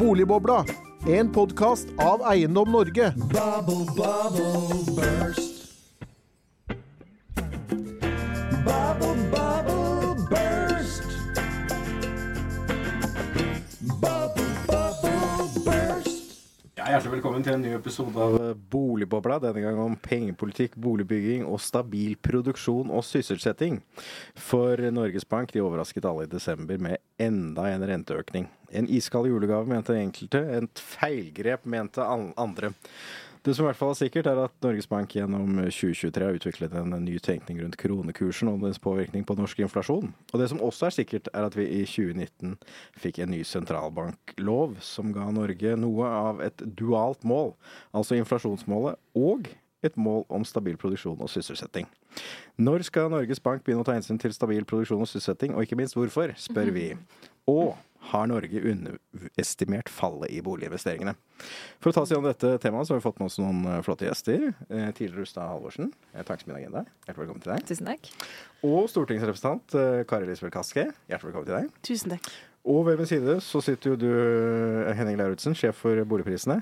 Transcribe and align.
Boligbobla, 0.00 0.64
en 1.06 1.32
podkast 1.32 1.88
av 1.98 2.22
Eiendom 2.32 2.72
Norge. 2.72 3.12
Bubble, 3.16 3.84
bubble, 3.96 4.94
burst. 4.96 5.59
Hjertelig 17.00 17.22
velkommen 17.22 17.44
til 17.46 17.54
en 17.54 17.62
ny 17.64 17.70
episode 17.72 18.20
av 18.20 18.34
Boligbobla. 18.68 19.38
Denne 19.40 19.62
gang 19.64 19.78
om 19.80 19.94
pengepolitikk, 20.04 20.74
boligbygging 20.76 21.46
og 21.48 21.56
stabil 21.64 22.12
produksjon 22.20 22.90
og 22.92 23.00
sysselsetting. 23.08 23.78
For 24.36 24.76
Norges 24.92 25.24
Bank 25.24 25.54
de 25.54 25.62
overrasket 25.64 26.04
alle 26.04 26.26
i 26.26 26.28
desember 26.28 26.76
med 26.76 27.00
enda 27.16 27.70
en 27.70 27.86
renteøkning. 27.88 28.50
En 28.76 28.90
iskald 28.92 29.30
julegave, 29.30 29.64
mente 29.70 29.96
enkelte. 29.96 30.44
Et 30.58 30.84
feilgrep, 30.92 31.64
mente 31.64 32.04
andre. 32.04 32.74
Det 33.40 33.54
som 33.56 33.64
i 33.64 33.70
hvert 33.70 33.78
fall 33.78 33.94
er 33.94 33.96
sikkert, 33.96 34.26
er 34.28 34.38
at 34.42 34.52
Norges 34.60 34.88
Bank 34.90 35.14
gjennom 35.16 35.62
2023 35.62 36.26
har 36.26 36.36
utviklet 36.36 36.74
en 36.76 36.92
ny 37.00 37.14
tenkning 37.24 37.62
rundt 37.62 37.78
kronekursen 37.80 38.50
og 38.52 38.66
dens 38.66 38.80
påvirkning 38.82 39.24
på 39.24 39.36
norsk 39.38 39.62
inflasjon. 39.64 40.10
Og 40.12 40.42
det 40.42 40.50
som 40.52 40.60
også 40.60 40.90
er 40.90 40.96
sikkert, 40.98 41.30
er 41.32 41.46
at 41.48 41.56
vi 41.56 41.64
i 41.64 41.80
2019 41.88 42.58
fikk 43.00 43.22
en 43.24 43.32
ny 43.32 43.40
sentralbanklov 43.48 44.76
som 44.84 45.14
ga 45.16 45.30
Norge 45.32 45.72
noe 45.80 46.12
av 46.20 46.44
et 46.44 46.66
dualt 46.76 47.24
mål, 47.24 47.54
altså 47.96 48.20
inflasjonsmålet 48.20 49.00
og 49.16 49.48
et 49.80 49.96
mål 49.96 50.26
om 50.28 50.44
stabil 50.44 50.76
produksjon 50.76 51.24
og 51.24 51.32
sysselsetting. 51.32 51.88
Når 52.60 52.84
skal 52.90 53.08
Norges 53.08 53.40
Bank 53.40 53.64
begynne 53.64 53.80
å 53.80 53.88
ta 53.88 53.96
hensyn 53.96 54.20
til 54.20 54.36
stabil 54.36 54.68
produksjon 54.68 55.00
og 55.00 55.08
sysselsetting, 55.08 55.56
og 55.56 55.64
ikke 55.64 55.80
minst 55.80 55.96
hvorfor, 55.96 56.36
spør 56.36 56.74
vi. 56.76 56.90
Og 57.48 57.72
har 58.00 58.26
Norge 58.26 58.60
underestimert 58.72 59.88
fallet 59.92 60.30
i 60.32 60.40
boliginvesteringene? 60.44 61.14
For 61.80 61.90
å 61.90 61.94
ta 61.94 62.02
oss 62.04 62.12
gjennom 62.12 62.28
dette 62.30 62.54
temaet, 62.62 62.88
så 62.88 62.94
har 62.94 63.00
vi 63.00 63.04
fått 63.04 63.20
med 63.20 63.28
oss 63.30 63.38
noen 63.40 63.60
eh, 63.68 63.80
flotte 63.84 64.06
gjester. 64.08 64.46
Eh, 64.68 64.88
Tidligere 64.96 65.24
Rustad 65.24 65.48
Halvorsen, 65.50 65.92
eh, 66.14 66.24
takk 66.26 66.42
som 66.42 66.50
min 66.52 66.58
agenda. 66.62 66.84
Hjertelig 67.06 67.22
velkommen 67.24 67.44
til 67.44 67.52
deg. 67.54 67.66
Tusen 67.68 67.90
takk. 67.90 68.10
Og 68.66 68.88
stortingsrepresentant 68.92 69.76
Kari 70.10 70.28
Elisabeth 70.28 70.56
Kaski, 70.56 70.86
hjertelig 71.12 71.30
velkommen 71.30 71.48
til 71.50 71.56
deg. 71.58 71.70
Tusen 71.86 72.14
takk. 72.16 72.30
Og 72.70 72.82
ved 72.90 73.00
min 73.00 73.08
side 73.08 73.38
så 73.44 73.62
sitter 73.64 73.94
jo 73.94 74.00
du, 74.00 74.10
Henning 74.96 75.16
Lauritzen, 75.20 75.56
sjef 75.56 75.78
for 75.80 76.00
boligprisene, 76.08 76.58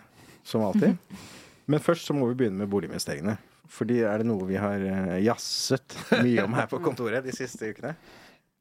som 0.46 0.62
alltid. 0.66 0.98
Men 1.70 1.82
først 1.84 2.06
så 2.08 2.14
må 2.16 2.28
vi 2.30 2.38
begynne 2.42 2.62
med 2.62 2.70
boliginvesteringene. 2.72 3.34
Fordi 3.68 3.98
er 4.06 4.22
det 4.22 4.28
noe 4.30 4.46
vi 4.48 4.56
har 4.56 4.80
jazzet 5.20 5.98
mye 6.22 6.46
om 6.46 6.54
her 6.56 6.70
på 6.70 6.78
kontoret 6.80 7.26
de 7.26 7.34
siste 7.36 7.68
ukene, 7.74 7.90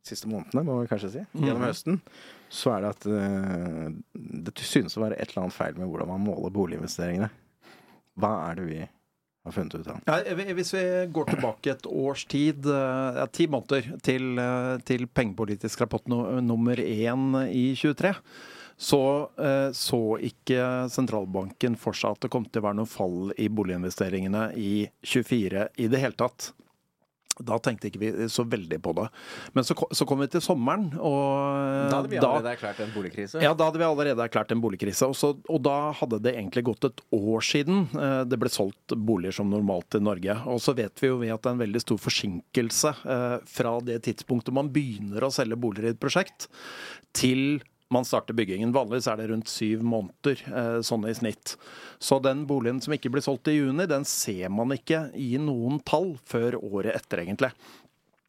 siste 0.03 0.27
månedene, 0.27 0.65
må 0.67 0.81
vi 0.81 0.89
kanskje 0.89 1.13
si, 1.13 1.21
gjennom 1.37 1.63
høsten, 1.63 2.01
så 2.49 2.75
er 2.75 2.83
det 2.83 2.93
at 2.95 3.07
eh, 3.11 3.87
det 4.47 4.55
synes 4.63 4.97
å 4.97 5.03
være 5.03 5.17
et 5.17 5.31
eller 5.31 5.47
annet 5.47 5.57
feil 5.57 5.79
med 5.79 5.89
hvordan 5.89 6.11
man 6.13 6.23
måler 6.29 6.53
boliginvesteringene. 6.55 7.29
Hva 8.17 8.33
er 8.47 8.59
det 8.59 8.67
vi 8.67 8.79
har 9.47 9.55
funnet 9.55 9.75
ut 9.75 9.89
av? 9.91 10.03
Ja, 10.07 10.35
hvis 10.57 10.73
vi 10.75 10.83
går 11.13 11.31
tilbake 11.31 11.73
et 11.73 11.87
års 11.89 12.25
tid, 12.29 12.65
eh, 12.65 13.21
ja, 13.21 13.25
ti 13.31 13.47
måneder, 13.51 13.89
til, 14.03 14.37
eh, 14.39 14.77
til 14.87 15.07
pengepolitisk 15.07 15.81
rapport 15.85 16.07
no, 16.07 16.39
nummer 16.41 16.79
én 16.79 17.41
i 17.51 17.73
23, 17.75 18.13
så 18.77 19.01
eh, 19.41 19.71
så 19.73 20.01
ikke 20.21 20.89
sentralbanken 20.93 21.77
for 21.81 21.97
seg 21.97 22.13
at 22.13 22.27
det 22.27 22.31
kom 22.33 22.45
til 22.45 22.61
å 22.61 22.67
være 22.67 22.79
noe 22.81 22.89
fall 22.89 23.33
i 23.37 23.49
boliginvesteringene 23.49 24.51
i 24.55 24.87
24 25.01 25.69
i 25.81 25.89
det 25.89 26.01
hele 26.03 26.17
tatt. 26.19 26.51
Da 27.45 27.59
tenkte 27.61 27.89
ikke 27.89 28.01
vi 28.01 28.11
så 28.31 28.45
veldig 28.47 28.79
på 28.83 28.93
det. 28.97 29.07
Men 29.57 29.65
så, 29.67 29.75
så 29.75 30.07
kom 30.09 30.21
vi 30.23 30.29
til 30.31 30.43
sommeren, 30.43 30.89
og 30.97 31.91
Da 31.91 31.99
hadde 31.99 32.11
vi 32.11 32.19
allerede 32.21 32.53
erklært 32.55 32.81
en 32.83 32.93
boligkrise. 32.95 33.41
ja, 33.43 33.53
da 33.57 33.69
hadde 33.69 33.81
vi 33.81 33.87
allerede 33.87 34.25
erklært 34.25 34.51
en 34.55 34.63
boligkrise. 34.63 35.09
Og, 35.09 35.15
så, 35.17 35.33
og 35.47 35.61
da 35.65 35.77
hadde 35.99 36.21
det 36.25 36.35
egentlig 36.35 36.65
gått 36.69 36.89
et 36.89 37.03
år 37.15 37.45
siden 37.45 37.85
eh, 37.93 38.23
det 38.27 38.39
ble 38.41 38.51
solgt 38.51 38.97
boliger 39.07 39.37
som 39.39 39.51
normalt 39.53 39.99
i 39.99 40.03
Norge. 40.03 40.37
Og 40.49 40.61
så 40.63 40.75
vet 40.77 41.03
vi 41.03 41.11
jo 41.11 41.21
at 41.21 41.43
det 41.43 41.51
er 41.51 41.55
en 41.57 41.63
veldig 41.65 41.83
stor 41.83 42.01
forsinkelse 42.01 42.93
eh, 43.05 43.39
fra 43.57 43.77
det 43.85 44.01
tidspunktet 44.07 44.55
man 44.55 44.71
begynner 44.73 45.27
å 45.27 45.33
selge 45.33 45.59
boliger 45.59 45.91
i 45.91 45.95
et 45.95 46.01
prosjekt, 46.01 46.49
til 47.17 47.59
man 47.93 48.05
starter 48.05 48.35
byggingen. 48.37 48.73
Vanligvis 48.75 49.07
er 49.07 49.19
det 49.19 49.29
rundt 49.31 49.51
syv 49.51 49.83
måneder, 49.85 50.41
eh, 50.51 50.79
sånn 50.85 51.07
i 51.07 51.15
snitt. 51.15 51.55
Så 51.99 52.19
den 52.23 52.45
boligen 52.49 52.81
som 52.83 52.93
ikke 52.95 53.11
blir 53.13 53.23
solgt 53.23 53.47
i 53.47 53.57
juni, 53.57 53.87
den 53.87 54.05
ser 54.05 54.49
man 54.49 54.75
ikke 54.75 55.07
i 55.15 55.37
noen 55.41 55.79
tall 55.87 56.17
før 56.27 56.59
året 56.59 56.95
etter, 56.95 57.23
egentlig. 57.23 57.51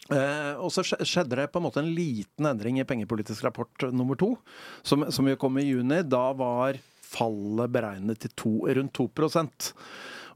Eh, 0.09 0.55
og 0.57 0.71
så 0.73 0.85
skjedde 0.87 1.37
det 1.37 1.51
på 1.53 1.61
en 1.61 1.67
måte 1.67 1.83
en 1.83 1.91
liten 1.93 2.47
endring 2.49 2.79
i 2.81 2.87
pengepolitisk 2.89 3.45
rapport 3.45 3.89
nummer 3.93 4.17
to, 4.17 4.37
som, 4.83 5.05
som 5.13 5.29
jo 5.29 5.37
kom 5.37 5.59
i 5.61 5.67
juni. 5.67 6.01
Da 6.07 6.31
var 6.39 6.79
fallet 7.09 7.73
beregnet 7.73 8.23
til 8.23 8.33
to, 8.39 8.55
rundt 8.79 8.97
2 8.97 9.09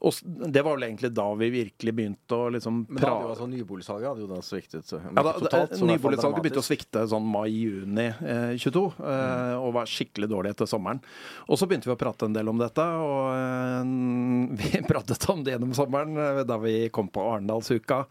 og 0.02 0.16
Det 0.50 0.62
var 0.66 0.74
vel 0.74 0.88
egentlig 0.88 1.12
da 1.14 1.28
vi 1.38 1.48
virkelig 1.54 1.92
begynte 1.94 2.34
å 2.34 2.48
liksom 2.50 2.80
Men 2.88 2.98
da 2.98 3.10
hadde 3.12 3.26
jo 3.28 3.32
altså 3.36 3.46
nyboligsalget 3.52 4.08
hadde 4.08 4.24
jo 4.24 4.30
da 4.32 4.40
sviktet. 4.42 4.86
Så, 4.88 4.98
ja, 4.98 5.12
da, 5.22 5.32
totalt, 5.36 5.74
så 5.76 5.78
fall 5.78 5.90
Nyboligsalget 5.92 6.42
begynte 6.42 6.62
å 6.62 6.66
svikte 6.66 7.04
sånn 7.12 7.28
mai-juni 7.30 8.06
eh, 8.10 8.54
22, 8.58 8.82
eh, 8.98 9.54
og 9.62 9.76
var 9.76 9.90
skikkelig 9.92 10.28
dårlig 10.32 10.54
etter 10.56 10.66
sommeren. 10.70 10.98
Og 11.46 11.60
så 11.60 11.68
begynte 11.70 11.86
vi 11.90 11.94
å 11.94 12.00
prate 12.00 12.26
en 12.26 12.34
del 12.34 12.50
om 12.50 12.58
dette, 12.58 12.82
og 12.82 13.30
eh, 13.36 13.92
vi 14.62 14.82
pratet 14.90 15.28
om 15.30 15.44
det 15.46 15.54
gjennom 15.54 15.76
sommeren. 15.78 16.18
eh, 16.18 16.42
Da 16.50 16.58
vi 16.62 16.74
kom 16.94 17.06
på 17.12 17.22
Arendalsuka, 17.36 18.02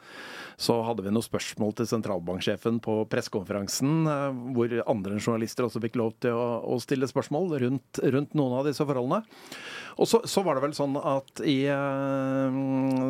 så 0.62 0.78
hadde 0.86 1.04
vi 1.04 1.12
noen 1.12 1.26
spørsmål 1.26 1.76
til 1.82 1.90
sentralbanksjefen 1.92 2.80
på 2.86 3.02
pressekonferansen, 3.12 3.94
eh, 4.08 4.42
hvor 4.56 4.78
andre 4.86 5.20
journalister 5.20 5.68
også 5.68 5.84
fikk 5.84 6.00
lov 6.00 6.16
til 6.24 6.40
å, 6.40 6.48
å 6.72 6.80
stille 6.80 7.10
spørsmål 7.12 7.58
rundt, 7.66 8.00
rundt 8.16 8.38
noen 8.38 8.60
av 8.62 8.68
disse 8.72 8.86
forholdene. 8.88 9.26
Og 9.98 10.08
så, 10.08 10.22
så 10.30 10.44
var 10.46 10.58
det 10.58 10.66
vel 10.66 10.76
sånn 10.78 10.96
at 10.98 11.42
i 11.48 11.58
eh, 11.72 12.60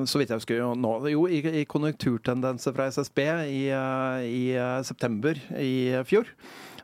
Så 0.09 0.21
vidt 0.21 0.33
jeg 0.33 0.41
husker 0.41 0.61
jo 0.61 0.71
nå 0.77 0.93
Jo, 1.11 1.25
i, 1.29 1.41
i 1.61 1.65
konjunkturtendenser 1.69 2.75
fra 2.77 2.89
SSB 2.91 3.23
i, 3.49 3.63
eh, 3.75 4.27
i 4.27 4.43
eh, 4.57 4.79
september 4.87 5.37
i 5.57 5.73
fjor, 6.07 6.29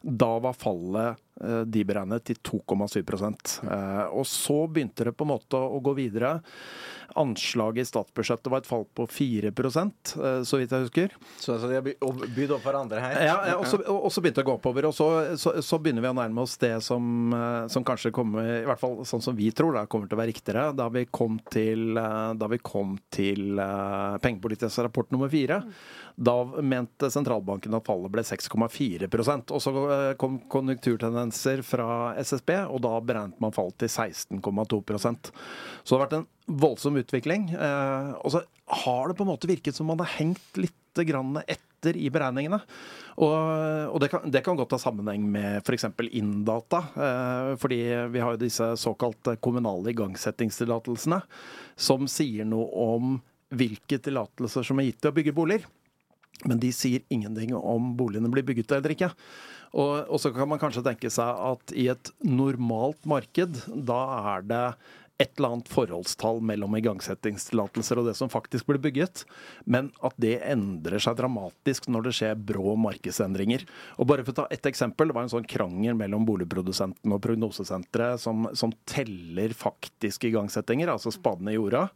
da 0.02 0.38
var 0.44 0.58
fallet 0.58 1.24
de 1.70 1.84
beregnet 1.86 2.26
til 2.26 2.40
2,7 2.42 3.02
eh, 3.70 4.06
Og 4.12 4.26
så 4.28 4.60
begynte 4.68 5.06
det 5.08 5.16
på 5.18 5.28
en 5.28 5.34
måte 5.36 5.60
å 5.60 5.82
gå 5.84 5.94
videre. 5.98 6.38
Anslaget 7.18 7.82
i 7.82 7.88
statsbudsjettet 7.88 8.50
var 8.52 8.62
et 8.62 8.68
fall 8.68 8.84
på 8.94 9.06
4 9.10 9.50
eh, 9.50 10.42
så 10.46 10.60
vidt 10.60 10.74
jeg 10.74 10.86
husker. 10.86 11.14
Så 11.40 11.56
altså, 11.56 11.70
de 11.72 11.78
har 11.80 12.34
bydd 12.36 12.54
opp 12.58 12.66
hverandre 12.68 13.02
her. 13.02 13.20
Ja, 13.26 13.38
og, 13.56 13.66
så, 13.70 13.80
og 13.90 14.10
så 14.14 14.22
begynte 14.22 14.42
det 14.42 14.48
å 14.48 14.50
gå 14.52 14.58
oppover. 14.60 14.90
Og 14.90 14.96
så, 14.96 15.08
så, 15.40 15.56
så 15.64 15.80
begynner 15.82 16.04
vi 16.04 16.12
å 16.12 16.18
nærme 16.18 16.44
oss 16.44 16.58
det 16.62 16.76
som, 16.86 17.32
eh, 17.34 17.68
som 17.74 17.86
kanskje 17.88 18.14
kommer, 18.16 18.52
i 18.60 18.68
hvert 18.68 18.82
fall 18.82 19.00
sånn 19.08 19.24
som 19.24 19.38
vi 19.38 19.50
tror, 19.56 19.78
da, 19.78 19.86
kommer 19.90 20.10
til 20.10 20.18
å 20.18 20.22
være 20.22 20.34
riktigere. 20.34 20.68
Da 20.78 20.90
vi 20.94 21.06
kom 21.10 21.40
til, 21.54 21.96
eh, 21.98 22.34
da 22.38 22.52
vi 22.52 22.62
kom 22.62 22.98
til 23.14 23.58
uh, 23.58 24.18
pengepolitisk 24.22 24.84
rapport 24.86 25.10
nummer 25.14 25.32
fire. 25.32 25.62
Da 26.18 26.36
mente 26.66 27.12
sentralbanken 27.14 27.76
at 27.78 27.86
fallet 27.86 28.10
ble 28.10 28.24
6,4% 28.26 29.52
Og 29.54 29.62
så 29.62 29.72
kom 30.18 30.40
kom 30.50 30.72
konjunkturtendenser 31.28 31.62
fra 31.64 32.16
SSB, 32.18 32.68
og 32.70 32.82
da 32.82 33.00
beregnet 33.02 33.40
man 33.42 33.52
fall 33.52 33.72
til 33.78 33.88
16,2% 33.88 35.32
Så 35.84 35.96
det 35.96 35.98
har 35.98 36.06
vært 36.08 36.18
en 36.20 36.28
voldsom 36.48 36.98
utvikling. 36.98 37.50
eh, 37.54 38.14
Og 38.24 38.32
så 38.32 38.44
har 38.68 39.08
det 39.08 39.18
på 39.18 39.24
en 39.24 39.32
måte 39.32 39.48
virket 39.48 39.76
som 39.76 39.88
man 39.88 40.00
har 40.00 40.18
hengt 40.20 40.58
litt 40.58 40.74
grann 41.06 41.38
etter 41.48 41.96
i 41.96 42.10
beregningene. 42.10 42.60
Og, 43.18 43.94
og 43.94 44.00
det, 44.02 44.10
kan, 44.10 44.32
det 44.32 44.44
kan 44.44 44.58
godt 44.58 44.72
ha 44.72 44.80
sammenheng 44.80 45.30
med 45.30 45.62
f.eks. 45.62 45.86
Inndata. 46.12 46.84
Eh, 46.96 47.56
fordi 47.58 48.10
vi 48.10 48.20
har 48.20 48.34
jo 48.34 48.42
disse 48.42 48.76
såkalte 48.78 49.38
kommunale 49.38 49.92
igangsettingstillatelsene, 49.92 51.22
som 51.76 52.08
sier 52.08 52.46
noe 52.46 52.68
om 52.74 53.20
hvilke 53.54 54.00
tillatelser 54.04 54.66
som 54.66 54.80
er 54.80 54.90
gitt 54.90 55.02
til 55.02 55.12
å 55.12 55.16
bygge 55.16 55.36
boliger. 55.38 55.68
Men 56.46 56.60
de 56.62 56.70
sier 56.76 57.06
ingenting 57.10 57.56
om 57.58 57.96
boligene 57.98 58.30
blir 58.30 58.46
bygget 58.46 58.76
eller 58.78 58.94
ikke. 58.94 59.10
Og, 59.74 60.06
og 60.06 60.22
så 60.22 60.32
kan 60.36 60.48
man 60.50 60.62
kanskje 60.62 60.86
tenke 60.86 61.10
seg 61.12 61.42
at 61.50 61.74
i 61.76 61.88
et 61.92 62.12
normalt 62.24 63.02
marked, 63.10 63.64
da 63.68 64.00
er 64.36 64.48
det 64.48 64.64
et 65.18 65.40
eller 65.40 65.56
annet 65.56 65.70
forholdstall 65.72 66.44
mellom 66.46 66.76
igangsettingstillatelser 66.78 67.98
og 67.98 68.10
det 68.10 68.14
som 68.20 68.30
faktisk 68.30 68.68
blir 68.70 68.82
bygget, 68.82 69.24
men 69.66 69.90
at 70.06 70.14
det 70.22 70.36
endrer 70.46 71.02
seg 71.02 71.18
dramatisk 71.18 71.88
når 71.90 72.08
det 72.08 72.14
skjer 72.20 72.44
brå 72.52 72.76
markedsendringer. 72.78 73.66
Og 73.98 74.10
bare 74.12 74.26
for 74.26 74.36
å 74.36 74.40
ta 74.44 74.48
ett 74.54 74.70
eksempel, 74.70 75.08
Det 75.08 75.16
var 75.16 75.24
en 75.24 75.32
sånn 75.32 75.48
krangel 75.48 75.96
mellom 75.98 76.26
boligprodusenten 76.28 77.14
og 77.16 77.22
prognosesenteret 77.24 78.22
som, 78.22 78.46
som 78.54 78.74
teller 78.86 79.56
faktiske 79.56 80.28
igangsettinger, 80.30 80.92
altså 80.92 81.14
spadene 81.16 81.54
i 81.54 81.58
jorda, 81.58 81.88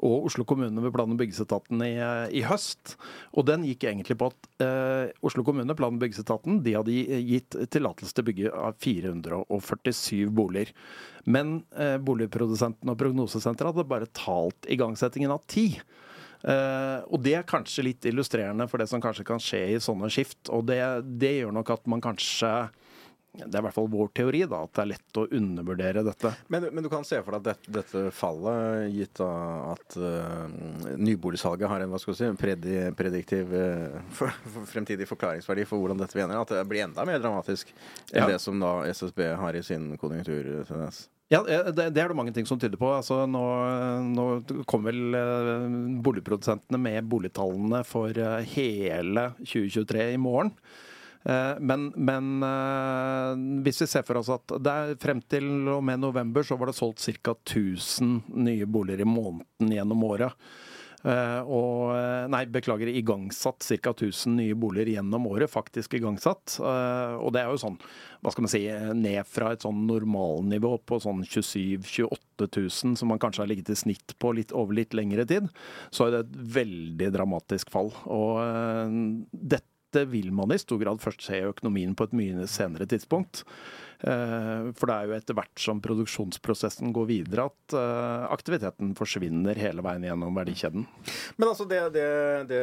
og 0.00 0.30
Oslo 0.30 0.46
kommune 0.48 0.80
ved 0.80 0.94
plan- 0.94 1.10
og 1.12 1.20
byggesetaten 1.20 1.82
i, 1.84 1.92
i 2.40 2.44
høst. 2.46 2.96
Og 3.36 3.44
den 3.50 3.66
gikk 3.68 3.84
egentlig 3.90 4.16
på 4.20 4.30
at 4.30 4.64
eh, 4.64 5.12
Oslo 5.26 5.44
kommune, 5.44 5.76
plan- 5.76 5.92
og 5.92 6.00
byggesetaten, 6.00 6.62
de 6.64 6.76
hadde 6.78 6.96
gitt 7.28 7.58
tillatelse 7.74 8.16
til 8.16 8.48
å 8.48 8.70
av 8.70 8.80
447 8.80 10.30
boliger. 10.32 10.72
Men 11.24 11.60
eh, 11.76 11.98
boligprodusenten 12.00 12.92
og 12.92 12.98
prognosesenteret 13.00 13.74
hadde 13.74 13.90
bare 13.90 14.08
talt 14.16 14.68
igangsettingen 14.70 15.34
av 15.34 15.42
ti. 15.50 15.74
Eh, 16.40 16.98
og 17.04 17.20
det 17.24 17.34
er 17.36 17.48
kanskje 17.48 17.84
litt 17.84 18.06
illustrerende 18.08 18.66
for 18.70 18.80
det 18.80 18.88
som 18.90 19.02
kanskje 19.02 19.26
kan 19.28 19.42
skje 19.42 19.64
i 19.74 19.80
sånne 19.82 20.08
skift. 20.12 20.48
Og 20.48 20.64
det, 20.70 20.80
det 21.20 21.34
gjør 21.40 21.56
nok 21.58 21.74
at 21.76 21.90
man 21.90 22.04
kanskje 22.04 22.52
det 23.32 23.46
er 23.46 23.60
i 23.60 23.64
hvert 23.68 23.76
fall 23.76 23.86
vår 23.92 24.08
teori, 24.16 24.40
da, 24.50 24.64
at 24.66 24.72
det 24.74 24.82
er 24.82 24.88
lett 24.90 25.18
å 25.20 25.26
undervurdere 25.38 26.02
dette. 26.06 26.32
Men, 26.50 26.66
men 26.74 26.82
du 26.82 26.90
kan 26.90 27.06
se 27.06 27.20
for 27.22 27.36
deg 27.36 27.44
at 27.44 27.46
dette, 27.52 27.74
dette 27.76 28.02
fallet, 28.16 28.88
gitt 28.90 29.22
at 29.22 29.98
uh, 30.02 30.48
nyboligsalget 30.98 31.70
har 31.70 31.84
en 31.84 31.92
hva 31.94 32.00
skal 32.02 32.18
si, 32.18 32.30
predi, 32.40 32.74
prediktiv 32.98 33.54
uh, 33.54 34.00
for, 34.18 34.34
for 34.50 34.66
fremtidig 34.72 35.06
forklaringsverdi 35.10 35.68
for 35.70 35.82
hvordan 35.82 36.02
dette 36.02 36.18
vil 36.18 36.26
ende, 36.26 36.42
at 36.42 36.56
det 36.56 36.66
blir 36.70 36.88
enda 36.88 37.06
mer 37.06 37.22
dramatisk 37.22 37.70
enn 38.10 38.24
Ja. 38.24 38.28
det 38.34 38.42
som 38.42 38.58
da 38.60 38.80
SSB 38.90 39.24
har 39.38 39.56
i 39.56 39.62
sin 39.66 39.92
konjunkturtendens. 40.00 41.06
Ja, 41.30 41.44
det, 41.46 41.92
det 41.94 42.02
er 42.02 42.10
det 42.10 42.18
mange 42.18 42.32
ting 42.34 42.46
som 42.48 42.58
tyder 42.58 42.74
på. 42.80 42.88
Altså, 42.90 43.22
nå, 43.30 43.40
nå 44.10 44.24
kommer 44.66 44.90
vel 44.90 45.14
eh, 45.14 45.66
boligprodusentene 46.02 46.80
med 46.82 47.06
boligtallene 47.06 47.84
for 47.86 48.10
eh, 48.18 48.40
hele 48.56 49.28
2023 49.38 50.08
i 50.16 50.18
morgen. 50.18 50.50
Eh, 51.24 51.60
Men, 51.60 51.92
men 51.96 52.42
eh, 52.42 53.62
hvis 53.64 53.82
vi 53.84 53.90
ser 53.92 54.06
for 54.08 54.20
oss 54.22 54.32
at 54.32 54.56
det 54.56 54.72
er 54.72 54.98
frem 55.00 55.20
til 55.28 55.68
og 55.68 55.84
med 55.84 56.00
november 56.00 56.46
så 56.46 56.56
var 56.56 56.70
det 56.70 56.78
solgt 56.78 57.04
ca. 57.20 57.34
1000 57.36 58.32
nye 58.40 58.66
boliger 58.66 59.04
i 59.04 59.08
måneden 59.08 59.72
gjennom 59.74 60.04
året. 60.08 60.32
Eh, 61.00 61.40
og 61.48 61.92
Nei, 62.32 62.44
beklager, 62.52 62.88
igangsatt 62.92 63.64
ca. 63.64 63.92
1000 63.92 64.36
nye 64.38 64.56
boliger 64.56 64.94
gjennom 64.94 65.26
året. 65.28 65.50
Faktisk 65.52 65.96
igangsatt. 65.98 66.58
Og 66.60 67.32
det 67.34 67.42
er 67.42 67.48
jo 67.50 67.60
sånn, 67.60 67.78
hva 68.20 68.32
skal 68.32 68.44
man 68.46 68.52
si, 68.52 68.60
ned 68.96 69.28
fra 69.28 69.50
et 69.54 69.64
sånn 69.64 69.80
normalnivå 69.88 70.76
på 70.86 71.00
sånn 71.02 71.24
27 71.26 71.80
000-28 71.88 72.48
000, 72.48 72.96
som 73.00 73.10
man 73.12 73.20
kanskje 73.20 73.42
har 73.42 73.50
ligget 73.50 73.72
i 73.72 73.78
snitt 73.80 74.14
på 74.20 74.32
litt, 74.36 74.54
over 74.56 74.76
litt 74.76 74.94
lengre 74.96 75.26
tid, 75.28 75.48
så 75.90 76.06
er 76.06 76.14
det 76.14 76.22
et 76.26 76.38
veldig 76.60 77.10
dramatisk 77.16 77.72
fall. 77.72 77.90
Og 78.08 78.40
dette 79.32 79.66
vil 80.10 80.30
man 80.32 80.52
i 80.54 80.58
stor 80.58 80.78
grad 80.78 81.00
først 81.02 81.22
se 81.26 81.38
i 81.40 81.46
økonomien 81.50 81.94
på 81.98 82.04
et 82.08 82.12
mye 82.16 82.46
senere 82.50 82.86
tidspunkt. 82.86 83.44
Eh, 84.00 84.70
For 84.78 84.88
det 84.88 84.94
er 84.96 85.08
jo 85.10 85.16
etter 85.18 85.36
hvert 85.36 85.60
som 85.60 85.80
produksjonsprosessen 85.84 86.92
går 86.96 87.08
videre 87.10 87.44
at 87.50 87.74
eh, 87.76 88.22
aktiviteten 88.32 88.94
forsvinner 88.96 89.58
hele 89.60 89.82
veien 89.84 90.06
gjennom 90.08 90.38
verdikjeden. 90.38 90.86
Men 91.36 91.48
altså 91.50 91.66
det, 91.68 91.82
det, 91.98 92.06
det 92.48 92.60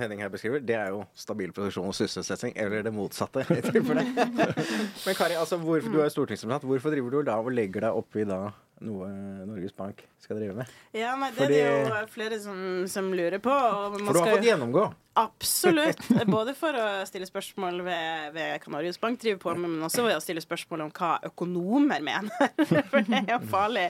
Henning 0.00 0.20
her 0.20 0.28
beskriver, 0.34 0.60
det 0.60 0.76
er 0.76 0.90
jo 0.92 1.04
stabil 1.16 1.54
produksjon 1.56 1.88
og 1.88 1.96
sysselsetting, 1.96 2.52
eller 2.60 2.84
det 2.84 2.92
motsatte. 2.92 3.46
tilfelle. 3.70 4.04
Men 4.04 5.16
Kari, 5.16 5.38
altså, 5.40 5.56
hvorfor, 5.62 5.88
du 5.94 6.02
er 6.04 6.12
stortingsrepresentant. 6.12 6.68
Hvorfor 6.68 6.92
driver 6.92 7.16
du 7.16 7.22
da 7.30 7.38
og 7.40 7.48
legger 7.54 7.86
deg 7.88 7.96
oppi 8.02 8.26
da 8.28 8.42
noe 8.84 9.06
Norges 9.48 9.72
Bank 9.72 10.02
skal 10.20 10.36
drive 10.42 10.58
med? 10.58 10.68
Ja, 10.92 11.14
nei, 11.16 11.30
det 11.32 11.38
Fordi- 11.46 11.62
er 11.62 11.88
det 11.88 12.02
jo 12.02 12.12
flere 12.12 12.40
som, 12.42 12.60
som 12.90 13.08
lurer 13.16 13.40
på. 13.40 13.54
Og 13.54 13.96
man 13.96 14.04
For 14.04 14.12
du 14.12 14.20
har 14.20 14.26
skal 14.26 14.36
fått 14.36 14.44
jo- 14.44 14.50
gjennomgå. 14.52 14.84
Absolutt. 15.14 16.00
Både 16.26 16.56
for 16.58 16.74
å 16.74 16.86
stille 17.06 17.22
spørsmål 17.28 17.76
ved, 17.86 18.32
ved 18.34 18.56
Kanarius 18.64 18.96
Bank 18.98 19.20
driver 19.22 19.38
på 19.44 19.52
med, 19.54 19.70
men 19.76 19.84
også 19.86 20.02
ved 20.02 20.16
å 20.18 20.22
stille 20.22 20.42
spørsmål 20.42 20.80
om 20.88 20.90
hva 20.96 21.12
økonomer 21.28 22.02
mener. 22.02 22.34
For 22.90 22.98
det 23.06 23.20
er 23.20 23.30
jo 23.36 23.40
farlig, 23.50 23.84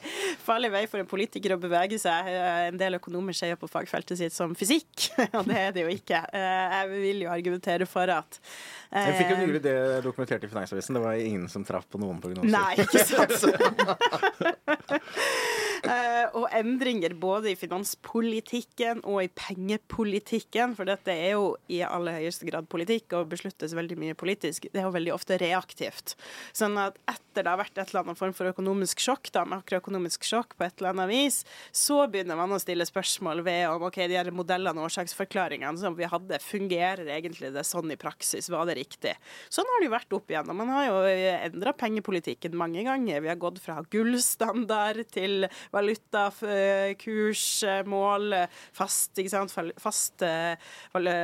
farlig 0.44 0.71
vei 0.75 0.82
for 0.91 0.99
en 1.00 1.09
politiker 1.09 1.55
å 1.56 1.59
bevege 1.62 1.97
seg. 2.00 2.29
En 2.69 2.76
del 2.81 2.94
økonomer 2.99 3.32
ser 3.37 3.49
jo 3.55 3.59
på 3.62 3.69
fagfeltet 3.73 4.19
sitt 4.21 4.35
som 4.37 4.53
fysikk, 4.59 5.09
og 5.38 5.44
det 5.49 5.56
er 5.62 5.71
det 5.76 5.82
jo 5.87 5.91
ikke. 5.94 6.21
Eh, 6.37 6.76
Jeg 6.76 6.87
vil 6.93 7.19
jo 7.25 7.31
argumentere 7.32 7.87
for 7.88 8.05
at 8.12 8.31
eh, 8.93 9.09
Jeg 9.09 9.17
fikk 9.23 9.32
jo 9.35 9.41
nylig 9.47 9.62
det 9.65 9.77
dokumentert 10.05 10.44
i 10.44 10.50
Finansavisen. 10.53 10.97
Det 10.99 11.05
var 11.06 11.15
ingen 11.25 11.49
som 11.53 11.65
traff 11.65 11.87
på 11.88 11.97
noen 12.05 12.20
prognoser. 12.20 12.53
Nei, 12.53 12.75
ikke 12.85 13.00
sant? 13.09 13.32
Eh, 15.84 16.26
og 16.32 16.46
endringer 16.56 17.12
både 17.20 17.50
i 17.52 17.58
finanspolitikken 17.58 19.02
og 19.04 19.20
i 19.25 19.31
pengepolitikken, 19.36 20.72
for 20.78 20.88
dette 20.88 21.12
er 21.12 21.34
jo 21.34 21.54
i 21.72 21.82
aller 21.84 22.22
høyeste 22.22 22.48
grad 22.48 22.69
politikk 22.72 23.12
og 23.19 23.28
besluttes 23.34 23.75
veldig 23.76 23.98
mye 24.00 24.16
politisk. 24.19 24.70
Det 24.72 24.81
er 24.81 24.88
jo 24.88 24.94
veldig 24.94 25.12
ofte 25.14 25.36
reaktivt. 25.40 26.14
Sånn 26.56 26.78
at 26.81 26.96
etter 27.10 27.44
det 27.44 27.50
har 27.50 27.60
vært 27.60 27.76
et 27.76 27.90
eller 27.90 28.04
annet 28.04 28.20
form 28.20 28.32
for 28.36 28.48
økonomisk 28.48 29.02
sjokk, 29.04 29.28
da, 29.34 29.44
makroøkonomisk 29.50 30.25
sjokk 30.25 30.56
på 30.56 30.66
et 30.66 30.81
eller 30.81 30.94
annet 30.94 31.10
vis, 31.10 31.40
så 31.75 32.04
begynner 32.08 32.38
man 32.38 32.54
å 32.54 32.60
stille 32.62 32.86
spørsmål 32.88 33.44
ved 33.44 33.66
om 33.69 33.84
ok, 33.90 34.00
de 34.08 34.19
her 34.19 34.32
modellene 34.34 34.81
og 34.81 34.88
årsaksforklaringene 34.88 35.82
som 35.82 35.98
vi 35.98 36.08
hadde, 36.08 36.40
fungerer 36.44 37.10
egentlig 37.19 37.52
det 37.54 37.66
sånn 37.69 37.92
i 37.92 38.00
praksis? 38.00 38.48
Var 38.52 38.70
det 38.70 38.78
riktig? 38.81 39.16
Sånn 39.52 39.69
har 39.69 39.82
det 39.82 39.90
jo 39.90 39.96
vært 39.96 40.16
opp 40.16 40.32
igjennom. 40.32 40.62
Man 40.62 40.72
har 40.72 40.88
jo 40.88 40.98
endra 41.34 41.75
pengepolitikken 41.76 42.56
mange 42.56 42.86
ganger. 42.86 43.20
Vi 43.25 43.32
har 43.32 43.40
gått 43.40 43.60
fra 43.62 43.81
gullstandard 43.92 45.04
til 45.12 45.48
valutakursmål, 45.75 48.35
fast, 48.75 49.19
ikke 49.19 49.31
sant? 49.32 49.53
fast 49.81 50.23
eh, 50.26 50.56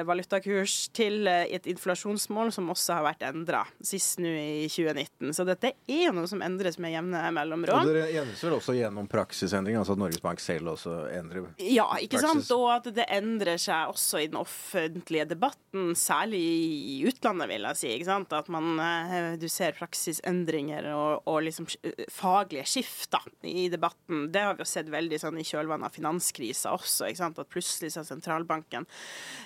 valutakurs, 0.07 0.89
til 0.97 1.27
eh, 1.31 1.55
et 1.55 1.67
inflasjonsmål 1.71 2.53
som 2.55 2.71
også 2.73 2.93
har 2.99 3.05
vært 3.11 3.23
endra, 3.31 3.63
sist 3.85 4.19
nå 4.23 4.29
i 4.29 4.69
2019. 4.71 5.35
Så 5.37 5.43
dette 5.49 5.67
er 5.71 6.03
jo 6.09 6.13
noe 6.17 6.29
som 6.31 6.43
endres 6.45 6.77
med 6.83 6.91
jevne 6.95 7.19
Og 7.21 7.25
det 7.65 7.95
dere 7.95 8.23
enes 8.23 8.41
vel 8.45 8.55
også 8.59 8.73
gjennom 8.77 9.07
praksisendring, 9.11 9.75
altså 9.81 9.93
at 9.97 10.03
Norges 10.03 10.25
Bank 10.25 10.39
selv 10.43 10.65
også 10.75 10.93
endrer 11.15 11.39
Ja, 11.63 11.87
ikke 12.03 12.19
sant? 12.23 12.51
Og 12.55 12.67
at 12.73 12.87
det 12.95 13.07
endrer 13.13 13.59
seg 13.61 13.81
også 13.93 14.17
i 14.23 14.29
den 14.31 14.39
offentlige 14.41 15.27
debatten, 15.31 15.95
særlig 15.99 16.41
i 16.41 16.97
utlandet, 17.09 17.49
vil 17.51 17.67
jeg 17.69 17.81
si. 17.81 17.89
ikke 17.95 18.09
sant? 18.09 18.33
At 18.37 18.51
man, 18.53 18.73
eh, 18.83 19.35
du 19.41 19.47
ser 19.51 19.77
praksisendringer 19.79 20.91
og, 20.95 21.29
og 21.31 21.43
liksom 21.47 21.69
eh, 21.87 22.07
faglige 22.13 22.67
skift 22.69 23.11
da, 23.15 23.23
i 23.47 23.69
debatten. 23.73 24.29
Det 24.33 24.40
har 24.47 24.57
vi 24.57 24.65
jo 24.65 24.69
sett 24.69 24.91
veldig 24.93 25.21
sånn 25.23 25.39
i 25.41 25.47
kjølvannet 25.47 25.91
av 25.91 25.95
finanskrisa 25.95 26.75
også. 26.77 27.11
At 27.11 27.41
plutselig 27.53 27.93
så 27.95 28.03
har 28.03 28.09
sentralbanken, 28.09 28.87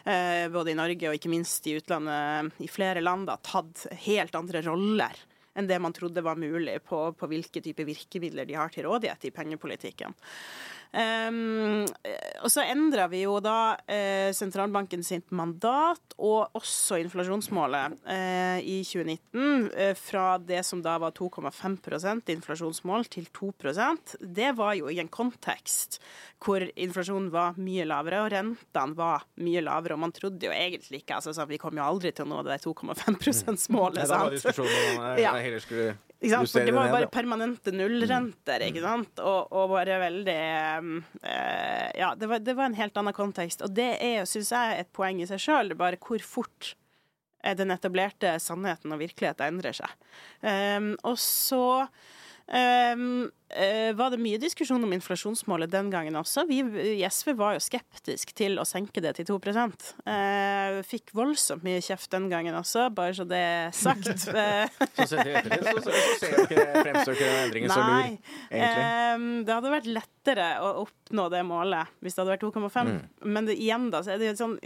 eh, 0.04 0.46
både 0.52 0.72
i 0.72 0.78
Norge 0.78 1.10
og 1.10 1.18
ikke 1.18 1.32
minst 1.32 1.66
i 1.66 1.76
utlandet, 1.78 2.52
i 2.64 2.70
flere 2.70 3.04
land, 3.04 3.28
da, 3.30 3.38
tatt 3.42 3.86
helt 4.06 4.34
andre 4.38 4.64
roller 4.66 5.24
enn 5.54 5.68
det 5.70 5.78
man 5.78 5.94
trodde 5.94 6.22
var 6.24 6.38
mulig 6.40 6.80
på, 6.82 7.12
på 7.14 7.28
hvilke 7.30 7.62
typer 7.62 7.86
virkemidler 7.86 8.48
de 8.48 8.56
har 8.58 8.72
til 8.74 8.88
rådighet 8.88 9.28
i 9.28 9.34
pengepolitikken. 9.34 10.16
Um, 10.94 11.82
og 12.44 12.52
så 12.52 12.62
endra 12.70 13.08
vi 13.10 13.24
jo 13.24 13.40
da 13.42 13.74
eh, 13.90 14.28
sentralbanken 14.36 15.02
sitt 15.02 15.32
mandat 15.34 16.14
og 16.22 16.54
også 16.54 17.00
inflasjonsmålet 17.02 17.96
eh, 18.06 18.60
i 18.62 18.76
2019 18.86 19.72
eh, 19.74 19.90
fra 19.98 20.36
det 20.38 20.60
som 20.68 20.84
da 20.84 20.94
var 21.02 21.16
2,5% 21.18 22.30
inflasjonsmål 22.36 23.08
til 23.10 23.26
2% 23.34 24.14
Det 24.22 24.52
var 24.54 24.76
jo 24.78 24.86
i 24.92 25.00
en 25.02 25.10
kontekst 25.10 25.98
hvor 26.44 26.62
inflasjonen 26.76 27.30
var 27.34 27.58
mye 27.58 27.88
lavere 27.88 28.22
og 28.22 28.30
rentene 28.34 28.94
var 28.98 29.26
mye 29.42 29.62
lavere, 29.64 29.96
og 29.96 30.02
man 30.04 30.14
trodde 30.14 30.46
jo 30.46 30.54
egentlig 30.54 31.02
ikke 31.02 31.18
altså, 31.18 31.32
sånn, 31.34 31.48
Vi 31.50 31.58
kommer 31.58 31.82
jo 31.82 31.90
aldri 31.90 32.12
til 32.14 32.28
å 32.28 32.30
nå 32.36 32.42
det 32.46 32.60
2,5 32.62 33.18
%-målet. 33.18 34.02
Nei, 34.02 34.08
da 34.10 34.24
var 34.26 34.34
diskusjonen 34.34 34.74
om 34.92 35.00
man 35.00 35.22
Ja. 35.22 35.34
heller 35.40 35.64
skulle? 35.64 35.96
For 36.22 36.64
det 36.64 36.72
var 36.72 36.92
bare 36.92 37.08
permanente 37.12 37.72
nullrenter, 37.74 38.62
ikke 38.68 38.84
sant? 38.84 39.20
Og, 39.20 39.50
og 39.52 39.74
bare 39.74 39.98
veldig 40.00 40.36
eh, 40.38 41.90
Ja, 42.00 42.14
det 42.16 42.30
var, 42.30 42.40
det 42.40 42.54
var 42.56 42.70
en 42.70 42.78
helt 42.78 42.96
annen 42.96 43.16
kontekst. 43.16 43.64
Og 43.66 43.74
det 43.76 43.90
er, 43.98 44.24
syns 44.28 44.54
jeg, 44.54 44.78
et 44.80 44.92
poeng 44.96 45.20
i 45.20 45.28
seg 45.28 45.42
sjøl, 45.42 45.74
bare 45.78 46.00
hvor 46.00 46.24
fort 46.24 46.74
den 47.58 47.74
etablerte 47.74 48.38
sannheten 48.40 48.94
og 48.94 49.02
virkeligheten 49.02 49.52
endrer 49.52 49.76
seg. 49.76 49.90
Um, 50.40 50.94
og 51.04 51.18
så 51.20 51.64
um, 52.48 53.30
uh, 53.54 53.90
var 53.96 54.12
det 54.12 54.20
mye 54.20 54.38
diskusjon 54.42 54.82
om 54.84 54.92
inflasjonsmålet 54.96 55.70
den 55.72 55.90
gangen 55.92 56.16
også. 56.18 56.44
Vi 56.48 56.60
i 56.94 57.04
SV 57.06 57.32
var 57.38 57.56
jo 57.56 57.62
skeptisk 57.64 58.34
til 58.36 58.58
å 58.60 58.66
senke 58.68 59.02
det 59.04 59.14
til 59.18 59.28
2 59.30 59.38
uh, 59.54 60.80
Fikk 60.86 61.14
voldsomt 61.16 61.64
mye 61.66 61.82
kjeft 61.84 62.10
den 62.14 62.28
gangen 62.32 62.56
også, 62.58 62.88
bare 62.94 63.14
så 63.16 63.28
det 63.28 63.40
er 63.40 63.74
sagt. 63.74 64.12
Eh, 64.34 64.68
Så 65.06 65.16
ser 65.16 65.28
jo 65.30 66.42
ikke 66.42 66.64
fremstår 66.82 67.14
ikke 67.14 67.26
den 67.28 67.38
endringen 67.44 67.70
så 67.70 67.80
lur, 67.80 68.00
egentlig. 68.50 68.84
Um, 69.14 69.26
det 69.46 69.54
hadde 69.54 69.72
vært 69.72 69.88
lettere 69.88 70.48
å 70.64 70.72
oppnå 70.82 71.28
det 71.32 71.42
målet 71.46 71.92
hvis 72.02 72.16
det 72.16 72.22
hadde 72.22 72.34
vært 72.34 72.44
2,5. 72.44 72.90
Mm. 72.90 73.00
Men 73.36 73.48
det, 73.48 73.56
igjen, 73.60 73.88
da, 73.94 74.02
så 74.04 74.14
er 74.14 74.20
det 74.20 74.32
jo 74.32 74.36
sånn 74.40 74.56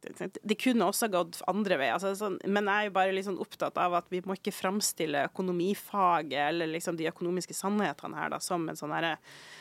det 0.00 0.56
kunne 0.60 0.86
også 0.88 1.10
gått 1.12 1.40
andre 1.50 1.76
veier. 1.80 1.94
Altså, 1.96 2.14
sånn, 2.16 2.38
men 2.48 2.68
jeg 2.70 2.72
er 2.72 2.88
jo 2.88 2.94
bare 2.94 3.24
sånn 3.24 3.40
opptatt 3.42 3.76
av 3.80 3.98
at 3.98 4.06
vi 4.12 4.22
må 4.24 4.36
ikke 4.38 4.54
framstille 4.54 5.26
økonomifaget 5.28 6.38
eller 6.46 6.70
liksom 6.72 6.96
de 6.96 7.08
økonomiske 7.10 7.56
sannhetene 7.56 8.16
her 8.16 8.32
da, 8.32 8.38
som 8.42 8.64
en 8.70 8.78
sånn 8.78 8.94
herre 8.96 9.16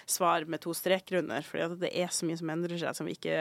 svar 0.09 0.47
med 0.49 0.63
to 0.63 0.73
streker 0.77 1.19
under. 1.19 1.43
For 1.45 1.75
det 1.81 1.91
er 1.91 2.13
så 2.13 2.27
mye 2.27 2.39
som 2.39 2.53
endrer 2.53 2.79
seg 2.79 2.95
som 2.97 3.09
vi 3.09 3.17
ikke, 3.17 3.35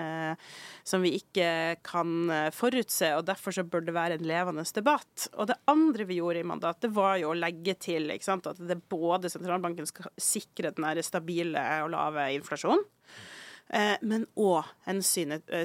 eh, 0.00 0.48
som 0.86 1.04
vi 1.04 1.14
ikke 1.20 1.48
kan 1.84 2.16
eh, 2.32 2.48
forutse. 2.54 3.12
og 3.18 3.28
Derfor 3.28 3.58
så 3.58 3.66
bør 3.68 3.84
det 3.84 3.96
være 3.96 4.18
en 4.18 4.26
levende 4.28 4.64
debatt. 4.74 5.28
Og 5.36 5.52
det 5.52 5.60
andre 5.70 6.08
vi 6.08 6.18
gjorde 6.22 6.40
i 6.40 6.48
mandatet, 6.48 6.92
var 6.94 7.18
jo 7.20 7.34
å 7.34 7.38
legge 7.38 7.76
til 7.76 8.08
sant, 8.24 8.48
at 8.48 8.60
det 8.64 8.80
både 8.88 9.28
sentralbanken 9.32 9.86
skal 9.88 10.08
sikre 10.20 10.72
den 10.72 11.02
stabile 11.04 11.60
og 11.84 11.92
lave 11.92 12.30
inflasjonen, 12.38 12.84
eh, 12.84 13.33
men 14.02 14.26
òg 14.36 14.68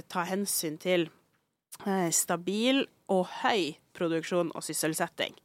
ta 0.07 0.23
hensyn 0.25 0.77
til 0.81 1.09
eh, 1.85 2.09
stabil 2.11 2.85
og 3.11 3.27
høy 3.41 3.75
produksjon 3.97 4.51
og 4.55 4.65
sysselsetting. 4.65 5.35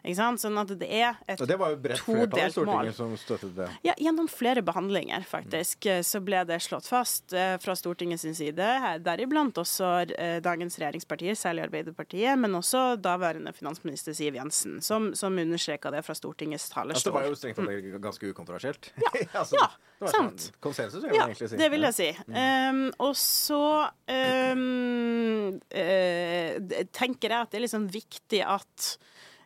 Ikke 0.00 0.16
sant? 0.16 0.40
Sånn 0.40 0.56
at 0.60 0.70
det 0.80 0.88
er 0.88 1.18
et 1.28 1.40
Og 1.42 1.48
det 1.48 1.56
var 1.60 1.74
jo 1.74 1.78
bredt 1.84 2.00
flertall 2.00 2.24
i 2.24 2.30
todelt 2.30 2.56
mål. 2.56 2.70
Stortinget 2.70 2.96
som 2.96 3.12
støttet 3.20 3.52
det. 3.58 3.68
Ja, 3.84 3.94
gjennom 4.00 4.30
flere 4.32 4.62
behandlinger, 4.64 5.26
faktisk, 5.28 5.86
eh, 5.90 6.00
så 6.06 6.22
ble 6.24 6.40
det 6.48 6.60
slått 6.64 6.88
fast 6.88 7.34
eh, 7.36 7.56
fra 7.60 7.76
Stortingets 7.76 8.24
side, 8.38 8.70
deriblant 9.04 9.60
også 9.60 9.90
eh, 10.14 10.38
dagens 10.44 10.78
regjeringspartier, 10.80 11.36
særlig 11.38 11.66
Arbeiderpartiet, 11.68 12.38
men 12.40 12.56
også 12.56 12.96
daværende 13.00 13.52
finansminister 13.56 14.16
Siv 14.16 14.38
Jensen, 14.38 14.80
som, 14.84 15.10
som 15.18 15.36
understreka 15.36 15.92
det 15.92 16.02
fra 16.06 16.16
Stortingets 16.16 16.70
talerstol. 16.72 16.96
Altså, 16.96 17.10
det 17.10 17.16
var 17.18 17.28
jo 17.28 17.38
strengt 17.38 17.60
tatt 17.60 18.02
ganske 18.08 18.32
ukontroversielt. 18.32 18.92
altså, 19.42 19.60
Ja, 19.60 19.68
det 20.00 20.14
sant. 20.14 20.46
Sånn, 20.46 20.58
konsensus, 20.64 21.04
vil 21.04 21.12
jeg 21.12 21.20
Ja, 21.20 21.28
egentlig 21.28 21.50
si. 21.52 21.60
det 21.60 21.70
vil 21.74 21.88
jeg 21.90 21.98
si. 21.98 22.08
Um, 22.32 22.82
og 23.04 23.14
så 23.20 23.62
um, 24.08 25.60
uh, 25.76 26.84
tenker 26.96 27.34
jeg 27.34 27.36
at 27.36 27.52
det 27.52 27.60
er 27.60 27.66
liksom 27.66 27.88
viktig 27.92 28.44
at 28.48 28.94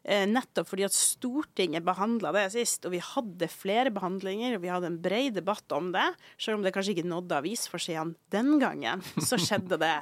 Nettopp 0.04 0.68
fordi 0.68 0.84
at 0.84 0.92
Stortinget 0.94 1.84
behandla 1.86 2.32
det 2.36 2.44
sist, 2.52 2.84
og 2.84 2.92
vi 2.92 3.00
hadde 3.00 3.48
flere 3.48 3.92
behandlinger, 3.94 4.56
og 4.56 4.64
vi 4.64 4.72
hadde 4.72 4.90
en 4.90 4.98
bred 5.00 5.38
debatt 5.38 5.72
om 5.72 5.90
det, 5.94 6.04
selv 6.36 6.58
om 6.58 6.66
det 6.66 6.74
kanskje 6.74 6.92
ikke 6.96 7.08
nådde 7.08 7.38
avisforsidene 7.40 8.18
den 8.34 8.58
gangen, 8.60 9.04
så 9.28 9.38
skjedde 9.40 9.78
det. 9.80 9.96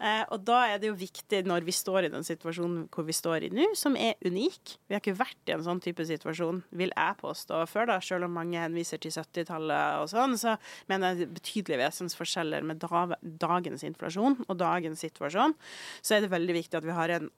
Eh, 0.00 0.24
og 0.34 0.42
da 0.48 0.64
er 0.72 0.82
det 0.82 0.90
jo 0.90 0.96
viktig 0.98 1.44
når 1.46 1.66
vi 1.68 1.74
står 1.76 2.08
i 2.08 2.12
den 2.12 2.26
situasjonen 2.26 2.88
hvor 2.94 3.06
vi 3.06 3.16
står 3.16 3.46
i 3.46 3.52
nå, 3.54 3.70
som 3.78 3.98
er 3.98 4.18
unik. 4.24 4.76
Vi 4.88 4.96
har 4.96 5.02
ikke 5.02 5.16
vært 5.20 5.50
i 5.52 5.54
en 5.54 5.64
sånn 5.66 5.82
type 5.84 6.06
situasjon, 6.08 6.64
vil 6.74 6.94
jeg 6.94 7.20
påstå, 7.20 7.62
før, 7.70 7.88
da, 7.92 8.00
selv 8.04 8.28
om 8.28 8.34
mange 8.40 8.58
henviser 8.60 9.02
til 9.02 9.14
70-tallet 9.14 10.02
og 10.02 10.10
sånn, 10.10 10.36
så 10.40 10.56
mener 10.90 11.14
jeg 11.14 11.30
betydelige 11.36 11.82
vesensforskjeller 11.84 12.66
med 12.66 12.82
dagens 12.82 13.86
inflasjon 13.86 14.40
og 14.48 14.58
dagens 14.60 15.04
situasjon. 15.04 15.54
Så 16.02 16.16
er 16.16 16.24
det 16.24 16.34
veldig 16.34 16.58
viktig 16.58 16.80
at 16.80 16.86
vi 16.86 16.98
har 16.98 17.14
en 17.14 17.30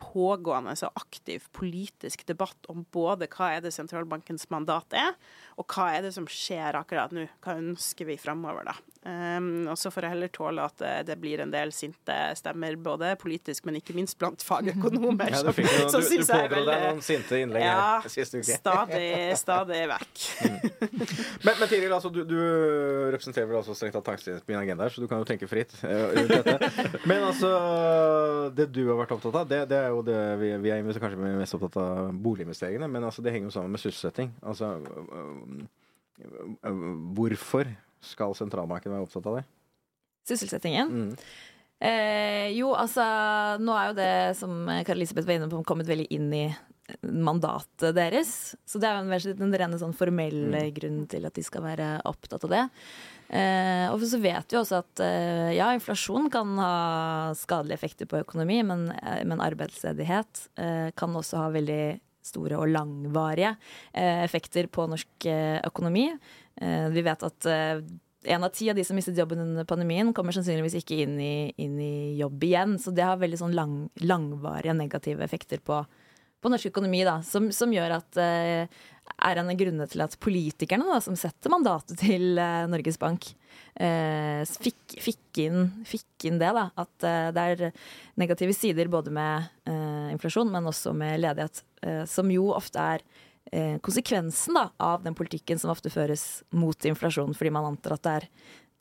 pågående 0.00 0.74
og 0.86 1.00
aktiv 1.00 1.46
politisk 1.56 2.24
debatt 2.28 2.68
om 2.72 2.84
både 2.92 3.28
hva 3.30 3.52
er 3.56 3.64
det 3.64 3.74
sentralbankens 3.76 4.48
mandat 4.52 4.96
er, 4.96 5.14
og 5.60 5.68
hva 5.70 5.90
er 5.94 6.06
det 6.06 6.14
som 6.16 6.28
skjer 6.30 6.78
akkurat 6.80 7.14
nå. 7.14 7.26
Hva 7.44 7.58
ønsker 7.60 8.08
vi 8.08 8.18
framover, 8.20 8.72
da. 8.72 8.76
Um, 9.00 9.64
og 9.72 9.78
så 9.80 9.88
får 9.88 10.04
jeg 10.04 10.12
heller 10.12 10.28
tåle 10.28 10.64
at 10.68 10.74
det, 10.76 10.90
det 11.08 11.14
blir 11.22 11.40
en 11.40 11.52
del 11.52 11.70
sinte 11.72 12.14
stemmer, 12.36 12.74
både 12.76 13.14
politisk, 13.16 13.64
men 13.64 13.78
ikke 13.78 13.94
minst 13.96 14.18
blant 14.20 14.44
fagøkonomer. 14.44 15.30
Ja, 15.40 15.40
du, 15.46 15.52
fikk 15.56 15.70
som 15.88 16.02
du, 16.04 16.10
du 16.10 16.26
pådro 16.28 16.60
deg 16.66 16.82
noen 16.84 17.00
sinte 17.04 17.38
innlegg 17.40 17.64
ja, 17.64 17.78
her 18.04 18.12
sist 18.12 18.36
uke. 18.36 18.44
stadig, 18.44 19.08
stadig 19.40 19.80
vekk. 19.88 20.26
Men, 21.46 21.54
men 21.54 21.64
Tiril, 21.70 21.94
altså, 21.96 22.12
du, 22.12 22.20
du 22.28 22.36
representerer 23.14 23.48
vel 23.48 23.62
også 23.62 23.78
strengt 23.78 23.96
tatt 23.96 24.10
tankesmien 24.10 24.60
agenda 24.60 24.84
her, 24.84 24.92
så 24.92 25.00
du 25.00 25.08
kan 25.08 25.22
jo 25.22 25.28
tenke 25.32 25.48
fritt 25.48 25.72
eh, 25.86 26.06
rundt 26.18 26.36
dette. 26.36 27.00
Men 27.08 27.24
altså, 27.30 27.56
det 28.52 28.68
du 28.74 28.82
har 28.90 29.00
vært 29.00 29.16
opptatt 29.16 29.42
av, 29.46 29.48
det, 29.48 29.64
det 29.72 29.80
er 29.80 29.94
jo 29.94 30.04
det 30.04 30.22
vi, 30.44 30.52
vi 30.66 30.76
er 30.76 30.84
kanskje 31.00 31.36
mest 31.40 31.56
opptatt 31.56 31.80
av 31.80 32.10
boliginvesteringene, 32.20 32.90
men 32.90 33.08
altså, 33.08 33.24
det 33.24 33.32
henger 33.32 33.48
jo 33.48 33.56
sammen 33.56 33.72
med 33.72 33.80
sysselsetting. 33.80 34.34
Altså, 34.44 34.74
hvorfor 37.16 37.70
skal 38.04 38.34
sentralbanken 38.38 38.92
være 38.94 39.06
opptatt 39.06 39.28
av 39.30 39.40
det? 39.40 39.44
Sysselsettingen. 40.28 40.90
Mm. 40.90 41.14
Eh, 41.80 42.48
jo, 42.58 42.74
altså 42.76 43.04
Nå 43.62 43.72
er 43.72 43.86
jo 43.88 43.96
det, 43.96 44.10
som 44.36 44.66
Kari 44.68 44.98
Elisabeth 44.98 45.28
var 45.28 45.38
inne 45.38 45.48
på, 45.52 45.62
kommet 45.68 45.88
veldig 45.88 46.10
inn 46.12 46.28
i 46.36 46.44
mandatet 47.06 47.94
deres. 47.96 48.56
Så 48.66 48.80
det 48.80 48.88
er 48.88 48.98
jo 48.98 49.06
en, 49.06 49.38
den 49.38 49.56
rene 49.62 49.78
sånn 49.80 49.96
formelle 49.96 50.66
grunnen 50.76 51.06
til 51.10 51.26
at 51.28 51.36
de 51.36 51.44
skal 51.46 51.64
være 51.64 51.92
opptatt 52.08 52.44
av 52.48 52.54
det. 52.54 52.66
Eh, 53.30 53.86
og 53.92 54.02
så 54.02 54.18
vet 54.18 54.50
vi 54.50 54.58
også 54.58 54.80
at 54.82 55.02
eh, 55.06 55.52
ja, 55.54 55.70
inflasjon 55.76 56.26
kan 56.34 56.56
ha 56.58 56.74
skadelige 57.38 57.78
effekter 57.78 58.08
på 58.10 58.18
økonomi, 58.24 58.58
men, 58.66 58.88
eh, 58.98 59.22
men 59.28 59.42
arbeidsledighet 59.44 60.46
eh, 60.58 60.88
kan 60.98 61.14
også 61.14 61.44
ha 61.44 61.50
veldig 61.54 61.84
store 62.26 62.58
og 62.58 62.72
langvarige 62.74 63.54
eh, 63.94 64.24
effekter 64.26 64.66
på 64.70 64.88
norsk 64.90 65.30
økonomi. 65.66 66.10
Eh, 66.60 66.88
vi 66.92 67.02
vet 67.02 67.22
at 67.24 67.48
eh, 67.48 67.80
en 68.22 68.44
av 68.44 68.52
ti 68.52 68.68
av 68.70 68.76
de 68.76 68.84
som 68.84 68.98
mistet 68.98 69.18
jobben 69.18 69.40
under 69.40 69.64
pandemien, 69.64 70.12
kommer 70.12 70.34
sannsynligvis 70.36 70.76
ikke 70.82 71.00
inn 71.06 71.16
i, 71.24 71.34
inn 71.56 71.78
i 71.80 72.18
jobb 72.20 72.44
igjen. 72.44 72.76
Så 72.78 72.92
det 72.92 73.06
har 73.06 73.20
veldig 73.20 73.40
sånn 73.40 73.56
lang, 73.56 73.76
langvarige 74.04 74.76
negative 74.76 75.24
effekter 75.24 75.62
på, 75.64 75.80
på 76.40 76.52
norsk 76.52 76.68
økonomi, 76.68 77.00
da, 77.08 77.20
som, 77.24 77.48
som 77.54 77.72
gjør 77.72 77.96
at 77.96 78.20
eh, 78.20 78.82
er 79.16 79.40
en 79.40 79.48
av 79.50 79.56
grunnene 79.58 79.88
til 79.90 80.04
at 80.04 80.18
politikerne 80.20 80.84
da, 80.88 81.00
som 81.02 81.16
setter 81.18 81.52
mandatet 81.52 81.96
til 82.04 82.36
Norges 82.70 83.00
Bank, 83.00 83.32
eh, 83.80 84.44
fikk, 84.44 84.98
fikk, 85.00 85.24
inn, 85.46 85.64
fikk 85.88 86.28
inn 86.28 86.38
det. 86.42 86.52
da, 86.56 86.68
At 86.76 87.08
det 87.34 87.48
er 87.54 87.72
negative 88.20 88.52
sider 88.56 88.92
både 88.92 89.16
med 89.16 89.48
eh, 89.64 90.12
inflasjon, 90.12 90.52
men 90.52 90.68
også 90.68 90.92
med 90.92 91.24
ledighet, 91.24 91.64
eh, 91.88 92.04
som 92.04 92.28
jo 92.32 92.50
ofte 92.52 92.84
er 92.96 93.08
konsekvensen 93.82 94.54
da, 94.54 94.68
av 94.78 95.02
den 95.02 95.16
politikken 95.18 95.58
som 95.58 95.72
ofte 95.72 95.90
føres 95.90 96.44
mot 96.54 96.84
inflasjon, 96.86 97.32
fordi 97.34 97.50
man 97.54 97.72
antar 97.72 97.96
at 97.96 98.04
det 98.04 98.12
er 98.18 98.26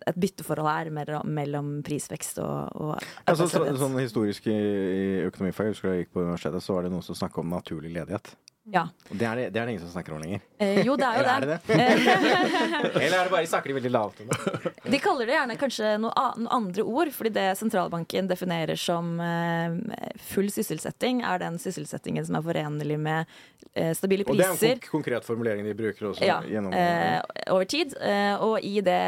et 0.08 0.20
bytteforhold 0.20 0.70
her 0.70 1.24
mellom, 1.28 1.72
prisvekst 1.86 2.39
og, 2.44 2.75
og 2.80 2.94
Altså, 3.25 3.50
så, 3.51 3.63
sånn 3.80 3.98
historisk 4.00 4.48
i, 4.51 4.56
i 4.56 5.08
økonomifag, 5.28 5.70
jeg 5.70 5.75
husker 5.75 5.89
da 5.89 5.96
jeg 5.98 6.06
gikk 6.06 6.13
på 6.16 6.24
universitetet, 6.24 6.66
så 6.66 6.78
var 6.78 6.86
det 6.86 6.94
noen 6.94 7.06
som 7.06 7.18
snakket 7.18 7.44
om 7.44 7.51
naturlig 7.51 7.92
ledighet. 7.98 8.32
Ja. 8.74 8.86
Det 9.10 9.26
er 9.26 9.36
det, 9.40 9.46
det 9.54 9.62
er 9.62 9.66
det 9.66 9.74
ingen 9.76 9.84
som 9.86 9.92
snakker 9.94 10.14
om 10.16 10.22
lenger. 10.22 10.42
Eh, 10.62 10.82
jo, 10.86 10.96
det 11.00 11.08
er 11.08 11.18
jo 11.18 11.24
Eller 11.24 11.32
er 11.34 11.46
det. 11.46 11.60
det 11.66 11.78
det? 11.80 13.02
Eller 13.06 13.18
er 13.18 13.24
det 13.24 13.34
bare 13.34 13.44
de 13.46 13.50
snakker 13.52 13.72
de 13.72 13.78
veldig 13.80 13.92
lavt 13.94 14.20
om 14.22 14.30
det? 14.30 14.74
De 14.94 15.00
kaller 15.02 15.30
det 15.30 15.36
gjerne 15.38 15.58
kanskje 15.62 15.94
noe, 16.04 16.26
noe 16.44 16.54
andre 16.60 16.86
ord, 16.86 17.12
fordi 17.16 17.32
det 17.38 17.48
sentralbanken 17.60 18.30
definerer 18.30 18.80
som 18.80 19.16
eh, 19.24 20.14
full 20.32 20.52
sysselsetting, 20.54 21.24
er 21.26 21.42
den 21.42 21.58
sysselsettingen 21.62 22.28
som 22.28 22.38
er 22.40 22.46
forenlig 22.46 23.00
med 23.02 23.26
eh, 23.74 23.94
stabile 23.98 24.28
Og 24.28 24.38
det 24.38 24.46
er 24.48 24.54
en 24.54 24.84
konk 24.84 24.90
konkret 25.00 25.26
formulering 25.26 25.66
de 25.66 25.74
bruker 25.78 26.12
også 26.12 26.28
Ja, 26.28 26.40
gjennom 26.46 26.74
eh, 26.76 27.18
over 27.50 27.66
tid. 27.70 27.96
Eh, 28.02 28.36
og 28.44 28.60
i 28.66 28.82
det, 28.86 29.00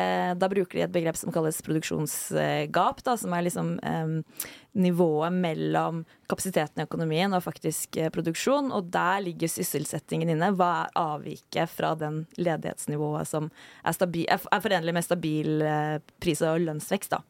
da 0.42 0.50
bruker 0.52 0.80
de 0.80 0.86
et 0.88 0.94
begrep 0.96 1.20
som 1.20 1.34
kalles 1.36 1.62
produksjonsgap, 1.66 3.04
da, 3.06 3.18
som 3.20 3.34
er 3.38 3.46
liksom 3.48 3.76
eh, 3.84 4.50
nivået 4.74 5.34
mellom 5.36 6.04
kapasiteten 6.32 6.82
i 6.82 6.86
økonomien 6.88 7.34
og 7.36 7.44
faktisk 7.44 7.98
eh, 8.00 8.12
produksjon. 8.14 8.72
Og 8.76 8.92
der 8.94 9.24
ligger 9.26 9.52
sysselsettingen 9.52 10.32
inne. 10.32 10.54
Hva 10.56 10.72
er 10.86 10.96
avviket 11.02 11.74
fra 11.74 11.94
den 12.00 12.24
ledighetsnivået 12.40 13.28
som 13.28 13.52
er, 13.84 13.98
stabil, 13.98 14.30
er, 14.32 14.40
forenlig 14.64 14.96
med 14.96 15.08
stabil 15.08 15.66
eh, 15.66 15.98
pris- 16.24 16.46
og 16.46 16.64
lønnsvekst, 16.64 17.18
da. 17.18 17.22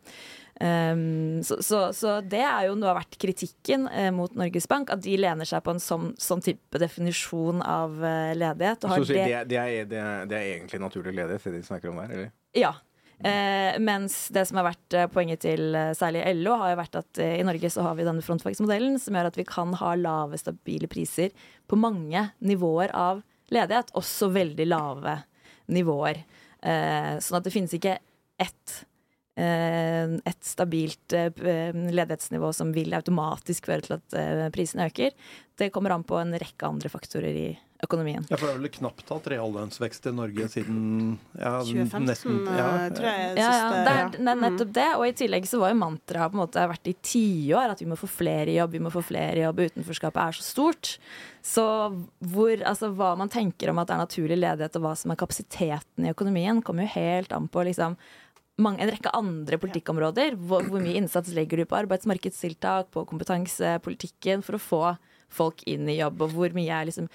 Um, 0.62 1.42
så, 1.42 1.56
så, 1.64 1.78
så 1.94 2.20
det 2.22 2.44
er 2.46 2.68
jo 2.68 2.76
noe 2.78 2.92
av 2.92 3.00
vært 3.00 3.16
kritikken 3.18 3.88
eh, 3.90 4.12
mot 4.14 4.36
Norges 4.38 4.68
Bank, 4.70 4.92
at 4.94 5.02
de 5.02 5.16
lener 5.18 5.48
seg 5.48 5.64
på 5.66 5.74
en 5.74 5.82
sånn, 5.82 6.12
sånn 6.22 6.44
type 6.46 6.82
definisjon 6.82 7.64
av 7.66 7.96
uh, 7.98 8.30
ledighet. 8.38 8.84
Så 8.84 8.92
har 8.92 9.02
å 9.02 9.08
si, 9.10 9.18
det, 9.18 9.40
det, 9.50 9.58
er, 9.58 9.90
det, 9.90 9.98
er, 9.98 10.30
det 10.30 10.38
er 10.38 10.52
egentlig 10.52 10.84
naturlig 10.84 11.16
ledighet, 11.18 11.48
det 11.48 11.64
de 11.64 11.70
snakker 11.72 11.90
om 11.90 11.98
der? 12.04 12.14
eller? 12.14 12.30
Ja. 12.54 12.76
Eh, 13.24 13.80
mens 13.80 14.16
det 14.34 14.48
som 14.50 14.58
har 14.58 14.72
vært 14.72 14.96
eh, 14.98 15.10
poenget 15.12 15.44
til 15.46 15.76
eh, 15.78 15.92
særlig 15.98 16.24
LO, 16.40 16.56
har 16.58 16.74
jo 16.74 16.80
vært 16.80 17.00
at 17.04 17.22
eh, 17.22 17.36
i 17.38 17.46
Norge 17.46 17.70
så 17.70 17.86
har 17.86 17.98
vi 17.98 18.06
denne 18.08 18.24
frontfagsmodellen 18.26 18.98
som 19.02 19.18
gjør 19.18 19.30
at 19.30 19.38
vi 19.38 19.46
kan 19.46 19.76
ha 19.78 19.92
lave, 20.00 20.40
stabile 20.42 20.90
priser 20.90 21.34
på 21.70 21.78
mange 21.78 22.32
nivåer 22.42 22.94
av 22.98 23.22
ledighet, 23.54 23.94
også 24.00 24.32
veldig 24.34 24.68
lave 24.72 25.20
nivåer. 25.72 26.24
Eh, 26.62 27.18
sånn 27.22 27.42
at 27.42 27.46
det 27.46 27.54
finnes 27.54 27.78
ikke 27.78 28.00
ett 28.42 28.80
et 29.42 30.44
stabilt 30.46 31.14
ledighetsnivå 31.16 32.50
som 32.54 32.74
vil 32.76 32.92
automatisk 32.94 33.70
føre 33.72 33.86
til 33.86 33.96
at 33.96 34.16
prisene 34.54 34.90
øker. 34.90 35.16
Det 35.58 35.70
kommer 35.74 35.96
an 35.96 36.04
på 36.06 36.20
en 36.20 36.36
rekke 36.38 36.68
andre 36.68 36.92
faktorer 36.92 37.40
i 37.40 37.48
økonomien. 37.84 38.26
Ja, 38.30 38.38
for 38.38 38.48
det 38.48 38.54
er 38.54 38.62
vel 38.62 38.72
knapt 38.76 39.10
hatt 39.12 39.28
reallønnsvekst 39.34 40.08
i 40.10 40.14
Norge 40.16 40.48
siden 40.54 40.80
ja, 41.34 41.54
2015, 41.66 42.06
nesten, 42.08 42.40
ja, 42.46 42.68
eh, 42.70 42.88
tror 42.98 43.10
jeg. 43.10 43.28
Ja, 43.42 43.50
ja, 43.58 43.68
det 43.72 43.94
er, 43.94 44.02
ja. 44.18 44.32
er 44.34 44.42
nettopp 44.44 44.74
det. 44.78 44.88
Og 45.00 45.06
i 45.08 45.16
tillegg 45.24 45.50
så 45.50 45.62
var 45.64 45.74
jo 45.74 45.80
mantraet 45.82 46.34
på 46.34 46.38
en 46.38 46.44
måte 46.44 46.66
vært 46.72 46.92
i 46.92 46.96
tiår 47.12 47.76
at 47.76 47.84
vi 47.84 47.90
må 47.90 47.98
få 48.00 48.10
flere 48.12 48.54
i 48.54 48.58
jobb, 48.60 48.78
vi 48.78 48.84
må 48.86 48.94
få 48.94 49.04
flere 49.06 49.42
i 49.42 49.46
jobb, 49.46 49.64
utenforskapet 49.72 50.24
er 50.24 50.40
så 50.40 50.48
stort. 50.48 50.96
Så 51.42 51.68
hvor, 52.34 52.56
altså, 52.70 52.92
hva 52.96 53.14
man 53.20 53.32
tenker 53.34 53.72
om 53.72 53.82
at 53.82 53.90
det 53.90 53.98
er 53.98 54.04
naturlig 54.06 54.42
ledighet, 54.42 54.78
og 54.78 54.86
hva 54.86 54.96
som 55.00 55.14
er 55.14 55.22
kapasiteten 55.22 56.06
i 56.06 56.14
økonomien, 56.14 56.62
kommer 56.66 56.86
jo 56.86 56.96
helt 57.00 57.34
an 57.36 57.50
på 57.52 57.66
liksom 57.66 57.98
mange, 58.62 58.84
en 58.84 58.92
rekke 58.94 59.14
andre 59.18 59.58
politikkområder. 59.62 60.38
Hvor, 60.38 60.68
hvor 60.70 60.84
mye 60.84 61.00
innsats 61.00 61.34
legger 61.34 61.62
du 61.62 61.70
på 61.70 61.80
arbeidsmarkedstiltak, 61.82 62.92
på 62.94 63.08
kompetansepolitikken 63.10 64.46
for 64.46 64.58
å 64.58 64.62
få 64.62 64.84
folk 65.34 65.64
inn 65.70 65.90
i 65.90 66.00
jobb, 66.00 66.26
og 66.26 66.36
hvor 66.36 66.54
mye 66.56 66.78
er 66.78 66.90
liksom 66.90 67.08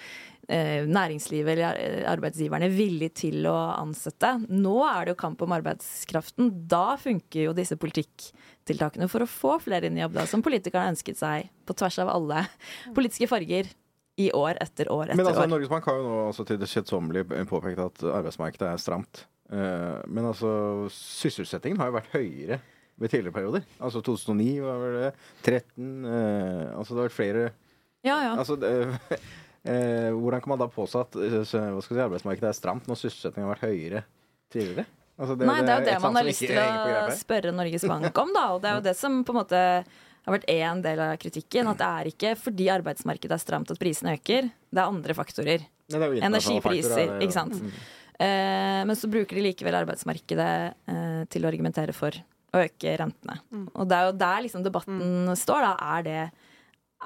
eh, 0.48 0.82
næringslivet 0.88 1.54
eller 1.54 1.80
arbeidsgiverne 2.12 2.70
villig 2.72 3.12
til 3.22 3.48
å 3.50 3.56
ansette. 3.76 4.32
Nå 4.48 4.76
er 4.88 5.06
det 5.06 5.14
jo 5.14 5.22
kamp 5.24 5.42
om 5.46 5.56
arbeidskraften. 5.56 6.52
Da 6.70 6.98
funker 7.00 7.48
jo 7.48 7.56
disse 7.56 7.78
politikktiltakene 7.80 9.10
for 9.12 9.24
å 9.24 9.30
få 9.30 9.56
flere 9.64 9.90
inn 9.90 9.98
i 9.98 10.04
jobb, 10.04 10.16
da, 10.18 10.28
som 10.30 10.44
politikerne 10.44 10.94
ønsket 10.94 11.20
seg 11.20 11.50
på 11.66 11.76
tvers 11.76 12.00
av 12.04 12.12
alle 12.14 12.46
politiske 12.96 13.30
farger 13.30 13.72
i 14.16 14.30
år 14.32 14.56
etter 14.64 14.88
år 14.92 15.10
etter 15.10 15.18
Men 15.18 15.28
altså, 15.28 15.44
år. 15.44 15.50
Norges 15.52 15.72
Bank 15.72 15.88
har 15.90 15.98
jo 15.98 16.06
nå 16.06 16.20
altså, 16.30 16.46
til 16.48 16.60
det 16.60 16.70
kjedsommelige 16.72 17.42
påpekt 17.50 17.82
at 17.84 18.06
arbeidsmarkedet 18.14 18.70
er 18.70 18.80
stramt. 18.80 19.26
Eh, 19.52 19.98
men 20.08 20.30
altså, 20.30 20.50
sysselsettingen 20.92 21.82
har 21.82 21.90
jo 21.90 21.98
vært 21.98 22.14
høyere 22.16 22.60
ved 22.96 23.12
tidligere 23.12 23.36
perioder. 23.36 23.66
Altså 23.84 24.00
2009 24.00 24.48
var 24.64 24.80
vel 24.80 24.98
det, 25.02 25.12
13 25.44 26.08
eh, 26.08 26.64
Altså 26.72 26.94
det 26.94 27.02
har 27.02 27.08
vært 27.10 27.18
flere 27.18 27.46
Ja, 28.06 28.18
ja. 28.22 28.34
Altså, 28.36 28.56
det, 28.60 28.72
eh, 29.70 30.10
hvordan 30.14 30.44
kan 30.44 30.54
man 30.54 30.62
da 30.62 30.70
påstå 30.72 31.02
at 31.06 31.18
eh, 31.18 31.38
hva 31.42 31.82
skal 31.84 31.96
si, 31.96 32.04
arbeidsmarkedet 32.06 32.52
er 32.52 32.58
stramt 32.58 32.90
når 32.90 33.00
sysselsettingen 33.02 33.48
har 33.48 33.56
vært 33.56 33.68
høyere 33.68 34.04
tidligere? 34.54 34.86
Altså, 35.16 35.38
Nei, 35.40 35.60
det 35.64 35.72
er 35.72 35.78
jo 35.78 35.84
et 35.84 35.88
det 35.88 36.00
man 36.04 36.18
har 36.18 36.26
lyst 36.28 36.44
til 36.44 36.58
å 36.60 37.14
spørre 37.16 37.52
Norges 37.56 37.86
Bank 37.88 38.18
om, 38.20 38.34
da. 38.36 38.48
Og 38.52 38.60
det 38.60 38.68
er 38.68 38.76
jo 38.76 38.84
det 38.84 38.96
som 38.98 39.22
på 39.24 39.32
en 39.32 39.38
måte 39.40 39.60
har 40.26 40.34
vært 40.34 40.48
én 40.52 40.82
del 40.84 41.00
av 41.00 41.14
kritikken. 41.22 41.70
At 41.70 41.80
det 41.80 41.88
er 41.88 42.10
ikke 42.10 42.32
fordi 42.40 42.66
arbeidsmarkedet 42.74 43.36
er 43.38 43.42
stramt 43.42 43.72
at 43.72 43.80
prisene 43.80 44.16
øker. 44.18 44.50
Det 44.68 44.82
er 44.82 44.90
andre 44.90 45.16
faktorer. 45.16 45.64
Nei, 45.94 46.00
er 46.02 46.16
Energipriser, 46.26 46.90
faktorer, 46.90 47.12
det 47.14 47.16
er 47.16 47.28
ikke 47.28 47.38
sant. 47.38 47.60
Mm. 47.62 47.72
Eh, 48.26 48.80
men 48.88 48.96
så 48.98 49.10
bruker 49.12 49.38
de 49.38 49.44
likevel 49.44 49.76
arbeidsmarkedet 49.82 50.50
eh, 50.92 51.22
til 51.32 51.44
å 51.44 51.50
argumentere 51.50 51.94
for 51.96 52.16
å 52.16 52.64
øke 52.64 52.96
rentene. 52.98 53.38
Og 53.74 53.88
det 53.88 53.96
er 53.96 54.08
jo 54.08 54.16
der 54.20 54.44
liksom 54.46 54.64
debatten 54.66 55.32
står. 55.38 55.66
Da. 55.68 55.96
Er, 55.96 56.06
det, 56.06 56.45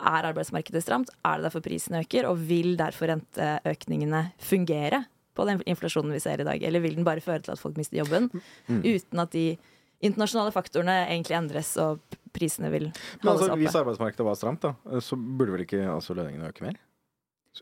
er 0.01 0.29
arbeidsmarkedet 0.33 0.83
stramt? 0.85 1.11
Er 1.25 1.37
det 1.41 1.49
derfor 1.49 1.63
prisen 1.65 1.97
øker? 2.01 2.29
Og 2.31 2.39
vil 2.49 2.77
derfor 2.81 3.11
renteøkningene 3.13 4.33
fungere 4.43 5.05
på 5.37 5.47
den 5.47 5.61
inflasjonen 5.71 6.13
vi 6.13 6.21
ser 6.23 6.41
i 6.43 6.47
dag? 6.49 6.63
Eller 6.63 6.81
vil 6.85 6.97
den 6.99 7.05
bare 7.07 7.21
føre 7.25 7.41
til 7.45 7.53
at 7.55 7.61
folk 7.63 7.77
mister 7.81 8.01
jobben, 8.01 8.31
uten 8.69 9.23
at 9.23 9.31
de 9.37 9.57
internasjonale 10.01 10.53
faktorene 10.55 10.95
egentlig 11.11 11.37
endres 11.37 11.75
og 11.81 12.01
prisene 12.33 12.71
vil 12.73 12.87
Men 12.89 13.27
holde 13.27 13.37
altså, 13.37 13.51
oppe? 13.53 13.61
hvis 13.65 13.75
arbeidsmarkedet 13.83 14.25
var 14.27 14.39
stramt, 14.39 14.63
da, 14.65 15.01
så 15.05 15.17
burde 15.19 15.53
vel 15.53 15.67
ikke 15.67 15.83
altså, 15.93 16.15
lønningene 16.17 16.49
øke 16.49 16.65
mer? 16.65 16.79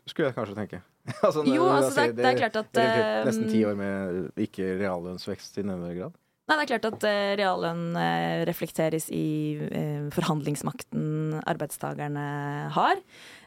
Skulle 0.05 0.29
jeg 0.29 0.35
kanskje 0.37 0.55
tenke. 0.55 0.79
altså, 1.25 1.43
Jo, 1.49 1.65
altså, 1.67 1.95
det 1.95 2.09
er- 2.09 2.15
det 2.19 2.25
er 2.29 2.37
klart 2.37 2.55
at, 2.61 2.71
det 2.77 2.85
Nesten 3.27 3.45
eh, 3.47 3.51
ti 3.51 3.63
år 3.65 3.75
med 3.75 4.31
ikke 4.37 4.67
reallønnsvekst 4.79 5.57
i 5.57 5.63
nevneverdig 5.65 6.01
grad. 6.03 6.17
Nei, 6.49 6.55
det 6.57 6.63
er 6.63 6.69
klart 6.71 6.87
at 6.89 7.03
eh, 7.05 7.31
reallønn 7.37 7.97
eh, 8.01 8.43
reflekteres 8.49 9.11
i 9.13 9.53
eh, 9.69 10.07
forhandlingsmakten 10.15 11.43
arbeidstakerne 11.45 12.23
har. 12.73 13.03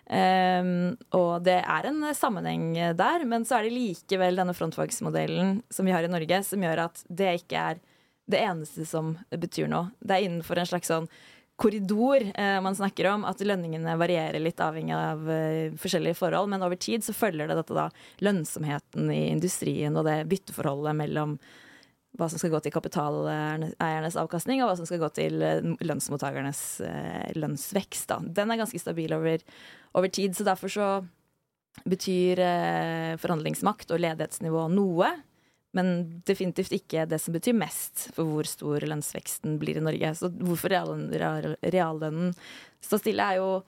Ehm, 0.07 0.93
og 1.19 1.43
det 1.43 1.59
er 1.61 1.89
en 1.89 2.05
sammenheng 2.15 2.69
der, 2.95 3.25
men 3.27 3.47
så 3.49 3.59
er 3.59 3.67
det 3.67 3.75
likevel 3.75 4.39
denne 4.39 4.55
frontfagsmodellen 4.55 5.61
som 5.73 5.89
vi 5.89 5.95
har 5.95 6.07
i 6.07 6.13
Norge, 6.13 6.45
som 6.47 6.63
gjør 6.63 6.85
at 6.85 7.03
det 7.11 7.33
ikke 7.41 7.65
er 7.73 7.83
det 8.31 8.43
eneste 8.47 8.87
som 8.87 9.17
betyr 9.35 9.67
noe. 9.73 9.91
Det 9.99 10.17
er 10.17 10.29
innenfor 10.29 10.63
en 10.63 10.71
slags 10.71 10.93
sånn 10.93 11.11
korridor 11.59 12.23
eh, 12.35 12.61
man 12.63 12.79
snakker 12.79 13.11
om, 13.13 13.27
at 13.29 13.43
lønningene 13.45 13.97
varierer 13.99 14.41
litt 14.43 14.63
avhengig 14.63 14.95
av 14.97 15.27
eh, 15.31 15.75
forskjellige 15.79 16.19
forhold, 16.19 16.51
men 16.55 16.63
over 16.63 16.79
tid 16.79 17.05
så 17.05 17.15
følger 17.15 17.51
det 17.51 17.59
dette 17.59 17.77
da 17.77 17.89
lønnsomheten 18.25 19.11
i 19.11 19.25
industrien 19.31 19.99
og 19.99 20.07
det 20.09 20.23
bytteforholdet 20.31 20.97
mellom 21.03 21.37
hva 22.19 22.29
som 22.29 22.41
skal 22.41 22.53
gå 22.53 22.61
til 22.61 22.75
kapitaleiernes 22.75 24.19
avkastning, 24.21 24.61
og 24.61 24.69
hva 24.69 24.77
som 24.77 24.89
skal 24.89 25.01
gå 25.01 25.09
til 25.17 25.43
eh, 25.45 25.65
lønnsmottakernes 25.81 26.63
eh, 26.85 27.33
lønnsvekst. 27.39 28.09
Da. 28.11 28.21
Den 28.41 28.53
er 28.53 28.61
ganske 28.61 28.81
stabil 28.81 29.15
over, 29.17 29.45
over 29.97 30.13
tid, 30.13 30.37
så 30.37 30.47
derfor 30.47 30.73
så 30.73 30.89
betyr 31.89 32.43
eh, 32.45 33.13
forhandlingsmakt 33.21 33.95
og 33.95 34.03
ledighetsnivå 34.05 34.67
noe. 34.75 35.09
Men 35.73 36.21
definitivt 36.29 36.75
ikke 36.77 37.07
det 37.09 37.17
som 37.23 37.33
betyr 37.33 37.57
mest 37.57 38.11
for 38.13 38.29
hvor 38.29 38.49
stor 38.49 38.85
lønnsveksten 38.85 39.57
blir 39.61 39.81
i 39.81 39.85
Norge. 39.85 40.13
Så 40.19 40.29
hvorfor 40.29 40.75
reallønnen, 40.75 41.57
reallønnen 41.65 42.35
står 42.85 43.01
stille, 43.01 43.25
er 43.25 43.41
jo 43.41 43.63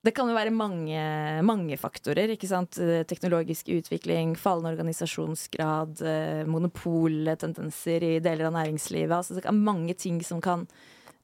det 0.00 0.14
kan 0.16 0.30
jo 0.30 0.36
være 0.36 0.52
mange, 0.54 1.00
mange 1.44 1.76
faktorer. 1.76 2.32
ikke 2.32 2.48
sant? 2.48 2.78
Eh, 2.80 3.02
Teknologisk 3.08 3.68
utvikling, 3.74 4.32
fallende 4.38 4.72
organisasjonsgrad, 4.72 6.00
eh, 6.00 6.46
monopoltendenser 6.48 8.06
i 8.08 8.14
deler 8.24 8.48
av 8.48 8.56
næringslivet. 8.56 9.12
Altså 9.12 9.36
det 9.36 9.44
er 9.44 9.52
mange 9.52 9.94
ting 9.94 10.22
som 10.24 10.40
kan 10.40 10.64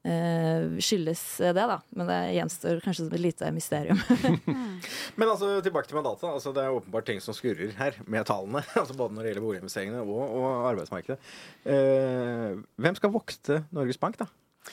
uh, 0.06 0.76
skyldes 0.76 1.24
det, 1.40 1.54
da. 1.56 1.80
Men 1.96 2.10
det 2.10 2.20
gjenstår 2.36 2.84
kanskje 2.84 3.06
som 3.06 3.16
et 3.16 3.24
lite 3.24 3.50
mysterium. 3.56 4.00
Men 5.18 5.28
altså, 5.32 5.56
tilbake 5.64 5.88
til 5.88 5.96
mandatet. 5.96 6.28
Altså, 6.28 6.52
det 6.52 6.64
er 6.64 6.76
åpenbart 6.76 7.08
ting 7.08 7.24
som 7.24 7.36
skurrer 7.36 7.72
her 7.80 7.96
med 8.04 8.28
tallene. 8.28 8.60
Altså, 8.76 8.94
både 8.94 9.16
når 9.16 9.22
det 9.22 9.32
gjelder 9.32 9.46
boliginvesteringene 9.48 10.04
og, 10.04 10.24
og 10.36 10.68
arbeidsmarkedet. 10.74 11.18
Uh, 11.64 12.60
hvem 12.76 13.00
skal 13.00 13.14
vokte 13.14 13.64
Norges 13.72 14.00
Bank, 14.02 14.20
da? 14.20 14.28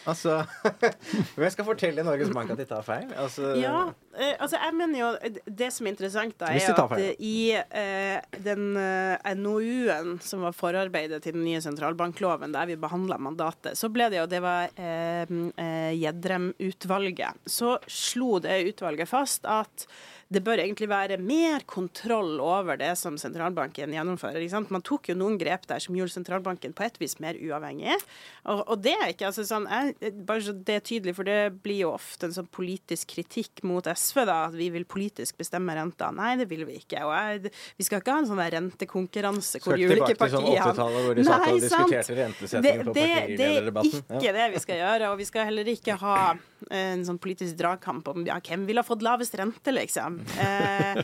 Altså, 0.09 0.39
Hvem 1.38 1.50
skal 1.53 1.65
fortelle 1.67 2.03
Norges 2.05 2.31
Bank 2.33 2.51
at 2.53 2.59
de 2.59 2.65
tar 2.67 2.83
feil? 2.85 3.12
Altså, 3.19 3.53
Ja, 3.59 3.85
eh, 4.17 4.33
altså 4.41 4.59
jeg 4.59 4.75
mener 4.75 5.00
jo 5.00 5.09
eh, 5.23 5.38
Det 5.47 5.69
som 5.73 5.88
er 5.88 5.93
interessant, 5.93 6.35
da, 6.41 6.50
er 6.51 6.73
at 6.73 6.81
feil. 6.91 7.03
eh, 7.03 7.15
i 7.23 7.35
eh, 7.55 8.39
den 8.43 8.73
NOU-en 9.43 10.18
som 10.24 10.44
var 10.48 10.55
forarbeidet 10.57 11.22
til 11.24 11.37
den 11.37 11.46
nye 11.48 11.61
sentralbankloven, 11.63 12.51
der 12.55 12.68
vi 12.70 12.79
behandla 12.79 13.20
mandatet, 13.22 13.77
så 13.79 13.89
ble 13.94 14.09
det 14.11 14.20
jo 14.22 14.27
Det 14.33 14.41
var 14.44 14.74
eh, 14.75 15.37
Gjedrem-utvalget. 15.94 17.39
Så 17.50 17.77
slo 17.87 18.39
det 18.44 18.59
utvalget 18.74 19.09
fast 19.09 19.46
at 19.50 19.87
det 20.31 20.42
bør 20.46 20.62
egentlig 20.64 20.88
være 20.90 21.18
mer 21.22 21.66
kontroll 21.70 22.40
over 22.42 22.77
det 22.79 22.94
som 23.00 23.18
sentralbanken 23.20 23.94
gjennomfører. 23.94 24.40
Ikke 24.42 24.55
sant? 24.55 24.72
Man 24.74 24.86
tok 24.86 25.09
jo 25.12 25.16
noen 25.18 25.38
grep 25.42 25.68
der 25.70 25.83
som 25.83 25.98
gjorde 25.98 26.16
sentralbanken 26.16 26.75
på 26.77 26.86
et 26.88 27.00
vis 27.01 27.18
mer 27.24 27.38
uavhengig. 27.38 27.98
Og, 28.50 28.64
og 28.64 28.81
det 28.83 28.96
er 28.96 29.12
ikke 29.14 29.29
altså 29.29 29.46
sånn, 29.48 29.68
jeg, 29.70 30.14
bare 30.27 30.46
så 30.46 30.55
det 30.55 30.77
er 30.79 30.86
tydelig, 30.86 31.16
for 31.18 31.27
det 31.27 31.38
blir 31.66 31.83
jo 31.83 31.94
ofte 31.94 32.29
en 32.29 32.36
sånn 32.36 32.50
politisk 32.53 33.14
kritikk 33.16 33.64
mot 33.68 33.88
SV, 33.88 34.24
da, 34.29 34.40
at 34.50 34.57
vi 34.57 34.70
vil 34.74 34.88
politisk 34.90 35.42
bestemme 35.42 35.75
renta. 35.77 36.12
Nei, 36.16 36.33
det 36.40 36.48
vil 36.51 36.66
vi 36.70 36.79
ikke. 36.81 37.03
Og 37.07 37.14
jeg, 37.14 37.53
vi 37.79 37.88
skal 37.88 38.03
ikke 38.03 38.16
ha 38.16 38.24
en 38.24 38.31
sånn 38.31 38.42
der 38.44 38.55
rentekonkurranse 38.57 39.62
hvor 39.64 39.77
de 39.77 39.86
ikke 39.86 40.00
ulike 40.00 40.14
tilbake 40.14 40.31
til 40.31 40.38
sånn 40.38 40.48
partiene 40.48 40.72
80-tallet 40.72 41.07
hvor 41.07 41.20
de 41.20 41.27
satt 41.27 41.46
og 41.48 41.62
diskuterte 41.62 42.18
rentesettingen 42.22 42.88
på 42.90 42.98
det, 42.98 43.05
det, 43.12 43.38
det 43.38 43.51
er 43.51 44.18
ikke 44.20 44.36
det 44.40 44.50
vi 44.55 44.64
skal 44.66 44.81
gjøre. 44.81 45.14
Og 45.14 45.22
vi 45.22 45.29
skal 45.29 45.50
heller 45.51 45.72
ikke 45.74 46.00
ha 46.01 46.18
en 46.71 47.03
sånn 47.07 47.19
politisk 47.21 47.57
dragkamp 47.59 48.07
om 48.11 48.25
ja, 48.27 48.37
hvem 48.43 48.65
vil 48.67 48.79
ha 48.79 48.85
fått 48.85 49.03
lavest 49.05 49.35
rente, 49.39 49.73
liksom. 49.73 50.19
Eh, 50.43 50.99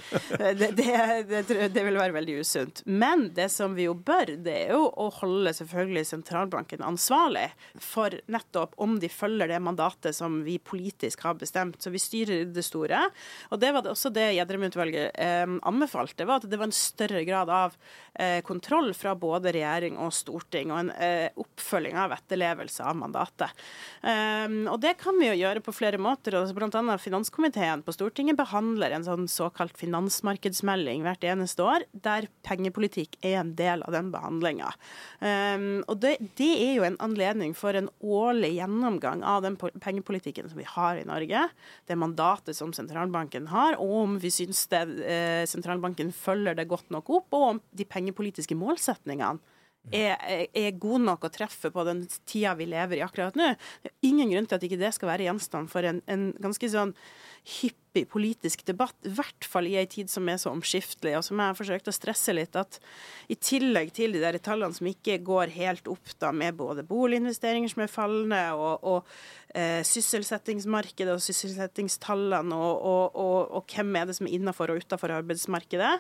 det, 0.60 0.72
det, 0.78 0.94
det, 1.30 1.70
det 1.74 1.84
vil 1.86 2.00
være 2.00 2.16
veldig 2.16 2.40
usunt. 2.44 2.82
Men 2.86 3.30
det 3.36 3.50
som 3.54 3.76
vi 3.78 3.88
jo 3.88 3.96
bør, 3.96 4.36
det 4.46 4.56
er 4.66 4.74
jo 4.76 4.88
å 4.90 5.10
holde 5.20 5.54
selvfølgelig 5.58 6.06
sentralbanken 6.10 6.84
ansvarlig 6.86 7.48
for 7.82 8.16
nettopp 8.32 8.76
om 8.82 8.98
de 9.02 9.10
følger 9.12 9.52
det 9.52 9.62
mandatet 9.64 10.16
som 10.16 10.42
vi 10.46 10.58
politisk 10.60 11.24
har 11.28 11.40
bestemt. 11.40 11.80
Så 11.82 11.94
vi 11.94 12.02
styrer 12.02 12.46
det 12.54 12.66
store. 12.66 13.06
Og 13.50 13.62
det 13.62 13.74
var 13.76 13.88
også 13.90 14.12
det 14.14 14.30
Gjedrem-utvalget 14.38 15.18
eh, 15.20 15.46
anbefalte, 15.68 16.28
var 16.30 16.44
at 16.44 16.50
det 16.50 16.60
var 16.60 16.70
en 16.70 16.76
større 16.76 17.24
grad 17.28 17.50
av 17.54 17.76
eh, 18.14 18.40
kontroll 18.46 18.94
fra 18.98 19.16
både 19.20 19.54
regjering 19.56 19.98
og 20.00 20.14
storting, 20.16 20.74
og 20.74 20.84
en 20.84 20.94
eh, 20.96 21.28
oppfølging 21.40 21.98
av 22.00 22.14
etterlevelse 22.16 22.86
av 22.86 22.98
mandatet. 23.00 23.66
Um, 24.02 24.62
og 24.72 24.80
det 24.84 24.96
kan 25.02 25.18
vi 25.20 25.30
jo 25.30 25.38
gjøre 25.40 25.49
på 25.58 25.74
flere 25.74 25.98
måter. 25.98 26.36
og 26.38 26.54
annet 26.78 27.02
Finanskomiteen 27.02 27.82
på 27.82 27.94
Stortinget 27.96 28.38
behandler 28.38 28.94
en 28.94 29.04
sånn 29.08 29.26
såkalt 29.28 29.74
finansmarkedsmelding 29.78 31.02
hvert 31.02 31.26
eneste 31.26 31.66
år, 31.66 31.86
der 31.92 32.28
pengepolitikk 32.46 33.18
er 33.26 33.40
en 33.42 33.56
del 33.58 33.82
av 33.82 33.96
den 33.98 34.12
behandlinga. 34.14 34.70
Um, 35.20 35.82
og 35.90 35.98
det, 36.04 36.18
det 36.38 36.52
er 36.62 36.74
jo 36.78 36.86
en 36.86 37.00
anledning 37.02 37.56
for 37.58 37.74
en 37.74 37.90
årlig 38.00 38.54
gjennomgang 38.60 39.26
av 39.26 39.42
den 39.48 39.58
pengepolitikken 39.58 40.50
som 40.52 40.62
vi 40.62 40.70
har 40.70 41.02
i 41.02 41.08
Norge, 41.10 41.48
det 41.90 41.98
mandatet 42.00 42.56
som 42.56 42.74
sentralbanken 42.76 43.50
har, 43.50 43.80
og 43.82 43.96
om 44.04 44.18
vi 44.22 44.30
syns 44.34 44.68
det, 44.70 44.86
eh, 45.10 45.44
sentralbanken 45.50 46.14
følger 46.14 46.58
det 46.58 46.70
godt 46.70 46.94
nok 46.94 47.10
opp, 47.10 47.34
og 47.34 47.48
om 47.56 47.64
de 47.74 47.88
pengepolitiske 47.90 48.58
målsetningene 48.60 49.58
er, 49.92 50.48
er- 50.54 50.78
god 50.80 51.02
nok 51.08 51.24
å 51.26 51.32
treffe 51.34 51.72
på 51.74 51.86
den 51.88 52.04
tida 52.30 52.54
vi 52.60 52.68
lever 52.70 53.00
i 53.00 53.04
akkurat 53.06 53.36
nå. 53.40 53.54
Det 53.84 53.92
er 53.92 54.10
ingen 54.10 54.30
grunn 54.34 54.50
til 54.50 54.60
at 54.60 54.66
ikke 54.68 54.80
det 54.82 54.94
skal 54.96 55.10
være 55.14 55.26
gjenstand 55.30 55.72
for 55.72 55.88
en, 55.88 56.02
en 56.12 56.30
ganske 56.42 56.70
sånn 56.70 56.94
hyppig 57.90 58.10
politisk 58.10 58.66
debatt, 58.66 58.96
i 59.06 59.10
hvert 59.10 59.46
fall 59.46 59.68
i 59.68 59.78
ei 59.78 59.88
tid 59.90 60.10
som 60.10 60.28
er 60.30 60.38
så 60.38 60.52
omskiftelig, 60.52 61.18
og 61.18 61.24
som 61.24 61.40
jeg 61.40 61.52
har 61.52 61.58
forsøkt 61.58 61.90
å 61.90 61.94
stresse 61.94 62.34
litt, 62.34 62.56
at 62.56 62.80
i 63.30 63.36
tillegg 63.36 63.92
til 63.94 64.14
de 64.14 64.22
der 64.22 64.38
tallene 64.38 64.74
som 64.74 64.88
ikke 64.88 65.20
går 65.26 65.50
helt 65.56 65.88
opp 65.88 66.14
da 66.20 66.32
med 66.32 66.56
både 66.56 66.84
boliginvesteringer 66.84 67.70
som 67.70 67.84
er 67.84 67.92
fallende, 67.92 68.42
og, 68.54 68.84
og 68.84 69.56
eh, 69.56 69.82
sysselsettingsmarkedet 69.86 71.14
og 71.14 71.24
sysselsettingstallene, 71.24 72.56
og, 72.56 72.86
og, 72.86 73.16
og, 73.16 73.40
og 73.58 73.74
hvem 73.74 73.96
er 73.96 74.10
det 74.10 74.18
som 74.20 74.30
er 74.30 74.38
innafor 74.38 74.74
og 74.74 74.84
utafor 74.84 75.16
arbeidsmarkedet, 75.20 75.96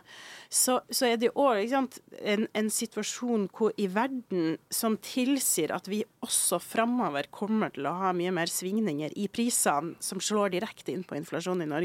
så, 0.49 0.79
så 0.89 1.09
er 1.09 1.19
det 1.21 1.33
òg 1.35 1.73
en, 1.73 2.47
en 2.53 2.71
situasjon 2.73 3.49
hvor 3.55 3.73
i 3.77 3.89
verden 3.91 4.57
som 4.73 4.97
tilsier 5.01 5.73
at 5.73 5.89
vi 5.89 6.03
også 6.25 6.59
framover 6.61 7.29
kommer 7.33 7.73
til 7.73 7.87
å 7.89 7.95
ha 8.01 8.13
mye 8.15 8.33
mer 8.35 8.51
svingninger 8.51 9.13
i 9.19 9.27
prisene 9.31 9.95
som 10.03 10.21
slår 10.23 10.53
direkte 10.53 10.93
inn 10.93 11.05
på 11.07 11.17
inflasjonen 11.17 11.65
i 11.65 11.69
Norge. 11.69 11.78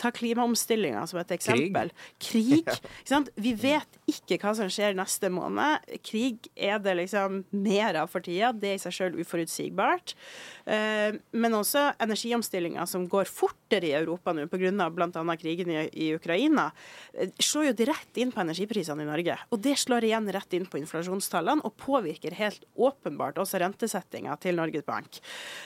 Ta 0.00 0.10
klimaomstillinga 0.14 1.06
som 1.10 1.20
et 1.20 1.30
eksempel. 1.36 1.90
Krig. 2.18 2.68
sant? 3.08 3.28
Vi 3.36 3.52
vet 3.58 3.98
ikke 4.08 4.38
hva 4.42 4.54
som 4.56 4.68
skjer 4.72 4.96
neste 4.98 5.30
måned. 5.32 5.84
Krig 6.06 6.48
er 6.56 6.78
det 6.78 6.96
liksom 6.96 7.44
mer 7.50 7.94
av 8.02 8.08
for 8.12 8.20
tida. 8.24 8.52
Det 8.52 8.70
er 8.72 8.78
i 8.78 8.82
seg 8.82 8.92
sjøl 8.92 9.18
uforutsigbart. 9.20 10.14
Eh, 10.66 11.18
Men 11.32 11.52
også 11.58 11.92
energiomstillinga 12.00 12.86
som 12.86 13.06
går 13.08 13.28
fortere 13.30 13.88
i 13.88 13.94
Europa 13.96 14.32
nå 14.32 14.46
pga. 14.48 14.90
bl.a. 14.90 15.36
krigen 15.36 15.70
i, 15.92 16.14
Ukraina, 16.14 16.70
eh, 17.14 17.30
slår 17.38 17.70
jo 17.70 17.76
direkte 17.84 18.20
inn 18.20 18.32
på 18.32 18.40
energiprisene 18.40 19.02
i 19.02 19.08
Norge. 19.08 19.38
Og 19.50 19.60
det 19.62 19.76
slår 19.78 20.04
igjen 20.08 20.28
rett 20.32 20.52
inn 20.56 20.66
på 20.66 20.78
inflasjonstallene 20.80 21.64
og 21.64 21.76
påvirker 21.76 22.34
helt 22.38 22.64
åpenbart 22.76 23.38
også 23.40 23.60
rentesettinga 23.62 24.36
til 24.40 24.56
Norges 24.56 24.84
Bank. 24.84 25.20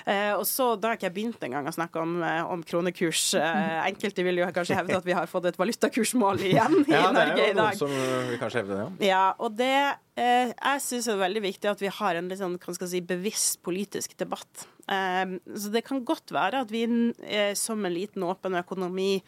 Eh, 0.07 0.33
Og 0.33 0.46
så, 0.46 0.72
Da 0.81 0.88
har 0.88 0.96
ikke 0.96 1.11
jeg 1.11 1.14
begynt 1.14 1.42
engang 1.44 1.66
å 1.66 1.75
snakke 1.75 2.01
om, 2.01 2.22
om 2.22 2.62
valutakurs. 2.62 3.35
Eh, 3.53 3.79
Enkelte 3.91 4.25
vil 4.27 4.41
jo 4.41 4.47
kanskje 4.55 4.77
hevde 4.79 4.97
at 4.99 5.07
vi 5.07 5.15
har 5.17 5.29
fått 5.31 5.47
et 5.51 5.59
valutakursmål 5.61 6.43
igjen 6.49 6.79
i 6.87 6.93
Ja, 6.97 7.11
Norge 7.15 7.49
i 7.51 7.55
dag. 7.57 7.77
som 7.79 7.93
vi 7.93 8.38
kanskje 8.41 8.62
hevde 8.62 8.75
det, 8.79 8.83
ja. 8.83 9.09
Ja, 9.12 9.23
og 9.38 9.57
det 9.59 9.71
eh, 10.17 10.53
Jeg 10.53 10.85
syns 10.85 11.09
er 11.12 11.21
veldig 11.23 11.45
viktig 11.47 11.71
at 11.73 11.83
vi 11.85 11.91
har 11.93 12.19
en 12.21 12.31
litt 12.33 12.41
sånn, 12.43 12.59
hva 12.62 12.77
skal 12.77 12.91
si, 12.93 13.03
bevisst 13.05 13.61
politisk 13.67 14.17
debatt. 14.21 14.67
Eh, 14.91 15.37
så 15.57 15.73
det 15.75 15.85
kan 15.88 16.05
godt 16.09 16.33
være 16.35 16.65
at 16.67 16.73
vi 16.75 16.85
eh, 16.88 17.53
som 17.59 17.85
en 17.85 17.95
liten, 17.95 18.25
åpen 18.27 18.59
økonomi 18.61 19.19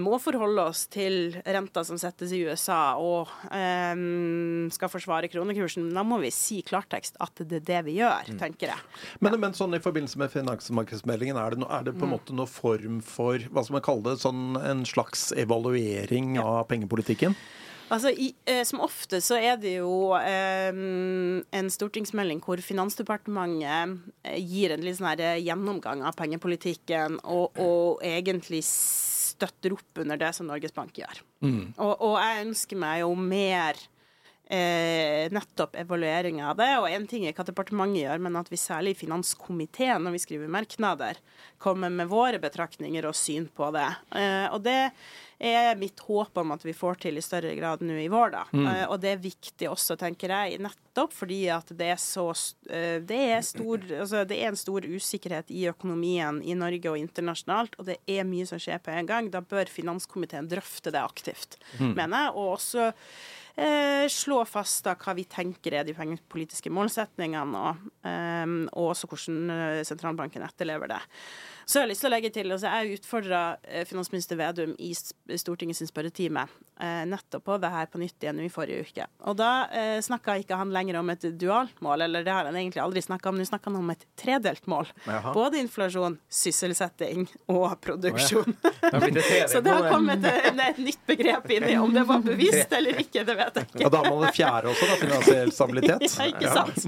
må 0.00 0.16
forholde 0.18 0.64
oss 0.72 0.86
til 0.90 1.36
renta 1.46 1.84
som 1.86 1.98
settes 2.00 2.32
i 2.34 2.40
USA, 2.48 2.96
og 2.98 3.30
eh, 3.54 4.00
skal 4.74 4.90
forsvare 4.90 5.30
kronekursen. 5.30 5.90
Da 5.94 6.02
må 6.06 6.18
vi 6.22 6.32
si 6.34 6.60
klartekst 6.66 7.18
at 7.22 7.44
det 7.44 7.60
er 7.60 7.66
det 7.68 7.82
vi 7.86 7.98
gjør, 8.00 8.32
tenker 8.40 8.72
jeg. 8.74 8.88
Men, 9.22 9.38
men 9.42 9.54
sånn 9.56 9.76
i 9.78 9.82
forbindelse 9.82 10.18
med 10.20 10.34
finansmarkedsmeldingen, 10.34 11.38
er 11.38 11.54
det, 11.54 11.62
no, 11.62 11.70
er 11.70 11.86
det 11.86 11.94
på 11.98 12.08
en 12.08 12.14
måte 12.16 12.34
noe 12.36 12.50
form 12.50 12.98
for 13.04 13.38
hva 13.52 13.64
skal 13.64 13.78
man 13.78 13.86
kalle 13.86 14.06
det, 14.10 14.18
sånn 14.24 14.58
en 14.58 14.84
slags 14.88 15.30
evaluering 15.38 16.36
av 16.42 16.64
pengepolitikken? 16.72 17.38
Altså, 17.88 18.10
i, 18.12 18.34
eh, 18.44 18.64
Som 18.64 18.82
ofte 18.84 19.20
så 19.24 19.38
er 19.40 19.56
det 19.60 19.78
jo 19.78 20.12
eh, 20.18 20.68
en 20.68 21.70
stortingsmelding 21.72 22.42
hvor 22.44 22.60
Finansdepartementet 22.60 23.94
eh, 24.24 24.36
gir 24.42 24.74
en 24.74 24.84
litt 24.84 24.98
sånn 24.98 25.08
her 25.12 25.24
eh, 25.24 25.44
gjennomgang 25.46 26.04
av 26.04 26.16
pengepolitikken, 26.18 27.20
og, 27.24 27.56
og 27.56 28.04
egentlig 28.04 28.60
støtter 29.38 29.76
opp 29.78 30.02
under 30.02 30.18
det 30.20 30.32
som 30.36 30.48
Norges 30.50 30.74
Bank 30.74 30.98
gjør. 30.98 31.22
Og, 31.78 31.94
og 31.94 32.18
jeg 32.18 32.44
ønsker 32.48 32.80
meg 32.82 33.00
jo 33.04 33.14
mer 33.14 33.78
eh, 34.48 35.28
nettopp 35.34 35.76
evaluering 35.76 36.42
av 36.42 36.56
det. 36.58 36.70
Og 36.80 36.88
én 36.90 37.06
ting 37.08 37.26
er 37.28 37.36
hva 37.36 37.46
departementet 37.46 38.04
gjør, 38.04 38.24
men 38.24 38.40
at 38.40 38.50
vi 38.52 38.60
særlig 38.60 38.96
i 38.96 39.00
finanskomiteen, 39.04 40.02
når 40.04 40.16
vi 40.16 40.24
skriver 40.24 40.52
merknader, 40.52 41.20
kommer 41.62 41.92
med 41.92 42.10
våre 42.10 42.40
betraktninger 42.42 43.08
og 43.08 43.16
syn 43.18 43.48
på 43.54 43.70
det. 43.76 43.88
Eh, 44.16 44.46
og 44.52 44.62
det 44.66 44.80
er 45.38 45.76
mitt 45.78 46.00
håp 46.02 46.38
om 46.40 46.50
at 46.50 46.64
vi 46.66 46.74
får 46.74 46.98
til 47.04 47.18
i 47.18 47.22
større 47.22 47.52
grad 47.54 47.82
nå 47.86 47.94
i 48.02 48.08
vår, 48.10 48.32
da. 48.34 48.44
Eh, 48.58 48.84
og 48.88 48.98
det 49.02 49.12
er 49.14 49.22
viktig 49.22 49.68
også, 49.70 49.94
tenker 50.00 50.34
jeg, 50.34 50.58
nettopp 50.64 51.14
fordi 51.14 51.44
at 51.54 51.70
det 51.78 51.92
er 51.94 52.00
så 52.02 52.26
eh, 52.66 52.98
det, 53.06 53.20
er 53.36 53.44
stor, 53.46 53.84
altså, 54.00 54.24
det 54.26 54.40
er 54.40 54.50
en 54.50 54.58
stor 54.58 54.86
usikkerhet 54.86 55.52
i 55.54 55.68
økonomien 55.70 56.42
i 56.42 56.58
Norge 56.58 56.90
og 56.90 56.98
internasjonalt, 56.98 57.78
og 57.78 57.90
det 57.92 58.00
er 58.10 58.26
mye 58.26 58.48
som 58.50 58.62
skjer 58.62 58.82
på 58.82 58.94
en 58.94 59.10
gang. 59.10 59.30
Da 59.30 59.44
bør 59.44 59.70
finanskomiteen 59.70 60.50
drøfte 60.50 60.94
det 60.94 61.04
aktivt, 61.04 61.60
mener 61.78 62.26
jeg. 62.26 62.34
Og 62.34 62.56
også 62.56 62.90
slå 64.12 64.44
fast 64.46 64.84
da 64.86 64.94
hva 64.94 65.16
vi 65.18 65.24
tenker 65.26 65.74
er 65.74 65.86
de 65.86 65.94
pengepolitiske 65.96 66.70
målsetningene, 66.70 67.58
og, 67.58 67.88
eh, 68.06 68.44
og 68.70 68.92
også 68.92 69.10
hvordan 69.10 69.54
eh, 69.54 69.84
sentralbanken 69.88 70.44
etterlever 70.46 70.92
det. 70.94 71.00
Så 71.68 71.76
jeg 71.76 71.84
har 71.84 71.90
lyst 71.90 72.00
til 72.00 72.08
å 72.08 72.14
legge 72.14 72.30
til, 72.32 72.48
altså 72.54 72.70
Jeg 72.72 72.96
utfordra 72.96 73.40
finansminister 73.84 74.38
Vedum 74.40 74.70
i 74.80 74.94
Stortingets 74.96 75.82
spørretime 75.90 76.46
eh, 76.80 77.04
nettopp 77.10 77.44
på 77.44 77.58
det 77.60 77.68
her 77.68 77.90
på 77.92 78.00
nytt 78.00 78.24
igjen 78.24 78.40
i 78.40 78.48
forrige 78.52 78.86
uke. 78.86 79.06
Og 79.28 79.36
Da 79.36 79.50
eh, 79.68 79.98
snakka 80.04 80.38
ikke 80.40 80.56
han 80.56 80.72
lenger 80.72 80.96
om 81.02 81.12
et 81.12 81.26
dualt 81.40 81.82
mål, 81.84 82.06
eller 82.06 82.24
det 82.24 82.32
har 82.32 82.48
han 82.48 82.56
egentlig 82.56 82.80
aldri 82.80 83.02
snakka 83.04 83.28
om. 83.28 83.36
Nå 83.36 83.44
snakker 83.48 83.68
han 83.72 83.82
om 83.82 83.92
et 83.92 84.06
tredelt 84.16 84.64
mål. 84.70 84.88
Jaha. 85.04 85.34
Både 85.36 85.60
inflasjon, 85.60 86.18
sysselsetting 86.32 87.28
og 87.52 87.68
produksjon. 87.84 88.56
Oh, 88.64 88.72
ja. 88.88 89.04
det 89.04 89.26
Så 89.52 89.60
det 89.60 89.76
har 89.76 89.90
kommet 89.92 90.24
et, 90.24 90.48
et 90.70 90.82
nytt 90.82 91.04
begrep 91.08 91.50
inn 91.52 91.68
i. 91.68 91.76
Om 91.76 91.92
det 91.94 92.04
var 92.08 92.24
bevisst 92.24 92.72
eller 92.80 93.04
ikke, 93.04 93.26
det 93.28 93.36
vet 93.42 93.60
jeg 93.60 93.70
ikke. 93.70 93.84
Ja, 93.84 93.92
Da 93.92 94.02
har 94.02 94.10
man 94.14 94.24
det 94.24 94.34
fjerde 94.40 94.72
også, 94.72 94.88
da, 94.88 95.00
finansiell 95.04 95.52
stabilitet. 95.52 96.08
Ja, 96.18 96.24
ikke 96.32 96.48
sant? 96.48 96.78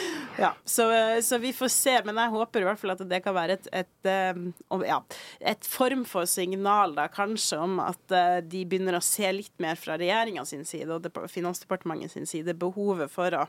ja, 0.40 0.50
så, 0.64 0.86
eh, 0.94 1.20
så 1.24 1.38
vi 1.42 1.52
får 1.56 1.70
se, 1.74 1.94
men 2.06 2.16
jeg 2.22 2.32
håper 2.34 2.64
i 2.64 2.68
hvert 2.68 2.80
fall 2.80 2.94
at 2.94 3.02
det 3.10 3.22
kan 3.24 3.36
være 3.36 3.58
et, 3.58 3.66
et, 3.82 4.08
eh, 4.08 4.42
ja, 4.88 5.00
et 5.52 5.66
form 5.68 6.06
for 6.08 6.28
signal, 6.30 6.94
da, 6.96 7.08
kanskje, 7.12 7.58
om 7.60 7.80
at 7.84 8.14
eh, 8.16 8.38
de 8.42 8.64
begynner 8.68 8.96
å 8.98 9.04
se 9.04 9.30
litt 9.36 9.54
mer 9.62 9.76
fra 9.80 9.98
regjeringa 10.00 10.46
sin 10.48 10.64
side 10.68 10.88
og 10.90 11.04
dep- 11.04 11.26
Finansdepartementet 11.30 12.14
sin 12.16 12.28
side 12.30 12.56
behovet 12.58 13.12
for 13.12 13.36
å 13.36 13.44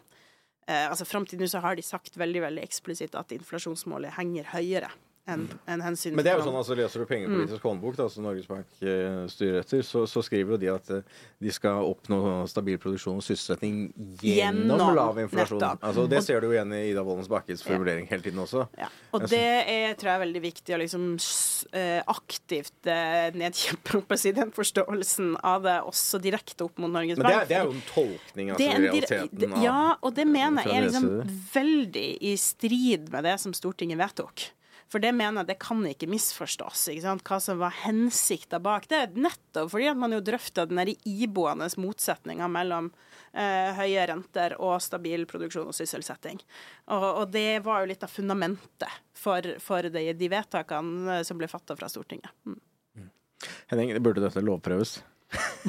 eh, 0.67 0.85
altså 0.89 1.07
Fram 1.07 1.25
til 1.29 1.39
nå 1.41 1.47
så 1.49 1.63
har 1.63 1.79
de 1.79 1.85
sagt 1.85 2.19
veldig 2.19 2.43
veldig 2.49 2.65
eksplisitt 2.67 3.15
at 3.17 3.31
inflasjonsmålet 3.35 4.17
henger 4.19 4.51
høyere 4.53 4.91
enn 5.31 5.47
en 5.71 5.83
hensynet 5.85 6.17
Men 6.17 6.25
det 6.27 6.31
er 6.33 6.39
jo 6.39 6.45
sånn, 6.47 6.57
altså 6.59 6.77
Leser 6.77 7.03
du 7.03 7.07
pengepolitisk 7.09 7.65
håndbok, 7.67 7.97
da, 7.99 8.07
som 8.11 8.25
Norges 8.27 8.47
Bank 8.49 8.83
eh, 8.83 9.23
styrer 9.31 9.61
etter, 9.63 9.83
så, 9.87 10.03
så 10.09 10.23
skriver 10.25 10.55
jo 10.55 10.59
de 10.61 10.69
at 10.73 10.91
eh, 10.93 11.17
de 11.41 11.53
skal 11.55 11.85
oppnå 11.87 12.19
stabil 12.51 12.79
produksjon 12.81 13.19
og 13.21 13.25
sysselsetting 13.25 13.81
gjennom, 14.21 14.75
Gjennom, 14.75 14.95
lav 14.97 15.19
inflasjon. 15.23 15.63
Altså, 15.79 16.05
det 16.11 16.21
ser 16.25 16.41
du 16.41 16.49
jo 16.49 16.55
igjen 16.55 16.73
i 16.77 16.83
Ida 16.91 17.03
Wollens 17.07 17.29
Bakkes 17.31 17.63
formulering 17.65 18.07
hele 18.11 18.25
tiden 18.25 18.41
også. 18.43 18.67
Ja, 18.79 18.89
og 19.15 19.27
det 19.31 19.41
er, 19.41 19.95
tror 19.99 20.11
jeg 20.11 20.19
er 20.19 20.23
veldig 20.25 20.43
viktig 20.45 20.75
å 20.75 20.81
liksom 20.81 21.07
eh, 21.77 21.99
aktivt 22.11 22.91
nedkjempe 23.37 24.17
si, 24.19 24.33
den 24.35 24.53
forståelsen 24.55 25.35
av 25.45 25.65
det 25.65 25.77
også 25.87 26.19
direkte 26.21 26.65
opp 26.67 26.79
mot 26.81 26.91
Norges 26.91 27.19
Men 27.19 27.27
det 27.27 27.33
Bank. 27.33 27.43
er, 27.43 27.49
det 27.49 27.59
er 27.59 27.67
jo 27.67 27.75
en 27.75 27.85
tolkning, 27.91 28.53
altså, 28.53 28.61
Det 28.63 28.71
en 28.71 28.85
realiteten. 28.87 29.53
Av, 29.53 29.63
Ja, 29.65 29.81
og 30.01 30.15
det 30.17 30.25
mener 30.29 30.67
jeg 30.67 30.77
er 30.77 30.87
liksom 30.89 31.09
veldig 31.53 32.07
i 32.31 32.33
strid 32.39 33.11
med 33.13 33.27
det 33.27 33.37
som 33.41 33.53
Stortinget 33.55 33.99
vedtok. 34.01 34.49
For 34.91 34.99
det 34.99 35.13
mener 35.15 35.41
jeg 35.41 35.53
det 35.53 35.59
kan 35.63 35.83
ikke 35.87 36.09
misforstås, 36.11 36.89
ikke 36.91 37.05
sant? 37.05 37.23
hva 37.27 37.37
som 37.43 37.61
var 37.61 37.75
hensikta 37.85 38.59
bak 38.63 38.89
det. 38.91 39.05
Nettopp 39.15 39.71
fordi 39.71 39.87
at 39.91 39.99
man 39.99 40.11
jo 40.15 40.19
drøfta 40.25 40.65
den 40.67 40.81
der 40.81 40.91
iboende 41.07 41.69
motsetninga 41.79 42.49
mellom 42.51 42.89
eh, 43.31 43.71
høye 43.77 44.03
renter 44.11 44.57
og 44.59 44.81
stabil 44.83 45.23
produksjon 45.29 45.71
og 45.71 45.77
sysselsetting. 45.77 46.41
Og, 46.91 47.07
og 47.07 47.31
det 47.31 47.61
var 47.63 47.81
jo 47.81 47.93
litt 47.93 48.03
av 48.03 48.11
fundamentet 48.11 48.99
for, 49.15 49.47
for 49.63 49.87
de, 49.87 50.09
de 50.17 50.31
vedtakene 50.31 51.21
som 51.27 51.39
ble 51.39 51.47
fatta 51.51 51.77
fra 51.79 51.89
Stortinget. 51.91 52.33
Mm. 52.43 52.59
Henning, 53.71 53.95
burde 54.03 54.21
dette 54.21 54.43
lovprøves? 54.43 54.99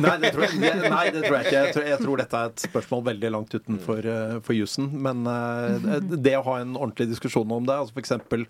Nei, 0.03 0.15
det 0.23 0.33
tror 0.35 0.47
jeg, 0.47 0.59
nei, 0.91 1.05
det 1.15 1.23
tror 1.23 1.37
jeg 1.37 1.47
ikke. 1.47 1.59
Jeg 1.59 1.75
tror, 1.75 1.85
jeg 1.87 2.01
tror 2.01 2.21
dette 2.23 2.39
er 2.39 2.51
et 2.51 2.65
spørsmål 2.65 3.05
veldig 3.11 3.31
langt 3.35 3.55
utenfor 3.55 4.09
uh, 4.09 4.35
for 4.43 4.57
jussen. 4.57 4.89
Men 5.05 5.23
eh, 5.29 5.99
det 6.13 6.35
å 6.39 6.45
ha 6.49 6.57
en 6.63 6.75
ordentlig 6.75 7.11
diskusjon 7.13 7.53
om 7.55 7.69
det, 7.69 7.77
altså 7.77 7.95
f.eks. 7.95 8.47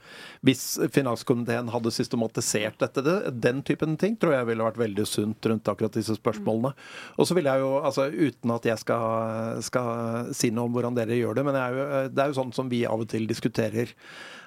hvis 0.46 0.64
finanskomiteen 0.94 1.70
hadde 1.74 1.92
systematisert 1.94 2.78
dette, 2.82 3.04
det, 3.04 3.16
den 3.44 3.62
typen 3.66 3.98
ting, 4.00 4.16
tror 4.16 4.36
jeg 4.36 4.48
ville 4.48 4.68
vært 4.68 4.80
veldig 4.80 5.06
sunt 5.08 5.50
rundt 5.50 5.72
akkurat 5.72 5.98
disse 5.98 6.16
spørsmålene. 6.18 6.72
Og 7.18 7.28
så 7.28 7.36
vil 7.36 7.50
jeg 7.50 7.64
jo, 7.64 7.72
altså 7.82 8.08
uten 8.08 8.54
at 8.56 8.70
jeg 8.72 8.84
skal, 8.84 9.58
skal 9.66 10.32
si 10.36 10.52
noe 10.54 10.70
om 10.70 10.76
hvordan 10.76 10.96
dere 10.96 11.18
gjør 11.18 11.40
det, 11.40 11.48
men 11.48 11.58
jeg 11.58 11.64
er 11.66 11.80
jo, 11.80 11.88
eh, 11.88 12.12
det 12.12 12.24
er 12.24 12.32
jo 12.32 12.38
sånn 12.40 12.54
som 12.56 12.72
vi 12.72 12.86
av 12.88 13.04
og 13.04 13.10
til 13.12 13.28
diskuterer 13.28 13.92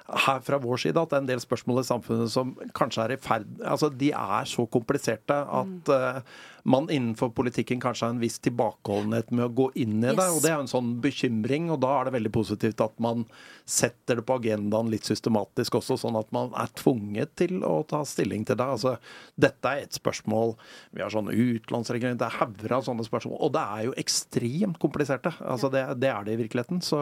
her 0.06 0.42
fra 0.44 0.58
vår 0.62 0.78
side 0.84 1.00
at 1.00 1.10
det 1.10 1.16
er 1.18 1.24
en 1.24 1.30
del 1.32 1.40
spørsmål 1.42 1.80
i 1.82 1.86
samfunnet 1.88 2.30
som 2.30 2.52
kanskje 2.78 3.02
er 3.02 3.14
i 3.16 3.20
ferd 3.20 3.48
Altså, 3.66 3.90
de 3.90 4.12
er 4.14 4.46
så 4.46 4.66
kompliserte 4.70 5.34
at 5.60 5.90
eh, 5.92 6.20
man 6.66 6.88
innenfor 6.90 7.30
politikken 7.36 7.78
kanskje 7.82 8.08
har 8.08 8.14
en 8.16 8.20
viss 8.22 8.40
tilbakeholdenhet 8.42 9.28
med 9.30 9.44
å 9.46 9.52
gå 9.54 9.66
inn 9.78 10.00
i 10.02 10.08
det. 10.10 10.24
Og 10.34 10.40
det 10.42 10.50
er 10.50 10.56
jo 10.56 10.64
en 10.64 10.70
sånn 10.72 10.88
bekymring, 11.04 11.68
og 11.70 11.78
da 11.84 11.92
er 12.00 12.08
det 12.08 12.14
veldig 12.16 12.32
positivt 12.34 12.82
at 12.82 12.96
man 13.02 13.22
setter 13.70 14.18
det 14.18 14.24
på 14.26 14.34
agendaen 14.40 14.90
litt 14.90 15.06
systematisk 15.06 15.78
også, 15.78 15.96
sånn 16.02 16.18
at 16.18 16.32
man 16.34 16.50
er 16.58 16.70
tvunget 16.78 17.36
til 17.38 17.62
å 17.66 17.76
ta 17.86 18.00
stilling 18.06 18.42
til 18.48 18.58
det. 18.58 18.66
Altså, 18.76 18.96
dette 19.38 19.72
er 19.76 19.84
et 19.86 19.94
spørsmål 19.96 20.56
Vi 20.96 21.02
har 21.04 21.12
sånne 21.14 21.34
utenlandsreguleringer, 21.36 22.18
det 22.20 22.26
er 22.32 22.38
hauger 22.40 22.76
av 22.80 22.84
sånne 22.88 23.06
spørsmål, 23.06 23.38
og 23.46 23.54
det 23.54 23.62
er 23.76 23.86
jo 23.88 23.94
ekstremt 24.02 24.80
kompliserte. 24.82 25.32
Altså, 25.46 25.70
det, 25.72 25.84
det 26.02 26.10
er 26.10 26.26
det 26.26 26.34
i 26.36 26.40
virkeligheten. 26.42 26.82
Så, 26.84 26.98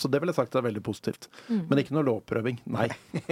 så 0.00 0.08
det 0.12 0.20
ville 0.22 0.32
jeg 0.32 0.40
sagt 0.40 0.56
er 0.58 0.64
veldig 0.66 0.84
positivt. 0.86 1.28
Men 1.52 1.80
ikke 1.82 1.96
noe 1.96 2.06
lovprøving. 2.08 2.62
Nei. 2.72 2.88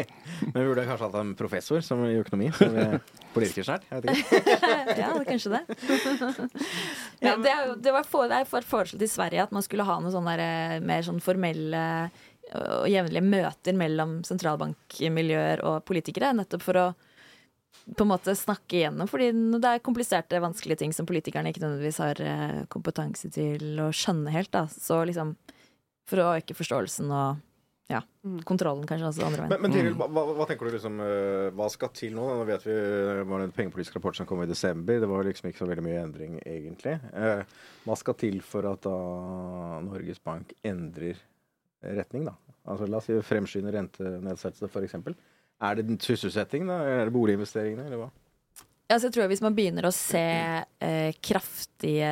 Men 0.52 0.58
vi 0.60 0.68
burde 0.68 0.84
kanskje 0.88 1.08
hatt 1.08 1.18
en 1.22 1.34
professor 1.38 1.80
som 1.84 2.04
i 2.04 2.14
økonomi, 2.20 2.52
som 2.56 2.76
er 2.76 2.98
politikersnært? 3.32 3.88
Jeg 3.88 4.04
vet 4.04 4.20
ikke. 4.20 4.44
Ja, 5.02 5.12
det- 5.16 5.26
kanskje 5.32 5.54
det. 5.56 5.61
Det, 7.22 7.44
det 7.84 7.92
var 7.94 8.06
for, 8.08 8.26
det 8.28 8.42
foreslått 8.66 9.02
i 9.04 9.10
Sverige 9.10 9.44
at 9.44 9.52
man 9.54 9.62
skulle 9.62 9.86
ha 9.86 10.00
noen 10.00 10.14
sånne 10.14 10.34
der, 10.36 10.76
eh, 10.76 10.84
mer 10.84 11.04
sånn 11.06 11.22
formelle 11.22 11.82
og 12.52 12.88
jevnlige 12.90 13.24
møter 13.24 13.76
mellom 13.78 14.18
sentralbankmiljøer 14.28 15.62
og 15.64 15.84
politikere, 15.88 16.34
nettopp 16.36 16.64
for 16.66 16.80
å 16.80 16.86
på 17.96 18.04
en 18.04 18.10
måte 18.12 18.34
snakke 18.38 18.78
igjennom, 18.78 19.08
fordi 19.10 19.30
det 19.58 19.70
er 19.70 19.82
kompliserte, 19.84 20.40
vanskelige 20.42 20.82
ting 20.84 20.92
som 20.94 21.08
politikerne 21.08 21.50
ikke 21.50 21.64
nødvendigvis 21.64 22.00
har 22.02 22.20
eh, 22.22 22.60
kompetanse 22.70 23.30
til 23.34 23.80
å 23.82 23.88
skjønne 23.96 24.34
helt. 24.34 24.52
Da. 24.54 24.66
Så 24.70 25.00
liksom 25.08 25.34
for 26.08 26.22
å 26.22 26.28
øke 26.36 26.56
forståelsen 26.56 27.10
og 27.10 27.40
ja, 27.90 27.98
kontrollen 28.48 28.86
kanskje 28.88 29.08
også 29.08 29.24
andre 29.26 29.42
veien. 29.42 29.50
Men, 29.52 29.62
men 29.66 29.72
Tiril, 29.74 29.96
hva, 29.98 30.06
hva- 30.14 30.36
hva 30.38 30.46
tenker 30.48 30.68
du 30.70 30.76
liksom 30.76 31.00
eh, 31.02 31.48
Hva 31.58 31.66
skal 31.74 31.90
til 31.98 32.14
nå? 32.16 32.24
Nå 32.38 32.44
vet 32.48 32.62
vi 32.68 32.76
det 32.76 33.24
var 33.28 33.42
en 33.44 33.52
pengepolitisk 33.56 33.98
rapport 33.98 34.16
som 34.16 34.28
kom 34.30 34.42
i 34.44 34.48
desember. 34.48 35.00
Det 35.02 35.08
var 35.10 35.26
liksom 35.26 35.50
ikke 35.50 35.64
så 35.64 35.68
veldig 35.68 35.84
mye 35.88 36.00
endring, 36.04 36.38
egentlig. 36.46 36.94
Eh, 37.12 37.42
hva 37.84 37.96
skal 37.98 38.16
til 38.22 38.38
for 38.46 38.68
at 38.70 38.86
da 38.86 38.94
Norges 39.84 40.22
Bank 40.24 40.54
endrer 40.64 41.18
retning, 41.82 42.24
da? 42.30 42.36
Altså 42.70 42.86
La 42.86 43.00
oss 43.02 43.08
si 43.10 43.18
fremskynde 43.26 43.72
rentenedsettelse, 43.74 44.70
f.eks. 44.70 44.94
Er 45.62 45.78
det 45.78 45.98
sysselsetting, 46.02 46.68
da? 46.70 46.78
Er 46.86 47.08
det 47.10 47.14
boliginvesteringene, 47.18 47.88
eller 47.90 48.04
hva? 48.04 48.10
Altså, 48.92 49.08
jeg 49.08 49.14
tror 49.14 49.28
Hvis 49.30 49.40
man 49.42 49.54
begynner 49.56 49.86
å 49.88 49.92
se 49.94 50.20
eh, 50.22 51.12
kraftige 51.24 52.08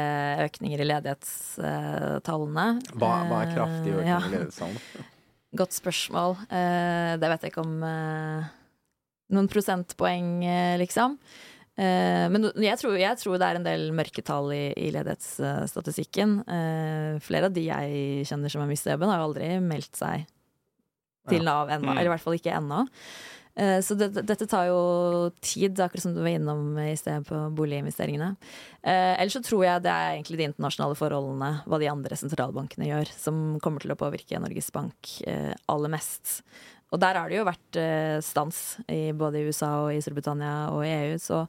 økninger 0.46 0.80
i 0.80 0.86
ledighetstallene 0.88 2.66
Hva, 2.94 3.10
hva 3.28 3.40
er 3.44 3.50
kraftige 3.54 3.98
eh, 4.00 4.08
ja. 4.08 4.20
i 4.24 4.30
ledighetstallene? 4.34 5.08
Godt 5.56 5.74
spørsmål. 5.74 6.36
Eh, 6.46 7.12
det 7.18 7.30
vet 7.32 7.44
jeg 7.44 7.52
ikke 7.52 7.64
om 7.64 7.80
eh, 7.82 8.50
noen 9.34 9.48
prosentpoeng, 9.50 10.34
eh, 10.46 10.76
liksom. 10.82 11.18
Men 11.80 12.50
jeg 12.60 12.76
tror, 12.76 12.92
jeg 13.00 13.16
tror 13.16 13.38
det 13.40 13.46
er 13.46 13.56
en 13.56 13.64
del 13.64 13.86
mørketall 13.96 14.50
i, 14.52 14.64
i 14.76 14.90
ledighetsstatistikken. 14.92 16.34
Flere 17.24 17.48
av 17.48 17.54
de 17.56 17.62
jeg 17.64 18.26
kjenner 18.28 18.52
som 18.52 18.60
har 18.60 18.68
mistet 18.68 18.92
jobben, 18.92 19.08
har 19.08 19.22
jo 19.22 19.28
aldri 19.30 19.46
meldt 19.64 19.96
seg 19.96 20.26
til 21.30 21.46
Nav 21.46 21.72
ennå. 21.72 21.88
Mm. 21.88 21.94
Eller 21.94 22.10
i 22.10 22.12
hvert 22.12 22.24
fall 22.26 22.36
ikke 22.36 22.52
ennå. 22.58 22.82
Eh, 23.60 23.80
Så 23.84 23.94
det, 23.94 24.08
dette 24.24 24.46
tar 24.48 24.70
jo 24.70 24.80
tid, 25.44 25.76
akkurat 25.80 26.02
som 26.06 26.14
du 26.16 26.22
var 26.24 26.32
innom 26.32 26.78
i 26.80 26.96
sted 26.96 27.26
på 27.28 27.42
boliginvesteringene. 27.56 28.32
Eh, 28.80 29.14
ellers 29.20 29.36
så 29.36 29.44
tror 29.44 29.66
jeg 29.66 29.84
det 29.84 29.92
er 29.92 30.16
egentlig 30.16 30.40
de 30.40 30.48
internasjonale 30.48 30.96
forholdene, 30.96 31.50
hva 31.68 31.80
de 31.82 31.90
andre 31.92 32.16
sentralbankene 32.16 32.88
gjør, 32.88 33.12
som 33.12 33.42
kommer 33.60 33.84
til 33.84 33.92
å 33.92 34.00
påvirke 34.00 34.40
Norges 34.40 34.72
Bank 34.72 35.14
eh, 35.28 35.52
aller 35.68 35.92
mest. 35.92 36.40
Og 36.90 36.98
der 37.02 37.20
har 37.20 37.30
det 37.30 37.36
jo 37.38 37.46
vært 37.46 37.76
stans 38.26 38.80
i 38.90 39.12
både 39.14 39.38
i 39.38 39.44
USA 39.46 39.68
og 39.84 39.92
i 39.94 40.00
Storbritannia 40.02 40.72
og 40.74 40.82
i 40.82 40.90
EU, 40.90 41.20
så 41.22 41.44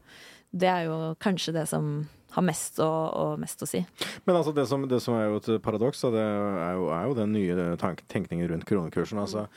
det 0.54 0.70
er 0.70 0.84
jo 0.86 0.98
kanskje 1.18 1.56
det 1.56 1.64
som 1.72 2.04
har 2.36 2.46
mest 2.46 2.78
å, 2.84 2.88
og 2.88 3.42
mest 3.42 3.64
å 3.66 3.68
si. 3.68 3.82
Men 4.28 4.38
altså 4.38 4.54
det 4.56 4.68
som, 4.70 4.86
det 4.88 5.02
som 5.04 5.18
er 5.18 5.32
jo 5.32 5.40
et 5.42 5.50
paradoks, 5.66 6.04
og 6.08 6.14
det 6.14 6.22
er 6.22 6.78
jo, 6.78 6.86
er 6.94 7.08
jo 7.08 7.18
den 7.18 7.34
nye 7.34 7.68
tenkningen 7.82 8.52
rundt 8.54 8.68
kronekursen. 8.70 9.20
Altså, 9.24 9.48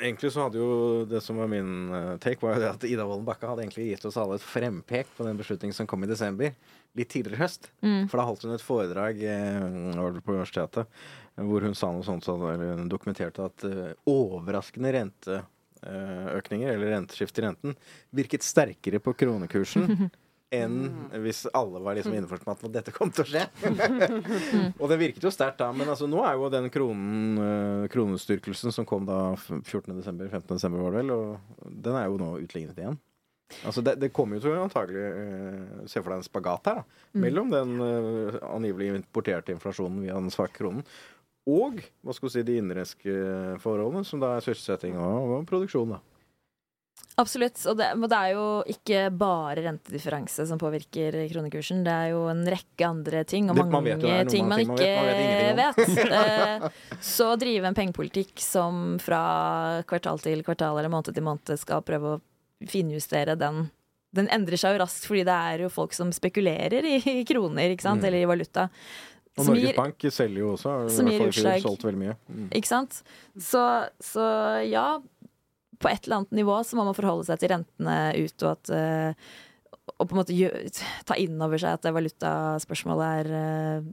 egentlig 0.00 0.32
så 0.34 0.46
hadde 0.46 0.60
jo 0.60 1.04
det 1.08 1.22
som 1.24 1.38
var 1.40 1.48
min 1.50 1.94
eh, 1.94 2.12
take, 2.22 2.42
var 2.42 2.56
jo 2.56 2.62
det 2.64 2.70
at 2.72 2.86
Ida 2.88 3.06
Wolden 3.08 3.26
Bakke 3.28 3.48
hadde 3.48 3.64
egentlig 3.64 3.90
gitt 3.90 4.06
oss 4.08 4.18
alle 4.20 4.38
et 4.38 4.44
frempek 4.44 5.10
på 5.16 5.26
den 5.26 5.40
beslutningen 5.40 5.76
som 5.76 5.88
kom 5.90 6.04
i 6.04 6.10
desember. 6.10 6.54
Litt 6.98 7.12
tidligere 7.12 7.38
i 7.38 7.42
høst. 7.44 7.70
For 8.10 8.18
da 8.18 8.26
holdt 8.26 8.46
hun 8.46 8.56
et 8.56 8.64
foredrag 8.64 9.20
eh, 9.22 10.20
på 10.20 10.36
universitetet 10.36 10.90
hvor 11.40 11.64
hun 11.64 11.76
sa 11.78 11.90
noe 11.94 12.04
sånt 12.04 12.26
så, 12.26 12.34
eller 12.50 12.82
dokumenterte 12.90 13.46
at 13.46 13.64
eh, 13.68 13.92
overraskende 14.10 14.92
renteøkninger, 14.96 16.72
eller 16.74 16.92
renteskift 16.96 17.38
i 17.40 17.46
renten, 17.46 17.76
virket 18.16 18.44
sterkere 18.44 19.00
på 19.02 19.14
kronekursen 19.22 20.10
enn 20.54 20.78
hvis 21.22 21.44
alle 21.54 21.80
var 21.82 21.94
liksom 21.96 22.14
innforstått 22.16 22.48
med 22.48 22.70
at 22.70 22.74
dette 22.80 22.94
kom 22.94 23.12
til 23.14 23.24
å 23.24 23.28
skje. 23.30 23.44
og 24.80 24.86
det 24.90 24.98
virket 25.00 25.26
jo 25.26 25.32
sterkt 25.34 25.60
da, 25.62 25.70
men 25.74 25.90
altså, 25.90 26.08
nå 26.10 26.24
er 26.26 26.38
jo 26.38 26.50
den 26.52 26.66
kronen, 26.74 27.44
eh, 27.44 27.84
kronestyrkelsen 27.92 28.74
som 28.74 28.88
kom 28.88 29.06
da 29.08 29.20
14. 29.36 29.94
desember, 29.94 30.26
15. 30.26 30.56
desember 30.56 30.82
var 30.82 30.96
det 30.96 31.04
vel, 31.04 31.14
og 31.14 31.70
den 31.86 32.00
er 32.00 32.08
jo 32.08 32.18
nå 32.20 32.32
utlignet 32.42 32.82
igjen. 32.82 32.98
Altså 33.66 33.82
det, 33.82 33.96
det 33.98 34.12
kommer 34.14 34.38
jo 34.38 34.44
til 34.44 34.52
å 34.54 34.62
antagelig 34.62 35.06
uh, 35.10 35.86
se 35.90 35.98
for 35.98 36.12
deg 36.12 36.20
en 36.20 36.26
spagat 36.26 36.68
her, 36.70 36.82
da. 36.82 37.06
Mellom 37.18 37.48
den 37.50 37.72
uh, 37.82 38.36
angivelig 38.46 38.92
importerte 38.94 39.50
inflasjonen 39.50 40.04
via 40.04 40.18
den 40.20 40.30
svake 40.30 40.54
kronen 40.60 40.86
og 41.48 41.80
hva 42.04 42.14
skal 42.14 42.28
vi 42.28 42.32
si, 42.34 42.42
de 42.46 42.56
innenlandske 42.60 43.14
forholdene, 43.62 44.04
som 44.06 44.20
da 44.22 44.34
er 44.36 44.44
sysselsetting 44.44 44.98
og, 45.00 45.36
og 45.38 45.46
produksjon. 45.48 45.96
da. 45.96 46.00
Absolutt. 47.18 47.58
Og 47.68 47.76
det, 47.76 47.88
men 47.98 48.08
det 48.08 48.16
er 48.16 48.30
jo 48.32 48.44
ikke 48.70 49.00
bare 49.18 49.64
rentedifferanse 49.66 50.46
som 50.48 50.58
påvirker 50.58 51.16
kronekursen. 51.32 51.82
Det 51.84 51.92
er 51.92 52.12
jo 52.14 52.22
en 52.30 52.44
rekke 52.46 52.86
andre 52.86 53.24
ting, 53.24 53.50
og 53.50 53.56
Det- 53.56 53.64
man 53.66 53.72
mange 53.84 53.96
vet 54.00 54.28
ting 54.30 54.46
man 54.48 54.58
man 54.66 54.76
ikke 54.76 54.78
vet, 54.78 55.56
man 55.56 55.56
vet 55.56 55.76
vet. 55.76 55.98
Eh, 56.20 56.68
Så 57.00 57.32
å 57.34 57.38
drive 57.38 57.64
en 57.66 57.74
pengepolitikk 57.74 58.38
som 58.40 58.98
fra 58.98 59.82
kvartal 59.86 60.18
til 60.22 60.42
kvartal 60.42 60.78
eller 60.78 60.88
måned 60.88 61.12
til 61.14 61.22
måned 61.22 61.58
skal 61.58 61.82
prøve 61.82 62.16
å 62.16 62.20
finjustere 62.66 63.36
den 63.38 63.70
den 64.12 64.26
endrer 64.26 64.58
seg 64.58 64.74
jo 64.74 64.80
raskt, 64.82 65.04
fordi 65.06 65.22
det 65.22 65.34
er 65.38 65.60
jo 65.62 65.68
folk 65.70 65.92
som 65.94 66.10
spekulerer 66.10 66.82
i 66.84 67.22
kroner 67.24 67.70
ikke 67.70 67.84
sant? 67.84 68.00
Mm. 68.02 68.06
eller 68.08 68.18
i 68.24 68.26
valuta. 68.26 68.64
Og 69.38 69.46
Norges 69.46 69.62
gir- 69.68 69.76
Bank 69.76 69.98
selger 70.10 70.38
jo 70.42 70.48
også. 70.56 70.72
som 70.90 71.06
gir 71.06 71.20
utslag. 71.28 71.62
solgt 71.62 71.84
veldig 71.86 72.00
mye. 72.00 72.16
Mm. 72.28 72.48
Ikke 72.50 72.66
sant? 72.66 73.02
Så, 73.38 73.62
så 74.02 74.26
ja, 74.68 74.98
på 75.80 75.90
et 75.90 76.04
eller 76.04 76.20
annet 76.20 76.38
nivå 76.40 76.58
så 76.66 76.78
må 76.78 76.86
man 76.86 76.96
forholde 76.96 77.26
seg 77.28 77.40
til 77.40 77.54
rentene 77.54 77.98
ut, 78.16 78.44
og 78.44 78.50
at 78.52 78.72
eh, 78.76 79.28
Og 79.96 80.06
på 80.06 80.14
en 80.14 80.20
måte 80.20 80.80
ta 81.08 81.16
inn 81.18 81.40
over 81.42 81.60
seg 81.60 81.76
at 81.76 81.86
det 81.86 81.94
valutaspørsmålet 81.96 83.20
er 83.20 83.36
eh, 83.40 83.90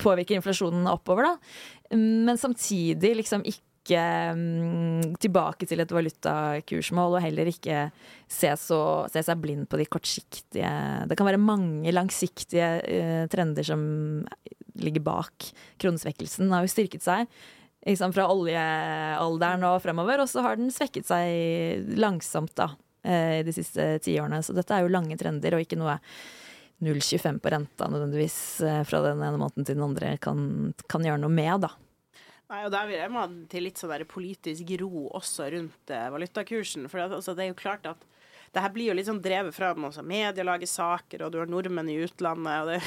Påvirker 0.00 0.36
inflasjonen 0.36 0.86
oppover, 0.90 1.26
da. 1.26 1.96
Men 1.96 2.38
samtidig 2.38 3.14
liksom 3.16 3.42
ikke 3.48 4.02
mm, 4.36 5.16
tilbake 5.18 5.66
til 5.66 5.80
et 5.82 5.94
valutakursmål, 5.96 7.16
og 7.16 7.24
heller 7.24 7.48
ikke 7.50 7.86
se, 8.28 8.52
så, 8.60 8.80
se 9.10 9.24
seg 9.24 9.40
blind 9.40 9.66
på 9.72 9.80
de 9.80 9.88
kortsiktige 9.90 10.70
Det 11.08 11.16
kan 11.18 11.26
være 11.26 11.40
mange 11.42 11.94
langsiktige 11.96 12.68
eh, 12.84 13.24
trender 13.32 13.66
som 13.66 13.82
ligger 14.78 15.02
bak. 15.02 15.48
Kronesvekkelsen 15.80 16.52
har 16.54 16.64
jo 16.64 16.74
styrket 16.76 17.08
seg 17.08 17.40
sant, 17.96 18.14
fra 18.16 18.28
oljealderen 18.28 19.64
og 19.70 19.80
fremover, 19.84 20.22
og 20.22 20.28
så 20.30 20.44
har 20.44 20.60
den 20.60 20.72
svekket 20.74 21.08
seg 21.08 21.96
langsomt 22.00 22.52
da, 22.58 22.70
eh, 23.04 23.40
de 23.46 23.54
siste 23.56 23.94
tiårene. 24.04 24.42
Så 24.44 24.56
dette 24.56 24.76
er 24.76 24.84
jo 24.84 24.92
lange 24.92 25.16
trender, 25.20 25.56
og 25.56 25.64
ikke 25.64 25.80
noe 25.80 25.96
0,25 26.80 27.40
på 27.44 27.52
renta 27.52 27.88
nødvendigvis 27.92 28.40
eh, 28.64 28.82
fra 28.88 29.02
den 29.04 29.22
ene 29.24 29.40
måneden 29.40 29.66
til 29.68 29.76
den 29.76 29.84
andre 29.84 30.14
kan, 30.20 30.74
kan 30.88 31.04
gjøre 31.04 31.20
noe 31.24 31.32
med, 31.32 31.66
da. 31.66 31.74
Nei, 32.50 32.64
og 32.66 32.72
der 32.74 32.88
vil 32.88 32.98
jeg 32.98 33.12
må 33.14 33.24
til 33.52 33.62
litt 33.68 33.78
sånn 33.78 34.06
politisk 34.10 34.72
ro 34.80 35.06
også 35.20 35.50
rundt 35.54 35.92
eh, 35.94 36.08
valutakursen. 36.10 36.88
For 36.90 36.98
det, 36.98 37.20
altså, 37.20 37.36
det 37.36 37.44
er 37.44 37.52
jo 37.52 37.60
klart 37.60 37.86
at 37.86 38.06
det 38.50 38.62
her 38.64 38.72
blir 38.74 38.88
jo 38.90 38.94
litt 38.98 39.06
sånn 39.06 39.20
drevet 39.22 39.54
fram. 39.54 39.84
Også. 39.86 40.02
Media 40.02 40.42
lager 40.46 40.66
saker, 40.66 41.22
og 41.22 41.30
du 41.30 41.38
har 41.38 41.50
nordmenn 41.50 41.90
i 41.92 42.00
utlandet. 42.02 42.64
Og 42.64 42.70
det, 42.72 42.78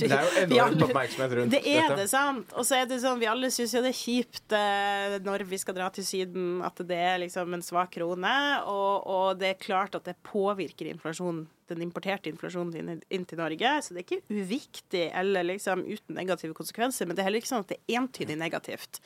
Det 0.00 0.06
er 0.08 0.24
jo 0.24 0.44
enormt 0.46 0.84
oppmerksomhet 0.86 1.34
rundt 1.36 1.52
dette. 1.52 1.64
det 1.66 1.74
er 1.74 1.90
dette. 1.90 1.98
det, 2.00 2.06
sant? 2.08 2.54
Og 2.56 2.64
så 2.64 2.78
er 2.78 2.86
det 2.88 3.00
sånn, 3.02 3.20
vi 3.20 3.28
alle 3.28 3.50
syns 3.52 3.74
jo 3.76 3.82
det 3.84 3.90
er 3.92 3.98
kjipt 3.98 4.54
eh, 4.56 5.16
når 5.26 5.44
vi 5.50 5.58
skal 5.60 5.76
dra 5.76 5.90
til 5.92 6.06
Syden, 6.08 6.46
at 6.64 6.80
det 6.88 6.96
er 6.96 7.20
liksom 7.26 7.58
en 7.58 7.64
svak 7.66 7.92
krone. 7.98 8.36
Og, 8.72 9.10
og 9.12 9.42
det 9.42 9.50
er 9.52 9.60
klart 9.60 9.98
at 10.00 10.08
det 10.08 10.16
påvirker 10.24 10.88
inflasjonen, 10.94 11.44
den 11.68 11.84
importerte 11.84 12.32
inflasjonen 12.32 12.96
inn, 13.04 13.28
til 13.28 13.42
Norge. 13.42 13.74
Så 13.84 13.92
det 13.92 14.06
er 14.06 14.08
ikke 14.08 14.40
uviktig 14.40 15.04
eller 15.12 15.44
liksom 15.52 15.84
uten 15.84 16.16
negative 16.16 16.56
konsekvenser, 16.56 17.04
men 17.04 17.18
det 17.18 17.24
er 17.24 17.28
heller 17.28 17.44
ikke 17.44 17.52
sånn 17.52 17.68
at 17.68 17.76
det 17.76 17.82
er 17.82 18.00
entydig 18.00 18.40
negativt. 18.40 19.04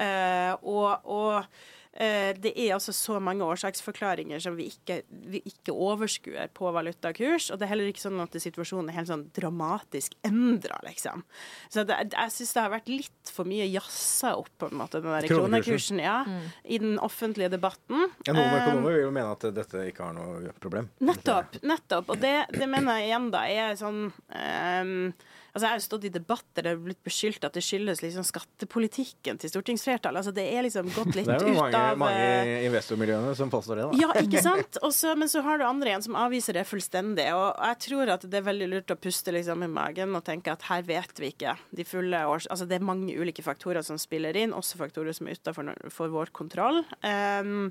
Uh, 0.00 0.56
og, 0.64 1.12
og 1.12 1.62
det 1.92 2.54
er 2.56 2.70
altså 2.72 2.94
så 2.96 3.18
mange 3.20 3.44
årsaksforklaringer 3.44 4.40
som 4.40 4.54
vi 4.56 4.70
ikke, 4.70 5.02
vi 5.28 5.42
ikke 5.44 5.74
overskuer 5.74 6.48
på 6.56 6.70
valutakurs. 6.72 7.50
Og 7.52 7.60
det 7.60 7.66
er 7.66 7.72
heller 7.74 7.90
ikke 7.90 8.04
sånn 8.06 8.22
at 8.22 8.38
situasjonen 8.40 8.88
er 8.88 8.96
helt 8.96 9.10
sånn 9.10 9.26
dramatisk 9.36 10.16
endra, 10.24 10.78
liksom. 10.86 11.24
Så 11.68 11.84
det, 11.88 11.98
jeg 12.14 12.34
syns 12.36 12.54
det 12.56 12.64
har 12.64 12.72
vært 12.72 12.88
litt 12.88 13.32
for 13.34 13.48
mye 13.48 13.66
jazza 13.68 14.32
opp, 14.40 14.48
på 14.62 14.70
en 14.70 14.80
måte, 14.80 15.02
den 15.04 15.12
der 15.12 15.28
Kronekursen. 15.28 16.00
Ja, 16.02 16.22
mm. 16.24 16.48
i 16.64 16.80
den 16.80 16.96
offentlige 17.02 17.52
debatten. 17.52 18.08
Ja, 18.24 18.32
noen 18.32 18.52
Eh, 18.52 18.62
økonomer 18.62 18.96
vil 18.96 19.06
jo 19.06 19.12
mene 19.14 19.34
at 19.34 19.46
dette 19.54 19.84
ikke 19.88 20.08
har 20.08 20.16
noe 20.16 20.54
problem. 20.62 20.88
Nettopp. 21.04 21.60
nettopp, 21.62 22.10
Og 22.12 22.20
det, 22.22 22.34
det 22.52 22.68
mener 22.68 23.00
jeg 23.00 23.10
igjen 23.10 23.30
da 23.32 23.44
er 23.48 23.78
sånn 23.80 24.02
ehm, 24.36 25.12
Altså 25.52 25.66
Jeg 25.66 25.70
har 25.74 25.80
jo 25.80 25.84
stått 25.84 26.04
i 26.08 26.10
debatter 26.14 26.62
der 26.62 26.70
det 26.72 26.78
har 26.78 26.84
blitt 26.86 27.02
beskyldt 27.04 27.44
at 27.44 27.52
det 27.52 27.60
skyldes 27.64 28.00
liksom 28.00 28.24
skattepolitikken 28.24 29.36
til 29.42 29.50
stortingsflertallet. 29.52 30.22
Altså 30.22 30.32
Det 30.32 30.44
er 30.48 30.64
liksom 30.64 30.88
gått 30.94 31.12
litt 31.18 31.28
ut 31.28 31.32
av 31.34 31.42
Det 31.42 31.48
er 31.50 31.52
jo 31.52 31.58
mange, 31.60 31.82
mange 32.00 32.22
eh, 32.22 32.64
investormiljøene 32.68 33.34
som 33.36 33.50
påstår 33.52 33.80
det. 33.82 33.84
da. 33.90 33.98
ja, 34.00 34.10
ikke 34.22 34.42
sant? 34.48 34.78
Også, 34.80 35.12
men 35.20 35.28
så 35.28 35.42
har 35.44 35.60
du 35.60 35.66
andre 35.68 35.92
igjen 35.92 36.06
som 36.06 36.16
avviser 36.16 36.56
det 36.56 36.64
fullstendig. 36.70 37.26
Og 37.36 37.50
jeg 37.68 37.78
tror 37.84 38.12
at 38.16 38.24
det 38.32 38.40
er 38.40 38.46
veldig 38.48 38.68
lurt 38.72 38.94
å 38.94 38.96
puste 38.96 39.34
liksom 39.36 39.66
i 39.66 39.68
magen 39.72 40.16
og 40.16 40.24
tenke 40.24 40.54
at 40.54 40.64
her 40.70 40.86
vet 40.88 41.20
vi 41.20 41.32
ikke 41.34 41.56
de 41.70 41.84
fulle 41.88 42.22
års... 42.32 42.48
Altså 42.48 42.64
det 42.70 42.78
er 42.78 42.86
mange 42.88 43.12
ulike 43.12 43.44
faktorer 43.44 43.84
som 43.84 44.00
spiller 44.00 44.36
inn, 44.40 44.56
også 44.56 44.80
faktorer 44.80 45.12
som 45.16 45.28
er 45.28 45.36
utenfor 45.36 45.68
for 45.92 46.12
vår 46.16 46.32
kontroll. 46.32 46.80
Um, 47.04 47.68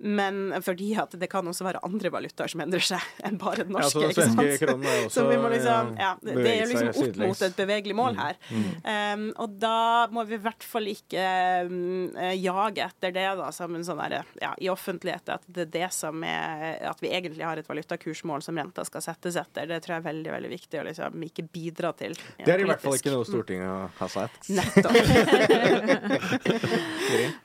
men 0.00 0.40
fordi 0.64 0.94
at 1.00 1.12
det 1.20 1.28
kan 1.32 1.46
også 1.48 1.66
være 1.68 1.84
andre 1.84 2.12
valutaer 2.14 2.48
som 2.48 2.64
endrer 2.64 2.88
seg 2.88 3.04
enn 3.28 3.36
bare 3.40 3.68
den 3.68 3.76
Ja, 3.76 3.84
norske. 3.84 4.12
så 4.16 4.24
den 4.24 4.34
svenske 4.38 4.64
kronen 4.64 4.88
er 4.88 5.04
også 5.04 5.20
Så 5.20 5.28
vi 5.28 5.38
må 5.44 5.52
liksom, 5.52 5.92
ja, 6.00 6.14
det, 6.24 6.38
det 6.40 6.56
er 6.56 6.72
liksom. 6.72 7.17
Mot 7.20 7.42
et 7.44 7.56
bevegelig 7.58 7.96
mål 7.98 8.18
her. 8.18 8.38
Um, 8.52 9.24
og 9.40 9.56
da 9.60 10.06
må 10.14 10.24
vi 10.28 10.36
i 10.38 10.42
hvert 10.42 10.64
fall 10.64 10.86
ikke 10.90 11.24
um, 11.68 12.12
jage 12.38 12.84
etter 12.86 13.14
det 13.14 13.26
da, 13.40 13.50
som 13.54 13.74
en 13.76 13.84
sånn 13.86 14.00
der, 14.02 14.24
ja, 14.42 14.52
i 14.62 14.70
offentlighet, 14.72 15.28
at 15.34 15.44
det 15.46 15.66
er 15.66 15.72
det 15.78 15.90
som 15.94 16.22
er 16.24 16.78
At 16.88 17.00
vi 17.02 17.10
egentlig 17.12 17.44
har 17.44 17.58
et 17.58 17.68
valutakursmål 17.68 18.42
som 18.44 18.58
renta 18.58 18.84
skal 18.86 19.02
settes 19.04 19.36
etter. 19.40 19.66
Det 19.70 19.80
tror 19.84 19.96
jeg 19.96 20.02
er 20.02 20.08
veldig 20.08 20.32
veldig 20.36 20.52
viktig 20.54 20.80
å 20.80 20.86
liksom 20.88 21.22
ikke 21.28 21.44
bidra 21.52 21.92
til. 21.98 22.16
ja, 22.38 22.44
Det 22.46 22.54
er 22.54 22.64
i 22.64 22.68
hvert 22.68 22.82
fall 22.84 22.98
ikke 22.98 23.14
noe 23.14 23.28
Stortinget 23.28 24.00
har 24.00 24.10
sagt. 24.12 24.48
Nettopp. 24.48 24.94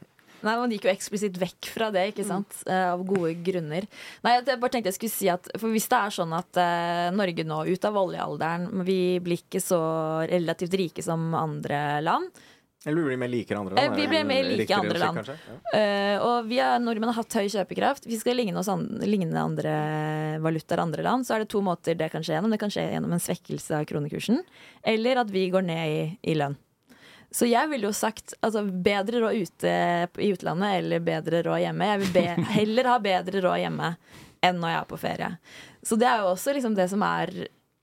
Nei, 0.44 0.56
Man 0.60 0.72
gikk 0.76 0.86
jo 0.90 0.92
eksplisitt 0.94 1.38
vekk 1.40 1.70
fra 1.74 1.90
det, 1.96 2.06
ikke 2.14 2.26
sant? 2.28 2.56
Eh, 2.68 2.92
av 2.94 3.04
gode 3.08 3.34
grunner. 3.44 3.88
Nei, 4.24 4.34
Jeg 4.42 4.60
bare 4.60 4.70
tenkte 4.76 4.92
jeg 4.92 5.00
skulle 5.00 5.16
si 5.18 5.30
at 5.32 5.48
For 5.58 5.72
hvis 5.72 5.88
det 5.88 6.00
er 6.00 6.10
sånn 6.20 6.34
at 6.36 6.60
uh, 6.60 7.12
Norge 7.16 7.46
nå, 7.48 7.62
ut 7.72 7.86
av 7.88 7.96
oljealderen, 8.04 8.70
vi 8.84 9.20
blir 9.24 9.40
ikke 9.46 9.62
så 9.64 9.80
relativt 10.30 10.74
rike 10.80 11.04
som 11.06 11.32
andre 11.36 12.02
land, 12.04 12.30
Eller 12.86 13.00
vi 13.00 13.08
blir 13.14 13.20
mer 13.22 13.30
like 13.32 13.56
andre 13.56 13.78
Eh, 13.80 13.86
land. 13.88 13.96
vi 13.96 14.04
er 14.04 14.10
blir 14.12 14.26
mer 14.28 14.44
like 14.60 14.76
andre 14.76 15.00
land. 15.00 15.18
kanskje? 15.22 15.36
Ja. 15.48 15.80
eh, 15.80 16.18
og 16.20 16.50
vi 16.50 16.58
er, 16.60 16.80
nordmenn 16.84 17.14
har 17.14 17.24
hatt 17.24 17.38
høy 17.40 17.48
kjøpekraft, 17.48 18.04
Hvis 18.04 18.18
vi 18.20 18.20
skal 18.26 18.36
ligne, 18.36 18.58
oss 18.60 18.68
an, 18.68 18.84
ligne 19.00 19.40
andre 19.40 19.72
valutaer 20.44 20.80
andre 20.84 21.02
land, 21.08 21.24
så 21.26 21.36
er 21.38 21.40
det 21.46 21.50
to 21.54 21.62
måter 21.64 21.96
det 21.96 22.12
kan 22.12 22.22
skje 22.22 22.36
gjennom. 22.36 22.52
Det 22.52 22.60
kan 22.60 22.70
skje 22.76 22.90
gjennom 22.92 23.14
en 23.16 23.24
svekkelse 23.24 23.80
av 23.80 23.86
kronekursen, 23.88 24.44
eller 24.84 25.22
at 25.24 25.32
vi 25.32 25.46
går 25.50 25.64
ned 25.64 25.88
i, 25.88 26.04
i 26.28 26.36
lønn. 26.36 26.58
Så 27.34 27.48
jeg 27.50 27.70
ville 27.72 27.90
jo 27.90 27.96
sagt 27.98 28.36
altså, 28.46 28.62
bedre 28.64 29.24
råd 29.24 29.40
ute 29.42 29.74
i 30.22 30.30
utlandet 30.36 30.78
eller 30.80 31.04
bedre 31.04 31.42
råd 31.48 31.64
hjemme. 31.64 31.90
Jeg 31.90 32.04
vil 32.04 32.14
be, 32.14 32.28
heller 32.60 32.92
ha 32.94 33.00
bedre 33.02 33.44
råd 33.48 33.60
hjemme 33.64 33.96
enn 34.44 34.60
når 34.60 34.74
jeg 34.74 34.80
er 34.80 34.90
på 34.90 35.02
ferie. 35.02 35.30
Så 35.84 35.98
det 36.00 36.08
er 36.10 36.22
jo 36.22 36.32
også 36.34 36.56
liksom 36.56 36.78
det 36.78 36.90
som 36.94 37.04
er 37.08 37.34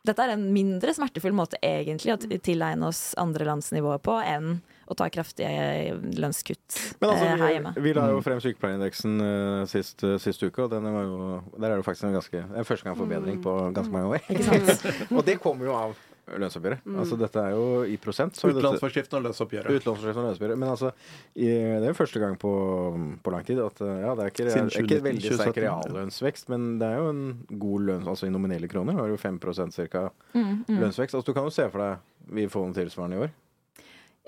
Dette 0.01 0.25
er 0.25 0.31
en 0.33 0.47
mindre 0.55 0.95
smertefull 0.97 1.35
måte 1.37 1.59
egentlig 1.61 2.15
å 2.15 2.39
tilegne 2.41 2.87
oss 2.89 3.11
andre 3.21 3.45
lands 3.45 3.67
nivå 3.75 3.99
på 4.01 4.15
enn 4.25 4.55
å 4.91 4.97
ta 4.97 5.07
kraftige 5.13 5.99
lønnskutt 6.19 6.79
Men 7.03 7.13
altså, 7.13 7.27
eh, 7.27 7.35
her 7.39 7.53
hjemme. 7.55 7.73
vi 7.85 7.93
la 7.95 8.07
jo 8.11 8.23
frem 8.25 8.41
sykepleierindeksen 8.43 9.21
uh, 9.21 9.67
sist, 9.71 10.01
uh, 10.03 10.17
sist 10.23 10.41
uke, 10.43 10.65
og 10.65 10.73
den 10.73 10.89
var 10.89 11.05
jo, 11.05 11.19
der 11.59 11.69
er 11.69 11.83
det 11.83 11.87
faktisk 11.87 12.09
en 12.09 12.17
ganske 12.17 12.41
er 12.43 12.67
første 12.67 12.89
gang 12.89 12.97
forbedring 12.99 13.43
på 13.45 13.55
ganske 13.77 13.93
mange 13.95 14.17
år. 14.17 14.25
Ikke 14.33 14.49
sant? 14.49 14.89
og 15.19 15.23
det 15.29 15.37
kommer 15.45 15.69
jo 15.69 15.77
av 15.77 15.95
lønnsoppgjøret. 16.39 16.85
Altså 17.03 17.17
dette 17.19 17.43
er 17.43 17.55
jo 17.57 17.65
i 17.91 17.97
prosent. 18.01 18.37
Utenlandsforskriften 18.39 19.19
og 19.19 19.25
lønnsoppgjøret. 19.27 19.79
Utlånsforskriften 19.81 20.23
og 20.23 20.29
lønnsoppgjøret. 20.29 20.61
Men 20.63 20.71
altså, 20.73 20.93
i, 21.35 21.49
det 21.51 21.83
er 21.83 21.89
jo 21.91 21.97
første 21.99 22.23
gang 22.23 22.37
på, 22.41 22.53
på 23.25 23.35
lang 23.35 23.47
tid 23.49 23.63
at 23.65 23.83
eh, 23.87 23.97
ja, 24.05 24.15
det 24.19 24.27
er 24.27 24.33
ikke, 24.35 24.47
det 24.47 24.55
er 24.55 24.69
ikke 24.69 24.85
2019, 24.85 25.05
veldig 25.09 25.25
sterk 25.33 25.55
2017, 25.55 25.65
reallønnsvekst, 25.67 26.49
men 26.55 26.69
det 26.83 26.91
er 26.91 27.01
jo 27.01 27.09
en 27.15 27.25
god 27.67 27.87
lønns... 27.91 28.11
altså 28.15 28.29
i 28.29 28.35
nominelle 28.35 28.71
kroner. 28.71 28.99
Har 29.01 29.11
jo 29.13 29.19
5% 29.21 29.81
ca. 29.91 30.05
Mm, 30.37 30.53
lønnsvekst. 30.69 31.17
Altså, 31.19 31.27
du 31.31 31.37
kan 31.37 31.49
jo 31.49 31.55
se 31.55 31.67
for 31.73 31.85
deg 31.87 32.37
vi 32.37 32.47
får 32.53 32.69
noe 32.69 32.77
tilsvarende 32.77 33.17
i 33.19 33.25
år. 33.27 33.35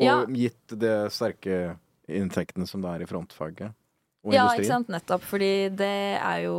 Og 0.03 0.07
Ja. 0.09 0.17
gitt 0.33 0.75
det 0.81 0.97
sterke 1.13 1.77
inntektene 2.09 2.67
som 2.67 2.83
det 2.83 2.91
er 2.97 3.05
i 3.05 3.07
frontfaget 3.07 3.77
og 4.23 4.31
Ja, 4.31 4.45
industrien. 4.45 4.63
ikke 4.63 4.71
sant, 4.71 4.91
nettopp. 4.95 5.25
Fordi 5.27 5.53
det 5.75 5.95
er 6.15 6.45
jo 6.45 6.59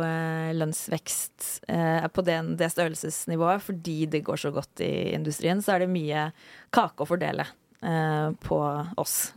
eh, 0.00 0.52
lønnsvekst 0.56 1.48
eh, 1.68 2.06
på 2.08 2.24
det, 2.24 2.38
det 2.56 2.70
størrelsesnivået. 2.72 3.64
Fordi 3.66 3.96
det 4.14 4.22
går 4.24 4.40
så 4.40 4.52
godt 4.54 4.80
i 4.84 5.12
industrien, 5.12 5.60
så 5.60 5.74
er 5.74 5.84
det 5.84 5.92
mye 5.92 6.30
kake 6.72 7.04
å 7.04 7.08
fordele 7.08 7.44
eh, 7.84 8.30
på 8.40 8.62
oss. 8.96 9.34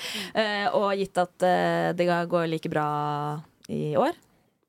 og 0.78 0.88
gitt 1.00 1.18
at 1.18 1.48
det 1.98 2.06
går 2.06 2.46
like 2.52 2.70
bra 2.70 2.86
i 3.74 3.96
år, 3.98 4.14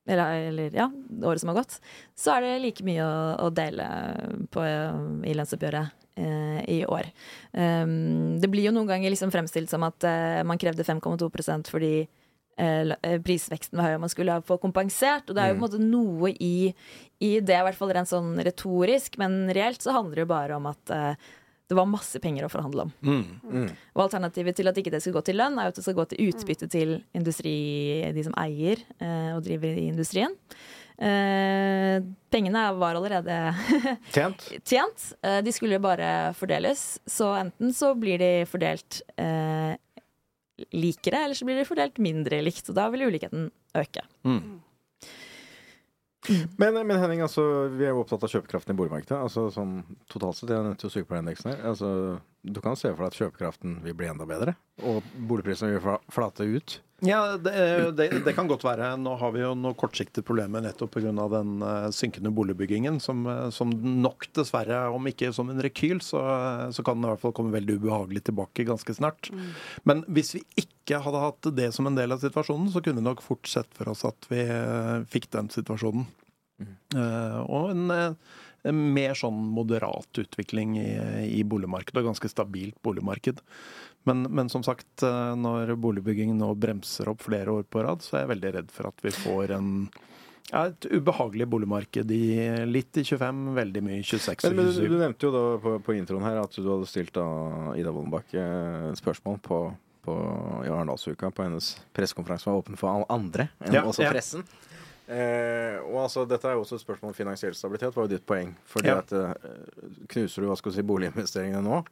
eller, 0.09 0.49
eller 0.49 0.73
ja, 0.73 0.89
året 1.21 1.43
som 1.43 1.53
har 1.53 1.61
gått, 1.61 1.77
så 2.17 2.39
er 2.39 2.41
det 2.47 2.59
like 2.63 2.85
mye 2.87 3.05
å, 3.05 3.15
å 3.45 3.53
dele 3.53 3.85
på, 4.49 4.63
i 4.65 5.37
lønnsoppgjøret 5.37 6.07
eh, 6.17 6.61
i 6.73 6.81
år. 6.89 7.11
Um, 7.53 8.39
det 8.41 8.49
blir 8.49 8.65
jo 8.65 8.73
noen 8.73 8.89
ganger 8.89 9.13
liksom 9.13 9.29
fremstilt 9.29 9.69
som 9.69 9.85
at 9.85 10.07
man 10.47 10.57
krevde 10.57 10.87
5,2% 10.87 11.69
fordi 11.69 12.07
prisveksten 12.57 13.77
var 13.77 13.91
høy 13.91 13.95
og 13.97 14.05
man 14.07 14.11
skulle 14.13 14.37
få 14.47 14.57
kompensert. 14.61 15.27
Og 15.29 15.37
det 15.37 15.43
er 15.43 15.51
jo 15.51 15.59
på 15.59 15.59
en 15.59 15.65
måte 15.67 15.81
noe 15.83 16.31
i, 16.33 16.71
i 17.21 17.33
det, 17.39 17.57
i 17.59 17.65
hvert 17.67 17.77
fall 17.77 17.93
rent 17.93 18.09
sånn 18.09 18.33
retorisk, 18.45 19.19
men 19.21 19.45
reelt 19.53 19.83
så 19.85 19.93
handler 19.97 20.19
det 20.21 20.25
jo 20.25 20.31
bare 20.31 20.57
om 20.57 20.69
at 20.71 20.93
eh, 20.95 21.27
det 21.67 21.75
var 21.75 21.89
masse 21.91 22.19
penger 22.23 22.47
å 22.47 22.51
forhandle 22.51 22.85
om. 22.87 22.91
Mm. 23.03 23.67
Og 23.97 24.03
alternativet 24.05 24.55
til 24.55 24.69
at 24.71 24.77
ikke 24.79 24.93
det 24.93 25.01
skal 25.03 25.17
gå 25.17 25.23
til 25.27 25.37
lønn, 25.41 25.57
er 25.59 25.67
jo 25.67 25.73
at 25.73 25.79
det 25.79 25.83
skal 25.85 25.97
gå 25.97 26.05
til 26.13 26.29
utbytte 26.31 26.69
til 26.71 26.93
industri, 27.17 27.55
de 28.15 28.23
som 28.23 28.35
eier 28.39 28.81
eh, 29.03 29.33
og 29.35 29.41
driver 29.45 29.75
i 29.75 29.89
industrien. 29.91 30.33
Eh, 30.97 31.97
pengene 32.33 32.63
var 32.79 32.97
allerede 32.97 33.35
Tjent. 34.15 34.47
tjent. 34.65 35.09
Eh, 35.21 35.41
de 35.45 35.53
skulle 35.53 35.81
bare 35.83 36.31
fordeles. 36.39 36.87
Så 37.05 37.33
enten 37.37 37.75
så 37.75 37.91
blir 37.99 38.23
de 38.23 38.31
fordelt 38.49 39.01
eh, 40.57 40.69
likere, 40.77 41.25
eller 41.25 41.37
så 41.37 41.47
blir 41.47 41.59
de 41.59 41.67
fordelt 41.67 42.01
mindre 42.03 42.41
likt. 42.45 42.69
Og 42.69 42.77
da 42.77 42.87
vil 42.93 43.07
ulikheten 43.07 43.49
øke. 43.77 44.05
Men, 46.59 46.75
men 46.75 46.97
Henning, 46.99 47.21
altså, 47.23 47.43
vi 47.71 47.85
er 47.87 47.93
jo 47.93 48.01
opptatt 48.01 48.25
av 48.25 48.31
kjøpekraften 48.33 48.73
i 48.73 48.77
boligmarkedet. 48.79 49.19
Altså, 49.29 49.45
sånn, 49.53 49.77
totalt 50.11 50.35
sett, 50.35 50.51
Jeg 50.51 50.65
nevnte 50.65 50.87
jo 50.87 50.91
sykepleierindeksen 50.91 51.53
her. 51.53 51.61
Altså, 51.71 51.91
du 52.53 52.61
kan 52.63 52.77
se 52.79 52.91
for 52.93 53.05
deg 53.05 53.13
at 53.13 53.21
kjøpekraften 53.21 53.79
vil 53.85 53.95
bli 53.97 54.09
enda 54.09 54.27
bedre, 54.29 54.57
og 54.83 55.05
boligprisene 55.29 55.75
vil 55.75 55.97
flate 56.13 56.47
ut. 56.47 56.79
Ja, 57.05 57.37
det, 57.37 57.51
det, 57.93 58.07
det 58.25 58.33
kan 58.33 58.47
godt 58.49 58.63
være. 58.65 58.95
Nå 58.97 59.11
har 59.21 59.33
vi 59.35 59.43
jo 59.43 59.51
noen 59.53 59.75
kortsiktige 59.77 60.25
problemer 60.25 60.63
nettopp 60.65 60.95
pga. 60.95 61.11
den 61.13 61.61
eh, 61.61 61.89
synkende 61.93 62.31
boligbyggingen, 62.33 62.97
som, 63.03 63.21
eh, 63.29 63.49
som 63.53 63.69
nok 64.01 64.25
dessverre, 64.33 64.87
om 64.89 65.05
ikke 65.05 65.29
som 65.35 65.51
en 65.53 65.61
rekyl, 65.61 66.01
så, 66.01 66.23
så 66.73 66.85
kan 66.85 66.97
den 66.97 67.05
i 67.05 67.11
hvert 67.11 67.21
fall 67.21 67.35
komme 67.37 67.53
veldig 67.53 67.77
ubehagelig 67.77 68.23
tilbake 68.31 68.65
ganske 68.65 68.97
snart. 68.97 69.29
Men 69.85 70.01
hvis 70.09 70.33
vi 70.39 70.43
ikke 70.57 71.03
hadde 71.05 71.21
hatt 71.21 71.51
det 71.59 71.69
som 71.77 71.85
en 71.85 71.99
del 71.99 72.17
av 72.17 72.23
situasjonen, 72.25 72.71
så 72.73 72.81
kunne 72.81 73.03
vi 73.03 73.09
nok 73.11 73.21
fort 73.21 73.45
sett 73.51 73.69
for 73.77 73.93
oss 73.93 74.01
at 74.07 74.31
vi 74.33 74.41
eh, 74.49 75.05
fikk 75.13 75.29
den 75.37 75.53
situasjonen. 75.53 76.09
Eh, 76.97 77.39
og 77.45 77.75
en, 77.75 77.93
Uh, 77.93 78.13
en 78.13 78.15
mer 78.75 79.17
sånn 79.17 79.37
moderat 79.53 80.21
utvikling 80.23 80.77
i, 80.81 80.89
i 81.39 81.43
boligmarkedet, 81.47 82.01
og 82.01 82.11
ganske 82.11 82.31
stabilt 82.31 82.77
boligmarked. 82.85 83.43
Men, 84.07 84.23
men 84.31 84.49
som 84.49 84.63
sagt, 84.63 85.03
eh, 85.03 85.33
når 85.35 85.75
boligbyggingen 85.83 86.39
nå 86.39 86.53
bremser 86.55 87.09
opp 87.11 87.25
flere 87.27 87.59
år 87.59 87.65
på 87.67 87.83
rad, 87.83 88.05
så 88.05 88.15
er 88.15 88.25
jeg 88.25 88.33
veldig 88.35 88.53
redd 88.55 88.69
for 88.71 88.91
at 88.91 89.03
vi 89.03 89.11
får 89.15 89.57
en 89.57 89.71
ja, 90.47 90.61
et 90.69 90.85
ubehagelig 90.87 91.47
boligmarked 91.51 92.11
i 92.15 92.21
litt 92.71 92.97
i 92.97 93.03
25, 93.03 93.41
veldig 93.57 93.81
mye 93.83 93.97
i 93.99 94.05
26 94.07 94.45
Men, 94.47 94.53
og 94.53 94.61
men 94.61 94.69
du, 94.69 94.77
27. 94.77 94.93
du 94.93 95.01
nevnte 95.01 95.27
jo 95.27 95.31
da 95.33 95.41
på, 95.63 95.73
på 95.83 95.97
introen 95.97 96.23
her 96.23 96.39
at 96.39 96.55
du 96.55 96.69
hadde 96.69 96.87
stilt 96.87 97.11
da 97.17 97.25
Ida 97.75 97.91
Woldenbach 97.91 98.31
eh, 98.31 98.87
spørsmål 98.95 99.41
på, 99.43 99.59
på 100.07 100.15
i 100.63 100.71
Arendalsuka 100.71 101.33
på 101.35 101.43
hennes 101.43 101.73
pressekonferanse 101.91 102.47
var 102.47 102.61
åpen 102.61 102.79
for 102.79 103.03
andre 103.11 103.49
enn 103.59 103.75
Ja, 103.75 103.83
også 103.83 104.07
ja. 104.07 104.15
Eh, 105.07 105.77
og 105.87 106.01
altså, 106.03 106.25
Dette 106.27 106.49
er 106.49 106.57
jo 106.57 106.65
også 106.65 106.75
et 106.75 106.81
spørsmål 106.83 107.13
om 107.13 107.15
finansiell 107.15 107.55
stabilitet, 107.55 107.95
var 107.95 108.03
jo 108.07 108.11
ditt 108.17 108.25
poeng. 108.27 108.55
Fordi 108.67 108.87
Ja. 108.91 108.97
at 108.99 109.11
eh, 109.13 109.33
Knuser 110.11 110.41
du 110.43 110.47
hva 110.49 110.57
skal 110.59 110.71
du 110.71 110.75
si, 110.75 110.83
boliginvesteringene 110.83 111.63
nå, 111.63 111.83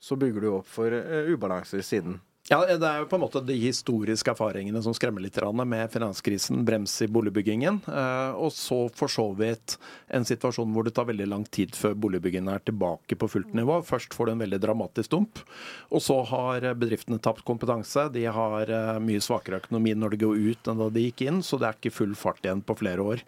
så 0.00 0.16
bygger 0.16 0.40
du 0.40 0.48
opp 0.56 0.66
for 0.66 0.86
eh, 0.96 1.28
ubalanser 1.34 1.82
siden. 1.84 2.20
Ja, 2.52 2.58
Det 2.68 2.84
er 2.84 2.98
jo 3.00 3.06
på 3.08 3.16
en 3.16 3.22
måte 3.22 3.40
de 3.48 3.54
historiske 3.56 4.28
erfaringene 4.28 4.82
som 4.84 4.92
skremmer 4.92 5.22
litt 5.24 5.38
med 5.64 5.88
finanskrisen, 5.88 6.66
brems 6.66 6.92
i 7.00 7.06
boligbyggingen, 7.08 7.80
eh, 7.88 8.32
og 8.36 8.52
så 8.52 8.90
for 8.92 9.08
så 9.08 9.24
vidt 9.32 9.78
en 10.12 10.22
situasjon 10.22 10.68
hvor 10.74 10.84
det 10.84 10.92
tar 10.92 11.08
veldig 11.08 11.28
lang 11.30 11.46
tid 11.48 11.72
før 11.72 11.94
boligbyggingen 11.96 12.52
er 12.52 12.60
tilbake 12.60 13.16
på 13.16 13.30
fullt 13.30 13.54
nivå. 13.56 13.80
Først 13.80 14.12
får 14.12 14.26
du 14.26 14.32
en 14.32 14.44
veldig 14.44 14.60
dramatisk 14.60 15.14
dump, 15.14 15.40
og 15.88 16.04
så 16.04 16.20
har 16.28 16.74
bedriftene 16.76 17.22
tapt 17.24 17.40
kompetanse. 17.48 18.10
De 18.12 18.26
har 18.28 18.68
eh, 18.68 19.00
mye 19.00 19.24
svakere 19.24 19.62
økonomi 19.62 19.96
når 19.96 20.12
de 20.12 20.22
går 20.26 20.44
ut 20.52 20.68
enn 20.68 20.84
da 20.84 20.90
de 20.92 21.08
gikk 21.08 21.24
inn, 21.24 21.40
så 21.40 21.56
det 21.56 21.70
er 21.70 21.80
ikke 21.80 21.96
full 22.02 22.12
fart 22.12 22.44
igjen 22.44 22.60
på 22.60 22.76
flere 22.84 23.00
år. 23.14 23.24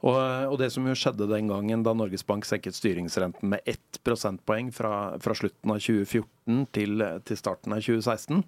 Og, 0.00 0.16
og 0.16 0.56
det 0.60 0.70
som 0.72 0.86
jo 0.88 0.94
skjedde 0.96 1.28
den 1.28 1.50
gangen 1.50 1.82
da 1.84 1.92
Norges 1.96 2.24
Bank 2.26 2.46
senket 2.48 2.76
styringsrenten 2.76 3.52
med 3.52 3.60
ett 3.68 4.00
prosentpoeng 4.06 4.70
fra, 4.72 5.18
fra 5.20 5.36
slutten 5.36 5.74
av 5.74 5.82
2014 5.82 6.64
til, 6.72 7.04
til 7.28 7.38
starten 7.38 7.76
av 7.76 7.82
2016, 7.84 8.40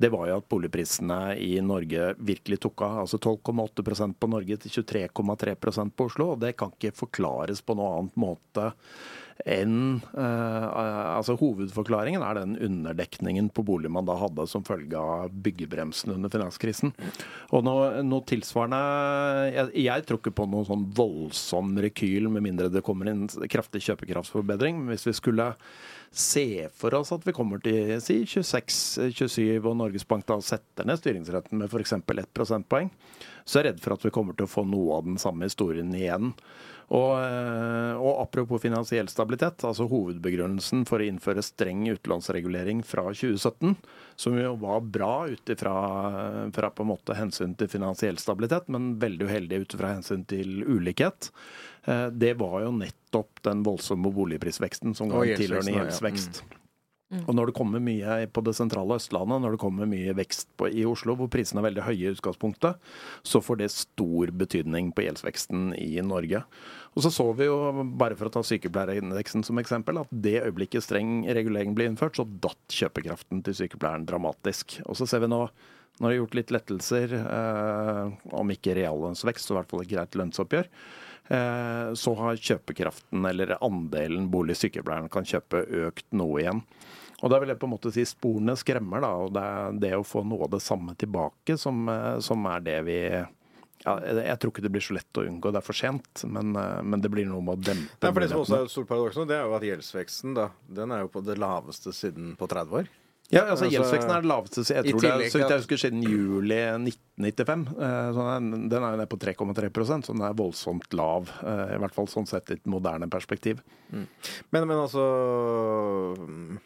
det 0.00 0.10
var 0.14 0.30
jo 0.30 0.38
at 0.40 0.48
boligprisene 0.52 1.20
i 1.42 1.52
Norge 1.64 2.14
virkelig 2.16 2.62
tok 2.64 2.86
av. 2.88 3.02
Altså 3.04 3.20
12,8% 3.20 4.16
på 4.16 4.32
Norge 4.32 4.58
til 4.64 4.78
23,3% 4.80 5.92
på 5.92 6.08
Oslo. 6.08 6.32
Og 6.32 6.42
det 6.42 6.56
kan 6.56 6.72
ikke 6.72 6.96
forklares 6.96 7.60
på 7.60 7.76
noen 7.76 8.00
annen 8.00 8.12
måte 8.16 8.72
enn 9.44 9.98
uh, 10.16 10.66
altså 11.16 11.36
Hovedforklaringen 11.36 12.22
er 12.24 12.38
den 12.38 12.54
underdekningen 12.62 13.50
på 13.54 13.64
bolig 13.66 13.90
man 13.92 14.08
da 14.08 14.16
hadde 14.18 14.46
som 14.48 14.64
følge 14.66 14.96
av 15.00 15.34
byggebremsen 15.44 16.14
under 16.14 16.32
finanskrisen. 16.32 16.94
Og 17.52 17.66
noe, 17.66 17.90
noe 18.06 18.24
tilsvarende 18.28 18.80
jeg, 19.52 19.74
jeg 19.84 20.06
tror 20.06 20.22
ikke 20.22 20.36
på 20.40 20.48
noen 20.50 20.68
sånn 20.68 20.88
voldsom 20.96 21.76
rekyl, 21.84 22.30
med 22.32 22.46
mindre 22.48 22.72
det 22.72 22.84
kommer 22.86 23.12
en 23.12 23.26
kraftig 23.52 23.84
kjøpekraftsforbedring. 23.86 24.86
Hvis 24.90 25.06
vi 25.10 25.16
skulle 25.16 25.52
se 26.16 26.68
for 26.72 26.94
oss 26.96 27.12
at 27.12 27.26
vi 27.26 27.34
kommer 27.36 27.60
til 27.62 27.96
si 28.00 28.22
26-27, 28.24 29.58
og 29.60 29.74
Norges 29.76 30.06
Bank 30.08 30.24
da 30.28 30.38
setter 30.44 30.88
ned 30.88 31.00
styringsretten 31.00 31.60
med 31.60 31.68
f.eks. 31.68 31.92
ett 31.92 32.32
prosentpoeng, 32.36 32.88
så 33.44 33.60
er 33.60 33.68
jeg 33.68 33.74
redd 33.74 33.84
for 33.84 33.96
at 33.96 34.06
vi 34.06 34.14
kommer 34.14 34.36
til 34.36 34.48
å 34.48 34.50
få 34.50 34.64
noe 34.66 34.96
av 34.96 35.06
den 35.06 35.20
samme 35.20 35.46
historien 35.46 35.92
igjen. 35.94 36.32
Og, 36.94 37.12
eh, 37.18 37.94
og 37.98 38.20
apropos 38.22 38.62
finansiell 38.62 39.08
stabilitet, 39.10 39.64
altså 39.66 39.88
hovedbegrunnelsen 39.90 40.84
for 40.86 41.02
å 41.02 41.08
innføre 41.08 41.42
streng 41.42 41.82
utlånsregulering 41.90 42.84
fra 42.86 43.08
2017, 43.10 43.74
som 44.14 44.36
jo 44.38 44.52
var 44.62 44.84
bra 44.86 45.14
ut 45.26 45.50
ifra 45.50 45.74
fra 46.54 46.70
på 46.70 46.84
en 46.84 46.92
måte 46.92 47.16
hensyn 47.18 47.56
til 47.58 47.70
finansiell 47.72 48.20
stabilitet, 48.22 48.68
men 48.70 48.94
veldig 49.02 49.26
uheldig 49.26 49.64
ut 49.64 49.74
ifra 49.74 49.96
hensyn 49.96 50.22
til 50.30 50.62
ulikhet, 50.62 51.32
eh, 51.90 52.06
det 52.14 52.36
var 52.38 52.60
jo 52.68 52.76
nettopp 52.78 53.42
den 53.48 53.66
voldsomme 53.66 54.14
boligprisveksten 54.14 54.94
som 54.94 55.10
ga 55.10 55.24
en 55.24 55.42
tilhørende 55.42 55.74
gjeldsvekst. 55.80 56.42
ja. 56.44 56.65
Gjeldsvekst. 57.06 57.28
Og 57.28 57.36
når 57.38 57.46
det 57.50 57.54
kommer 57.54 57.82
mye 57.82 58.26
på 58.26 58.42
det 58.42 58.54
sentrale 58.56 58.96
Østlandet, 58.98 59.42
når 59.42 59.54
det 59.54 59.60
kommer 59.62 59.86
mye 59.86 60.14
vekst 60.16 60.48
på, 60.58 60.68
i 60.68 60.84
Oslo, 60.88 61.14
hvor 61.14 61.28
prisene 61.30 61.60
er 61.62 61.68
veldig 61.68 61.84
høye 61.86 62.02
i 62.02 62.14
utgangspunktet, 62.14 62.80
så 63.22 63.40
får 63.40 63.60
det 63.60 63.70
stor 63.70 64.32
betydning 64.34 64.92
på 64.92 65.04
gjeldsveksten 65.06 65.70
i 65.78 66.00
Norge. 66.02 66.42
Og 66.96 67.04
så 67.04 67.12
så 67.14 67.28
vi 67.36 67.46
jo, 67.46 67.84
bare 67.98 68.16
for 68.18 68.26
å 68.26 68.34
ta 68.34 68.42
sykepleierindeksen 68.42 69.44
som 69.46 69.58
eksempel, 69.62 70.00
at 70.02 70.10
det 70.10 70.40
øyeblikket 70.42 70.82
streng 70.82 71.22
regulering 71.28 71.76
ble 71.76 71.90
innført, 71.90 72.18
så 72.18 72.26
datt 72.26 72.74
kjøpekraften 72.74 73.44
til 73.46 73.54
sykepleieren 73.54 74.06
dramatisk. 74.08 74.80
Og 74.86 74.98
så 74.98 75.06
ser 75.06 75.22
vi 75.22 75.30
nå, 75.30 75.44
når 76.00 76.08
det 76.08 76.14
er 76.14 76.20
gjort 76.20 76.38
litt 76.40 76.54
lettelser, 76.58 77.18
eh, 77.22 78.30
om 78.36 78.50
ikke 78.52 78.74
reallønnsvekst, 78.80 79.46
så 79.46 79.54
i 79.54 79.60
hvert 79.60 79.70
fall 79.70 79.84
et 79.86 79.92
greit 79.94 80.18
lønnsoppgjør, 80.18 80.72
så 81.26 82.12
har 82.20 82.36
kjøpekraften, 82.38 83.24
eller 83.26 83.56
andelen 83.58 84.28
bolig 84.30 84.54
sykepleieren 84.60 85.08
kan 85.10 85.26
kjøpe, 85.26 85.64
økt 85.88 86.06
noe 86.14 86.38
igjen. 86.38 86.60
Og 87.24 87.32
da 87.32 87.38
vil 87.40 87.52
jeg 87.52 87.60
på 87.60 87.68
en 87.68 87.72
måte 87.72 87.92
si 87.94 88.04
sporene 88.08 88.56
skremmer, 88.60 89.00
da. 89.04 89.12
Og 89.24 89.32
det 89.34 89.42
er 89.42 89.80
det 89.86 89.92
å 89.96 90.04
få 90.06 90.22
noe 90.26 90.46
av 90.46 90.52
det 90.52 90.62
samme 90.64 90.96
tilbake 91.00 91.56
som, 91.60 91.86
eh, 91.88 92.18
som 92.24 92.44
er 92.50 92.66
det 92.66 92.78
vi 92.88 92.98
ja, 93.86 93.92
jeg, 94.02 94.22
jeg 94.24 94.38
tror 94.40 94.52
ikke 94.52 94.64
det 94.64 94.72
blir 94.74 94.84
så 94.84 94.96
lett 94.96 95.20
å 95.20 95.24
unngå, 95.28 95.52
det 95.52 95.60
er 95.60 95.64
for 95.66 95.78
sent, 95.78 96.24
men, 96.32 96.52
eh, 96.58 96.82
men 96.82 97.02
det 97.02 97.10
blir 97.12 97.28
noe 97.28 97.44
med 97.44 97.60
å 97.60 97.66
dempe 97.70 98.02
Nei, 98.02 98.12
for 98.12 98.24
Det 98.24 98.30
som 98.32 98.42
også 98.42 98.58
er 98.58 98.68
et 98.68 98.74
stort 98.74 98.88
paradoks 98.90 99.18
nå, 99.20 99.26
det 99.30 99.36
er 99.38 99.44
jo 99.46 99.56
at 99.56 99.66
gjeldsveksten 99.68 100.36
da, 100.36 100.46
den 100.80 100.94
er 100.94 101.04
jo 101.04 101.12
på 101.12 101.22
det 101.24 101.38
laveste 101.40 101.94
siden 101.96 102.34
på 102.40 102.48
30 102.50 102.80
år. 102.82 102.90
Ja, 103.32 103.40
altså 103.50 103.64
Altså, 103.66 103.70
Gjeldsveksten 103.74 104.12
er 104.14 104.20
det 104.22 104.28
laveste 104.30 104.62
jeg 104.62 104.84
tror 104.86 104.92
tror 104.92 105.00
det 105.02 105.08
er, 105.08 105.16
tillegg 105.16 105.32
så 105.32 105.38
vidt 105.40 105.50
jeg 105.50 105.62
husker 105.64 105.80
siden 105.82 106.02
juli 106.06 106.58
1995. 106.78 107.64
Eh, 107.74 108.12
Så 108.14 108.26
den 108.38 108.72
er- 108.76 108.92
jo 108.92 108.96
nede 109.00 109.06
på 109.10 109.18
3,3% 109.18 110.06
så 110.06 110.12
den 110.14 110.22
er 110.22 110.36
voldsomt 110.38 110.94
lav. 110.94 111.26
eh, 111.42 111.74
I 111.74 111.78
hvert 111.82 111.94
fall 111.96 112.06
sånn 112.06 112.26
sett 112.28 112.50
i 112.50 112.54
et 112.54 112.66
moderne 112.70 113.08
perspektiv. 113.10 113.58
Men, 113.90 114.06
men 114.52 114.76
altså 114.78 115.02
mm, 116.18 116.58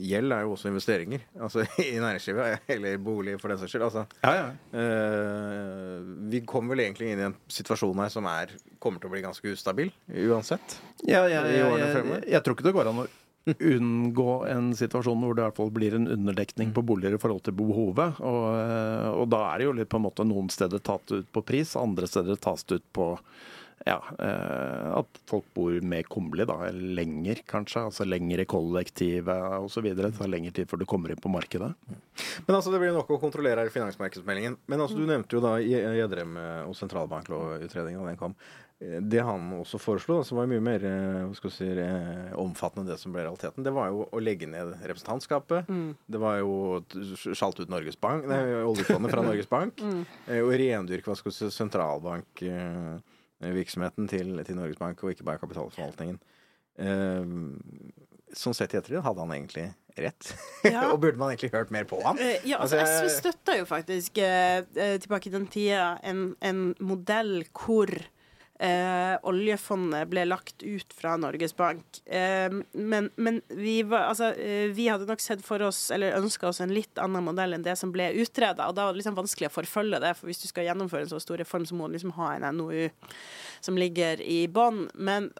Gjeld 0.00 0.32
er 0.32 0.42
jo 0.46 0.54
også 0.56 0.70
investeringer. 0.72 1.20
Altså 1.38 1.62
i 1.86 1.98
næringslivet, 2.00 2.60
eller 2.68 2.98
bolig 2.98 3.38
for 3.40 3.52
den 3.52 3.58
saks 3.62 3.70
skyld. 3.74 3.86
Altså, 3.86 4.06
Ja, 4.24 4.32
ja. 4.34 4.50
eh, 4.74 6.00
vi 6.32 6.40
kommer 6.48 6.74
vel 6.74 6.86
egentlig 6.86 7.12
inn 7.12 7.20
i 7.22 7.28
en 7.30 7.36
situasjon 7.52 7.94
her 8.02 8.08
som 8.12 8.26
er, 8.30 8.54
kommer 8.82 8.98
til 9.02 9.10
å 9.10 9.14
bli 9.14 9.22
ganske 9.22 9.52
ustabil 9.54 9.92
uansett. 10.30 10.78
Ja, 11.06 11.22
årene 11.26 11.78
jeg, 11.78 11.94
fremover? 11.94 12.26
jeg 12.34 12.42
tror 12.46 12.56
ikke 12.58 12.68
det 12.70 12.74
går 12.74 12.90
an 12.90 13.02
å 13.04 13.08
unngå 13.48 14.32
en 14.46 14.72
situasjon 14.76 15.22
hvor 15.24 15.36
det 15.36 15.42
i 15.42 15.46
hvert 15.48 15.56
fall 15.56 15.72
blir 15.74 15.96
en 15.96 16.08
underdekning 16.12 16.74
på 16.76 16.84
boliger 16.86 17.16
i 17.16 17.20
forhold 17.20 17.44
til 17.46 17.56
behovet. 17.56 18.20
Og, 18.20 18.44
eh, 18.60 19.08
og 19.14 19.30
da 19.32 19.44
er 19.48 19.58
det 19.58 19.70
jo 19.70 19.78
litt 19.78 19.92
på 19.92 20.00
en 20.00 20.06
måte 20.08 20.26
noen 20.28 20.50
steder 20.52 20.82
tatt 20.84 21.14
ut 21.14 21.32
på 21.32 21.44
pris, 21.46 21.72
andre 21.78 22.10
steder 22.10 22.40
tas 22.40 22.66
det 22.68 22.82
ut 22.82 22.92
på 22.96 23.14
ja, 23.86 23.96
eh, 24.18 24.88
at 24.98 25.20
folk 25.28 25.46
bor 25.56 25.72
mer 25.88 26.04
kummerlig, 26.10 26.44
da, 26.50 26.68
lenger 26.70 27.40
kanskje. 27.48 27.86
Altså 27.88 28.04
lenger 28.04 28.42
i 28.42 28.48
kollektivet 28.48 29.56
osv. 29.56 29.88
Det 29.96 30.12
tar 30.18 30.30
lengre 30.30 30.52
tid 30.56 30.68
før 30.68 30.82
du 30.82 30.88
kommer 30.88 31.12
inn 31.12 31.20
på 31.20 31.32
markedet. 31.32 31.72
Men 32.46 32.56
altså, 32.56 32.72
Det 32.72 32.82
blir 32.82 32.92
nok 32.92 33.08
å 33.08 33.20
kontrollere 33.22 33.64
her 33.64 33.72
i 33.72 33.74
finansmarkedsmeldingen. 33.74 34.58
Men 34.68 34.84
altså, 34.84 35.00
du 35.00 35.08
nevnte 35.08 35.38
jo 35.38 35.44
da 35.44 35.56
Gjedrem 35.60 36.36
eh, 36.36 36.66
og 36.68 36.76
sentralbanklovutredningen 36.76 38.04
da 38.04 38.12
den 38.12 38.20
kom. 38.20 38.36
Eh, 38.80 39.00
Det 39.02 39.20
han 39.20 39.50
også 39.60 39.76
foreslo, 39.80 40.22
som 40.24 40.38
var 40.40 40.46
mye 40.48 40.60
mer 40.64 40.80
eh, 40.88 41.32
si, 41.52 41.66
eh, 41.68 42.32
omfattende 42.40 42.86
enn 42.86 42.90
det 42.94 42.98
som 43.02 43.12
ble 43.12 43.22
realiteten, 43.26 43.64
det 43.66 43.72
var 43.76 43.86
jo 43.92 44.06
å 44.10 44.18
legge 44.22 44.46
ned 44.48 44.66
representantskapet. 44.80 45.62
Det 46.08 46.18
var 46.22 46.38
jo 46.40 46.50
å 46.78 46.80
sjalte 47.36 47.62
ut 47.66 47.72
Norges 47.72 47.98
Bank, 48.00 48.24
nei, 48.30 48.40
oljefondet 48.64 49.10
fra 49.12 49.22
Norges 49.26 49.48
Bank. 49.50 49.72
Mm. 49.90 50.04
Og 50.46 50.52
rendyrke 50.56 51.08
hva 51.10 51.16
skal 51.18 51.32
si, 51.34 51.46
sentralbankvirksomheten 51.52 54.04
til, 54.10 54.28
til 54.46 54.56
Norges 54.58 54.78
Bank, 54.80 54.96
og 55.04 55.10
ikke 55.14 55.26
bare 55.28 55.40
kapitalforvaltningen. 55.42 56.18
Eh, 56.80 57.24
Sånn 58.30 58.54
sett 58.54 58.70
i 58.76 58.78
ettertid 58.78 59.02
hadde 59.02 59.18
han 59.24 59.32
egentlig 59.34 59.64
rett. 59.98 60.28
Ja. 60.70 60.84
og 60.92 61.00
burde 61.02 61.18
man 61.18 61.32
egentlig 61.32 61.50
hørt 61.52 61.72
mer 61.74 61.82
på? 61.90 61.98
Eh, 62.14 62.38
Ja, 62.46 62.58
altså 62.62 62.78
Altså, 62.78 63.08
SV 63.08 63.10
støtta 63.16 63.56
jo 63.58 63.64
faktisk 63.66 64.18
eh, 64.22 64.62
tilbake 65.02 65.26
i 65.26 65.32
den 65.34 65.48
tida 65.50 65.96
en, 66.06 66.36
en 66.40 66.60
modell 66.78 67.42
hvor 67.50 67.90
eh, 68.60 69.16
oljefondet 69.22 70.08
ble 70.10 70.24
lagt 70.28 70.62
ut 70.62 70.92
fra 70.92 71.16
Norges 71.20 71.56
Bank. 71.56 72.00
Eh, 72.04 72.52
men 72.72 73.10
men 73.16 73.40
vi, 73.48 73.80
var, 73.82 74.10
altså, 74.10 74.32
eh, 74.36 74.68
vi 74.76 74.88
hadde 74.88 75.08
nok 75.08 75.22
sett 75.24 75.42
for 75.44 75.62
oss, 75.64 75.90
eller 75.90 76.18
ønska 76.18 76.50
oss, 76.50 76.60
en 76.60 76.74
litt 76.74 77.00
annen 77.00 77.24
modell 77.24 77.56
enn 77.56 77.64
det 77.64 77.76
som 77.80 77.92
ble 77.94 78.10
utreda. 78.20 78.68
Og 78.68 78.76
da 78.76 78.86
var 78.86 78.94
det 78.94 79.02
liksom 79.02 79.18
vanskelig 79.18 79.50
å 79.50 79.56
forfølge 79.56 80.02
det, 80.04 80.14
for 80.18 80.30
hvis 80.30 80.42
du 80.44 80.48
skal 80.50 80.68
gjennomføre 80.68 81.08
en 81.08 81.12
så 81.14 81.20
stor 81.22 81.40
reform, 81.40 81.66
så 81.68 81.78
må 81.78 81.88
du 81.88 81.96
liksom 81.96 82.14
ha 82.20 82.34
en 82.36 82.48
NOU 82.60 82.90
som 83.64 83.78
ligger 83.80 84.20
i 84.24 84.42
bånn. 84.48 84.86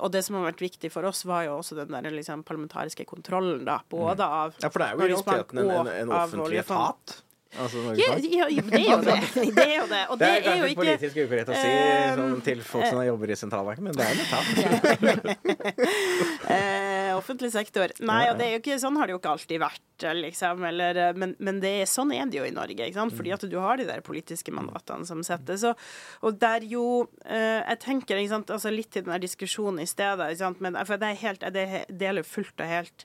Og 0.00 0.12
det 0.12 0.24
som 0.26 0.38
har 0.38 0.50
vært 0.50 0.64
viktig 0.64 0.92
for 0.92 1.08
oss, 1.08 1.24
var 1.28 1.46
jo 1.48 1.58
også 1.60 1.78
den 1.82 1.92
der 1.92 2.12
liksom 2.14 2.44
parlamentariske 2.48 3.04
kontrollen, 3.08 3.66
da. 3.68 3.80
Både 3.90 4.24
av 4.24 4.56
Ja, 4.60 4.70
for 4.70 4.80
det 4.82 4.88
er 4.88 4.96
jo 4.96 5.04
i 5.04 5.10
realiteten 5.12 5.64
en, 5.64 5.74
en, 5.76 5.92
en 6.04 6.16
offentlig 6.22 6.64
etat. 6.64 7.20
Altså 7.59 7.80
Norges 7.82 7.98
Ja, 7.98 8.12
Bank. 8.14 8.24
ja, 8.30 8.46
ja, 8.46 8.62
det 8.62 8.78
er 8.78 8.90
jo 8.90 9.01
det. 9.03 9.14
Det 9.57 9.64
er 9.64 9.76
jo 9.80 9.86
det. 9.90 10.03
Og 10.11 10.18
Det 10.20 10.26
det 10.26 10.30
er 10.30 10.36
er 10.36 10.44
kanskje 10.46 10.68
ikke 10.70 10.80
politisk 10.84 11.16
ukorrekt 11.24 11.48
å 11.51 11.57
si 11.59 11.70
Eh, 11.70 12.12
sånn, 12.20 12.36
til 12.46 12.61
folk 12.62 12.86
som 12.86 13.01
jobber 13.03 13.32
i 13.34 13.36
sentralbanken, 13.40 13.84
men 13.88 13.94
det 13.98 14.05
er 14.07 14.12
jo 14.14 14.22
etat. 14.22 15.51
eh, 16.55 17.11
offentlig 17.18 17.51
sektor. 17.55 17.92
Nei, 18.07 18.20
og 18.30 18.38
det 18.38 18.46
er 18.46 18.53
jo 18.55 18.61
ikke, 18.62 18.78
sånn 18.82 18.96
har 19.01 19.09
det 19.11 19.14
jo 19.16 19.20
ikke 19.20 19.32
alltid 19.34 19.62
vært, 19.62 20.07
liksom. 20.20 20.62
Eller, 20.70 21.01
eh, 21.09 21.12
men 21.18 21.34
men 21.38 21.61
det, 21.62 21.72
er- 21.82 21.90
sånn 21.90 22.12
er 22.14 22.26
det 22.30 22.38
jo 22.40 22.46
i 22.46 22.55
Norge, 22.55 22.86
ikke 22.86 23.01
sant? 23.01 23.16
fordi 23.16 23.32
at 23.34 23.44
du 23.51 23.59
har 23.59 23.76
de 23.80 23.88
der 23.88 24.01
politiske 24.07 24.53
mandatene 24.55 25.07
som 25.09 25.22
settes. 25.26 25.64
Og, 25.64 25.74
og 26.22 26.38
der 26.40 26.61
jo 26.70 27.09
eh, 27.26 27.61
Jeg 27.70 27.78
tenker 27.82 28.16
ikke 28.20 28.34
sant, 28.36 28.51
altså 28.51 28.70
litt 28.72 28.90
til 28.94 29.03
den 29.05 29.12
der 29.12 29.22
diskusjonen 29.26 29.82
i 29.82 29.86
stedet, 29.90 30.30
ikke 30.32 30.44
sant? 30.44 30.61
men 30.64 30.78
for 30.86 30.96
det 31.01 31.09
er 31.12 31.20
helt, 31.26 31.42
jeg 31.42 31.84
deler 31.90 32.22
fullt 32.26 32.61
og 32.61 32.66
helt 32.70 33.05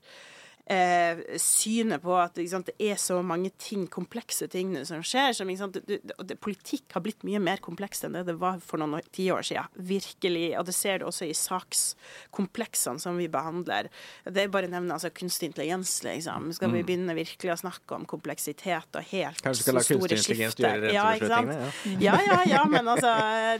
eh, 0.65 1.21
synet 1.41 2.01
på 2.03 2.15
at 2.17 2.39
sant, 2.49 2.69
det 2.71 2.89
er 2.91 2.97
så 3.01 3.19
mange 3.25 3.51
ting, 3.61 3.85
komplekse 3.91 4.47
ting 4.51 4.73
som 4.87 5.03
skjer. 5.05 5.33
Som, 5.37 5.51
sant, 5.59 5.77
det, 5.87 5.99
det, 6.03 6.37
politikk 6.43 6.95
har 6.95 7.03
blitt 7.05 7.25
mye 7.27 7.41
mer 7.43 7.61
komplekst 7.63 8.07
enn 8.07 8.17
det 8.17 8.25
det 8.29 8.37
var 8.41 8.61
for 8.63 8.81
noen 8.81 8.97
år- 8.97 9.09
tiår 9.15 9.45
siden. 9.45 9.69
Virkelig. 9.75 10.47
Og 10.59 10.65
det 10.67 10.75
ser 10.77 10.99
du 11.01 11.07
også 11.09 11.29
i 11.29 11.35
sakskompleksene 11.37 13.01
som 13.01 13.19
vi 13.21 13.29
behandler. 13.31 13.91
Det 14.25 14.45
er 14.45 14.53
bare 14.53 14.69
å 14.69 14.73
nevne 14.73 14.97
altså, 14.97 15.13
kunstig 15.15 15.51
intelligens, 15.51 15.97
liksom. 16.05 16.51
Skal 16.57 16.73
vi 16.73 16.83
begynne 16.85 17.15
virkelig 17.17 17.53
å 17.53 17.59
snakke 17.65 17.99
om 17.99 18.07
kompleksitet 18.09 18.97
og 18.97 19.11
helt 19.11 19.41
Kanskje 19.45 19.67
skal 19.67 19.77
la 19.77 19.83
kunstig 19.85 20.19
intelligens 20.19 20.57
gjøre 20.59 20.93
Ja, 20.93 21.07
ikke 21.15 21.29
sant? 21.29 21.51
rentebeslutningene? 21.53 22.03
Ja, 22.03 22.17
ja, 22.25 22.39
ja, 22.49 22.63
men 22.75 22.89
altså 22.91 23.11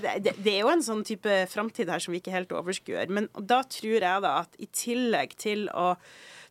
det, 0.01 0.35
det 0.41 0.53
er 0.55 0.63
jo 0.63 0.71
en 0.73 0.85
sånn 0.85 1.03
type 1.07 1.41
framtid 1.51 1.91
her 1.91 2.01
som 2.03 2.15
vi 2.15 2.21
ikke 2.23 2.33
helt 2.33 2.53
overskuer. 2.55 3.11
Men 3.13 3.29
da 3.37 3.61
tror 3.69 3.99
jeg 3.99 4.25
da 4.25 4.37
at 4.41 4.57
i 4.61 4.69
tillegg 4.73 5.37
til 5.41 5.67
å 5.73 5.93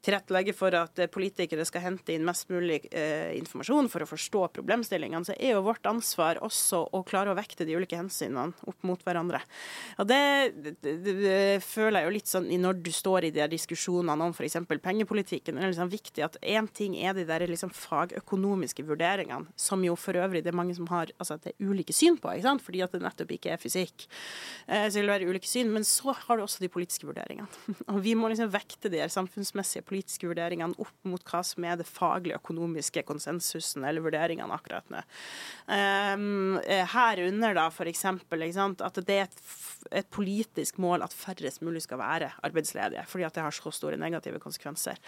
tilrettelegge 0.05 0.55
for 0.57 0.75
at 0.77 1.01
eh, 1.01 1.11
politikere 1.11 1.65
skal 1.69 1.85
hente 1.87 2.15
inn 2.15 2.27
mest 2.27 2.51
mulig 2.53 2.81
eh, 2.91 3.33
informasjon 3.39 3.89
for 3.93 4.05
å 4.05 4.09
forstå 4.09 4.43
problemstillingene, 4.59 5.27
så 5.27 5.37
er 5.37 5.55
jo 5.57 5.65
vårt 5.67 5.87
ansvar 5.89 6.41
også 6.45 6.83
å 6.95 7.03
klare 7.07 7.33
å 7.33 7.39
vekte 7.39 7.67
de 7.67 7.77
ulike 7.79 7.99
hensynene 7.99 8.55
opp 8.69 8.87
mot 8.87 9.01
hverandre. 9.05 9.41
Og 10.03 10.09
det, 10.11 10.21
det, 10.65 10.95
det, 11.05 11.39
føler 11.65 12.01
jeg 12.03 12.09
jo 12.09 12.15
litt 12.19 12.31
sånn 12.31 12.51
når 12.65 12.81
du 12.85 12.91
står 12.95 13.29
i 13.29 13.33
de 13.35 13.47
diskusjonene 13.55 14.29
om 14.29 14.35
f.eks. 14.35 14.59
pengepolitikken, 14.85 15.59
er 15.59 15.67
det 15.67 15.75
liksom 15.75 15.93
viktig 15.93 16.25
at 16.27 16.39
én 16.41 16.69
ting 16.69 16.97
er 17.01 17.17
de 17.17 17.27
der 17.29 17.47
liksom 17.49 17.73
fagøkonomiske 17.75 18.85
vurderingene, 18.87 19.51
som 19.57 19.83
jo 19.85 19.97
for 19.99 20.17
øvrig 20.21 20.45
det 20.45 20.53
er 20.53 20.59
mange 20.59 20.77
som 20.77 20.89
har 20.93 21.13
altså 21.19 21.39
at 21.39 21.47
det 21.47 21.55
er 21.55 21.71
ulike 21.71 21.95
syn 21.97 22.19
på, 22.21 22.33
ikke 22.33 22.49
sant? 22.49 22.65
fordi 22.65 22.83
at 22.85 22.95
det 22.95 23.03
nettopp 23.05 23.35
ikke 23.37 23.55
er 23.55 23.61
fysikk. 23.61 24.07
Eh, 24.69 24.87
så 24.89 25.01
det 25.01 25.11
være 25.11 25.29
ulike 25.29 25.49
syn, 25.49 25.73
Men 25.75 25.85
så 25.87 26.15
har 26.15 26.37
du 26.37 26.45
også 26.45 26.63
de 26.63 26.71
politiske 26.73 27.07
vurderingene. 27.07 27.49
Og 27.93 28.01
vi 28.05 28.15
må 28.19 28.31
liksom 28.33 28.53
vekte 28.53 28.91
de 28.93 29.03
samfunnsmessige 29.11 29.85
politiske 29.95 30.27
vurderingene 30.27 30.75
opp 30.83 31.07
mot 31.07 31.23
hva 31.29 31.41
som 31.47 31.65
er 31.65 31.79
det 31.79 31.87
faglige, 31.87 32.41
økonomiske 32.41 33.05
konsensusen 33.07 33.85
eller 33.87 34.03
vurderingene 34.03 34.55
akkurat 34.55 34.89
nå. 34.91 35.03
Um, 35.71 36.59
eh, 36.67 36.83
herunder 36.91 37.55
da 37.55 37.69
eksempel 37.87 38.43
at 38.85 38.99
det 39.07 39.15
er 39.15 39.29
et, 39.29 39.39
et 40.03 40.11
politisk 40.11 40.81
mål 40.83 41.05
at 41.07 41.15
færrest 41.15 41.63
mulig 41.63 41.85
skal 41.85 42.01
være 42.03 42.33
arbeidsledige, 42.43 43.05
fordi 43.07 43.25
at 43.29 43.35
det 43.35 43.47
har 43.47 43.55
så 43.55 43.71
store 43.75 44.01
negative 44.01 44.43
konsekvenser. 44.43 44.99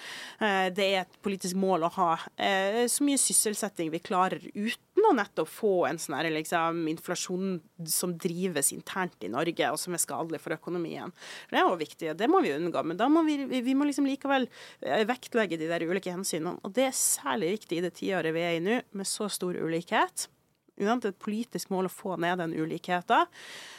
Uh, 0.40 0.70
det 0.70 0.88
er 0.92 1.02
et 1.02 1.20
politisk 1.22 1.58
mål 1.58 1.88
å 1.88 1.94
ha 1.98 2.10
uh, 2.22 2.84
så 2.86 3.06
mye 3.06 3.20
sysselsetting 3.20 3.90
vi 3.90 4.04
klarer 4.06 4.40
uten 4.54 4.95
å 5.08 5.16
nettopp 5.16 5.50
få 5.50 5.72
en 5.88 5.98
sånn 6.00 6.28
liksom, 6.34 6.82
inflasjon 6.90 7.56
som 7.90 8.14
drives 8.20 8.72
internt 8.74 9.26
i 9.26 9.30
Norge, 9.32 9.70
og 9.72 9.80
som 9.80 9.96
er 9.96 10.02
skadelig 10.02 10.42
for 10.44 10.56
økonomien. 10.56 11.12
Det 11.50 11.60
er 11.60 11.66
jo 11.66 11.78
viktig, 11.80 12.10
og 12.12 12.20
det 12.20 12.30
må 12.32 12.42
vi 12.44 12.54
unngå. 12.56 12.84
Men 12.86 13.00
da 13.00 13.08
må 13.12 13.24
vi, 13.26 13.38
vi 13.46 13.76
må 13.76 13.88
liksom 13.88 14.08
likevel 14.08 14.48
eh, 14.82 15.04
vektlegge 15.08 15.58
de 15.60 15.70
der 15.70 15.86
ulike 15.86 16.14
hensynene. 16.14 16.56
Og 16.66 16.74
det 16.76 16.88
er 16.88 16.96
særlig 16.96 17.56
viktig 17.58 17.80
i 17.80 17.84
det 17.86 17.94
tiåret 17.98 18.34
vi 18.36 18.44
er 18.44 18.58
i 18.58 18.64
nå, 18.64 18.80
med 18.96 19.08
så 19.08 19.30
stor 19.32 19.56
ulikhet. 19.56 20.28
Det 20.76 20.84
er 20.84 21.08
et 21.08 21.22
politisk 21.24 21.70
mål 21.72 21.88
å 21.88 21.92
få 21.92 22.18
ned 22.20 22.42
den 22.42 22.52
ulikheten. 22.52 23.30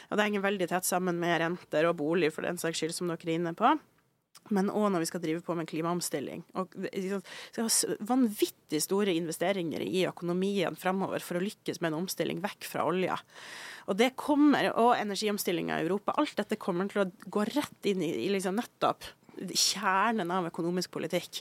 Og 0.08 0.18
det 0.18 0.24
henger 0.24 0.42
veldig 0.42 0.66
tett 0.72 0.88
sammen 0.88 1.20
med 1.20 1.38
renter 1.44 1.86
og 1.86 2.00
bolig, 2.00 2.32
for 2.34 2.46
den 2.46 2.58
saks 2.58 2.80
skyld, 2.80 2.96
som 2.96 3.12
dere 3.12 3.22
er 3.28 3.38
inne 3.38 3.54
på. 3.58 3.76
Men 4.54 4.70
òg 4.72 4.90
når 4.92 5.04
vi 5.04 5.10
skal 5.10 5.22
drive 5.22 5.42
på 5.44 5.56
med 5.58 5.68
klimaomstilling. 5.70 6.44
Og 6.58 6.74
det 6.78 7.02
er 7.12 7.96
vanvittig 8.08 8.80
store 8.84 9.14
investeringer 9.18 9.84
i 9.84 10.06
økonomien 10.08 10.76
framover 10.78 11.24
for 11.24 11.38
å 11.38 11.44
lykkes 11.44 11.82
med 11.82 11.92
en 11.92 12.02
omstilling 12.02 12.42
vekk 12.44 12.68
fra 12.68 12.86
olja. 12.88 13.18
Og 13.88 13.96
det 13.96 14.12
kommer, 14.20 14.70
og 14.76 14.94
energiomstillinga 14.98 15.78
i 15.78 15.86
Europa. 15.86 16.16
Alt 16.20 16.36
dette 16.40 16.60
kommer 16.60 16.90
til 16.92 17.04
å 17.04 17.10
gå 17.24 17.46
rett 17.48 17.88
inn 17.88 18.04
i, 18.04 18.12
i 18.26 18.32
liksom 18.32 18.58
nettopp 18.60 19.06
kjernen 19.54 20.30
av 20.34 20.48
økonomisk 20.50 20.92
politikk. 20.96 21.40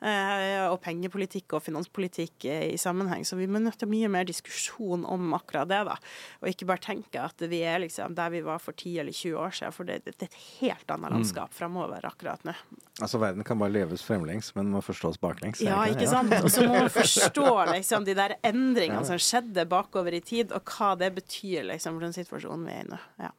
Eh, 0.00 0.64
og 0.68 0.78
pengepolitikk 0.84 1.56
og 1.56 1.64
finanspolitikk 1.66 2.46
eh, 2.50 2.66
i 2.74 2.80
sammenheng. 2.80 3.24
Så 3.26 3.38
vi 3.38 3.48
må 3.50 3.60
nødt 3.62 3.78
til 3.80 3.90
mye 3.90 4.10
mer 4.12 4.26
diskusjon 4.28 5.06
om 5.08 5.34
akkurat 5.36 5.68
det. 5.70 5.82
da. 5.88 5.96
Og 6.42 6.50
ikke 6.50 6.68
bare 6.68 6.84
tenke 6.88 7.22
at 7.22 7.46
vi 7.50 7.62
er 7.66 7.82
liksom 7.84 8.16
der 8.16 8.32
vi 8.34 8.42
var 8.46 8.62
for 8.62 8.76
10 8.76 8.98
eller 9.04 9.12
20 9.12 9.38
år 9.44 9.56
siden. 9.60 9.76
For 9.76 9.88
det, 9.88 10.02
det 10.06 10.16
er 10.18 10.28
et 10.30 10.42
helt 10.60 10.90
annet 10.96 11.14
landskap 11.14 11.54
framover 11.54 12.06
akkurat 12.08 12.44
nå. 12.46 12.56
Altså, 13.00 13.20
verden 13.20 13.44
kan 13.44 13.58
bare 13.60 13.74
leves 13.74 14.04
fremlengs, 14.06 14.54
men 14.56 14.70
må 14.72 14.80
forstås 14.84 15.18
baklengs. 15.20 15.60
Ja, 15.64 15.82
ikke 15.90 16.08
sant? 16.08 16.32
Og 16.40 16.48
så 16.52 16.64
må 16.64 16.78
man 16.78 16.92
forstå 16.92 17.48
liksom, 17.74 18.06
de 18.08 18.16
der 18.16 18.38
endringene 18.46 19.04
som 19.04 19.20
skjedde 19.20 19.66
bakover 19.68 20.16
i 20.16 20.22
tid, 20.24 20.54
og 20.56 20.64
hva 20.76 20.94
det 20.96 21.12
betyr 21.18 21.66
liksom, 21.72 21.98
for 21.98 22.08
den 22.08 22.16
situasjonen 22.16 22.64
vi 22.68 22.78
er 22.78 22.86
i 22.86 22.92
nå. 22.94 23.00
Ja. 23.20 23.32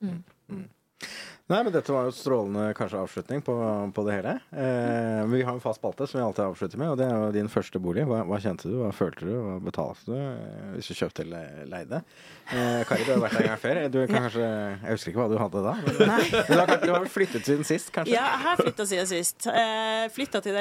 Nei, 1.47 1.61
men 1.63 1.71
dette 1.71 1.93
var 1.95 2.09
jo 2.09 2.11
strålende 2.11 2.73
kanskje 2.75 2.99
avslutning 2.99 3.39
på, 3.39 3.53
på 3.95 4.03
det 4.03 4.17
hele. 4.17 4.33
Eh, 4.51 5.23
vi 5.31 5.39
har 5.47 5.55
en 5.55 5.63
fast 5.63 5.79
spalte 5.79 6.03
som 6.03 6.19
vi 6.19 6.23
alltid 6.25 6.43
avslutter 6.43 6.75
med, 6.81 6.89
og 6.91 6.97
det 6.99 7.05
er 7.07 7.13
jo 7.15 7.29
din 7.37 7.47
første 7.47 7.79
bolig. 7.79 8.03
Hva, 8.09 8.25
hva 8.27 8.35
kjente 8.43 8.67
du, 8.67 8.75
hva 8.81 8.89
følte 8.91 9.23
du, 9.29 9.31
hva 9.39 9.55
betalte 9.63 10.11
du 10.11 10.17
eh, 10.17 10.73
hvis 10.73 10.89
du 10.91 10.95
kjøpte 10.99 11.23
eller 11.23 11.63
leide? 11.71 12.03
Eh, 12.51 12.83
Kari, 12.89 13.05
du 13.07 13.11
har 13.13 13.21
vært 13.23 13.35
der 13.37 13.43
en 13.45 13.51
gang 13.53 13.61
før. 13.61 13.79
Du 13.93 13.99
kan 14.01 14.25
kanskje, 14.25 14.43
jeg 14.43 14.91
husker 14.91 15.11
ikke 15.13 15.21
hva 15.21 15.29
du 15.31 15.37
hadde 15.39 15.61
da. 15.69 15.73
Men, 15.85 15.93
men 16.01 16.07
du, 16.35 16.59
har, 16.59 16.67
du 16.83 16.91
har 16.91 16.99
vel 17.05 17.13
flyttet 17.15 17.43
siden 17.47 17.63
sist, 17.71 17.87
kanskje? 17.95 18.11
Ja, 18.11 18.27
jeg 18.27 18.43
har 18.43 18.59
flytta 18.59 18.83
siden 18.91 19.07
sist. 19.13 19.39
Eh, 19.47 20.11
flytta 20.17 20.43
til, 20.43 20.59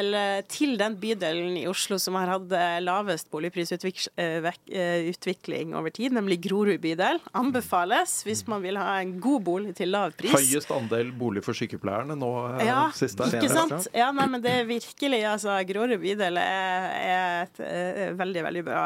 til 0.55 0.79
den 0.79 0.95
bydelen 1.03 1.59
i 1.65 1.67
Oslo 1.67 1.99
som 1.99 2.15
har 2.21 2.31
hatt 2.37 2.47
eh, 2.55 2.79
lavest 2.87 3.27
boligprisutvikling 3.35 5.75
over 5.75 5.91
tid, 5.99 6.15
nemlig 6.15 6.39
Grorud 6.47 6.79
bydel. 6.87 7.19
Anbefales 7.35 8.23
hvis 8.31 8.47
man 8.47 8.63
vil 8.63 8.79
ha 8.79 9.03
en 9.03 9.19
god 9.19 9.43
bolig 9.51 9.75
til 9.83 9.91
lav 9.91 10.15
pris. 10.15 10.31
Høyest 10.31 10.76
andel 10.79 11.13
bolig 11.17 11.43
for 11.47 11.57
sykepleierne 11.59 12.17
nå 12.19 12.31
eh, 12.57 12.65
Ja, 12.69 12.87
sist 12.97 13.19
der. 13.21 13.37
ikke 13.39 13.53
sant? 13.53 13.89
Ja, 13.97 14.09
nei, 14.17 14.27
men 14.33 14.45
det 14.45 14.55
er 14.63 14.69
virkelig 14.69 15.21
altså, 15.29 15.57
Grorud 15.69 15.97
bydel 16.03 16.41
er, 16.41 16.89
er 16.97 17.45
et 17.45 17.63
eh, 17.67 18.13
veldig, 18.17 18.45
veldig 18.49 18.65
bra 18.67 18.85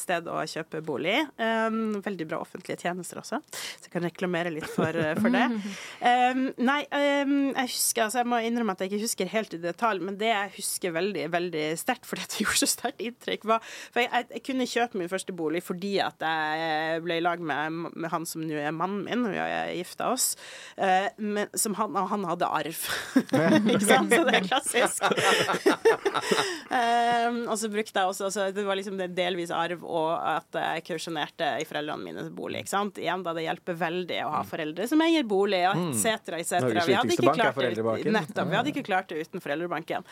sted 0.00 0.28
å 0.30 0.40
kjøpe 0.48 0.82
bolig. 0.86 1.18
Um, 1.38 2.00
veldig 2.04 2.28
bra 2.30 2.40
offentlige 2.42 2.80
tjenester 2.82 3.22
også, 3.22 3.40
så 3.52 3.86
jeg 3.86 3.94
kan 3.94 4.06
reklamere 4.06 4.52
litt 4.54 4.68
for, 4.70 4.90
eh, 4.90 5.14
for 5.20 5.32
det. 5.32 5.48
Um, 6.02 6.48
nei, 6.64 6.80
um, 6.92 7.52
jeg 7.52 7.68
husker, 7.70 8.04
altså 8.04 8.20
jeg 8.20 8.28
må 8.28 8.38
innrømme 8.44 8.74
at 8.74 8.82
jeg 8.82 8.90
ikke 8.90 9.04
husker 9.04 9.28
helt 9.30 9.54
i 9.54 9.58
detalj, 9.62 10.00
men 10.04 10.16
det 10.18 10.28
jeg 10.30 10.50
husker 10.56 10.94
veldig, 10.94 11.24
veldig 11.32 11.64
sterkt, 11.78 12.06
fordi 12.08 12.24
dette 12.24 12.32
det 12.32 12.40
gjorde 12.44 12.60
så 12.62 12.68
sterkt 12.70 13.02
inntrykk, 13.04 13.46
var 13.48 13.62
For 13.64 14.02
jeg, 14.02 14.10
jeg, 14.12 14.28
jeg 14.36 14.44
kunne 14.48 14.68
kjøpe 14.68 15.00
min 15.00 15.10
første 15.12 15.36
bolig 15.36 15.62
fordi 15.64 15.92
at 16.02 16.22
jeg 16.22 17.02
ble 17.04 17.18
i 17.20 17.24
lag 17.24 17.42
med, 17.42 17.92
med 17.92 18.12
han 18.12 18.26
som 18.28 18.44
nå 18.44 18.58
er 18.58 18.74
mannen 18.74 19.04
min, 19.06 19.26
og 19.26 19.34
vi 19.34 19.40
har 19.40 19.72
gifta 19.76 20.10
oss, 20.12 20.32
eh, 20.76 21.08
men 21.34 21.58
som 21.58 21.74
han, 21.78 21.96
han 21.96 22.26
hadde 22.28 22.48
arv. 22.48 22.80
ikke 23.74 23.86
sant? 23.86 24.12
Så 24.12 24.22
det 24.28 24.34
er 24.38 24.46
klassisk. 24.46 25.04
um, 26.68 27.38
og 27.50 27.56
så 27.60 27.70
brukte 27.72 28.02
jeg 28.02 28.12
også 28.12 28.28
altså, 28.28 28.48
Det 28.54 28.64
var 28.66 28.78
liksom 28.78 28.98
det 29.00 29.10
delvis 29.16 29.52
arv 29.54 29.84
og 29.84 30.10
at 30.16 30.60
jeg 30.60 30.84
kausjonerte 30.90 31.54
i 31.62 31.66
foreldrene 31.68 32.04
mine 32.04 32.26
bolig. 32.34 32.64
Ikke 32.64 32.74
sant? 32.74 33.00
Igjen 33.02 33.24
da 33.26 33.34
det 33.36 33.46
hjelper 33.46 33.80
veldig 33.80 34.20
å 34.26 34.34
ha 34.36 34.44
foreldre 34.48 34.88
som 34.90 35.02
eier 35.04 35.26
bolig, 35.28 35.64
etc., 35.64 36.38
etc. 36.38 36.60
Norges 36.66 36.90
Vi 36.90 36.98
hadde 37.00 37.16
ikke 37.16 37.34
klart 37.40 37.58
det 37.62 37.72
uten, 37.80 38.14
nettopp, 38.16 38.52
vi 38.52 38.60
hadde 38.60 38.72
ikke 38.74 38.86
klart 38.86 39.10
det 39.12 39.26
uten 39.26 39.42
foreldrebanken. 39.42 40.06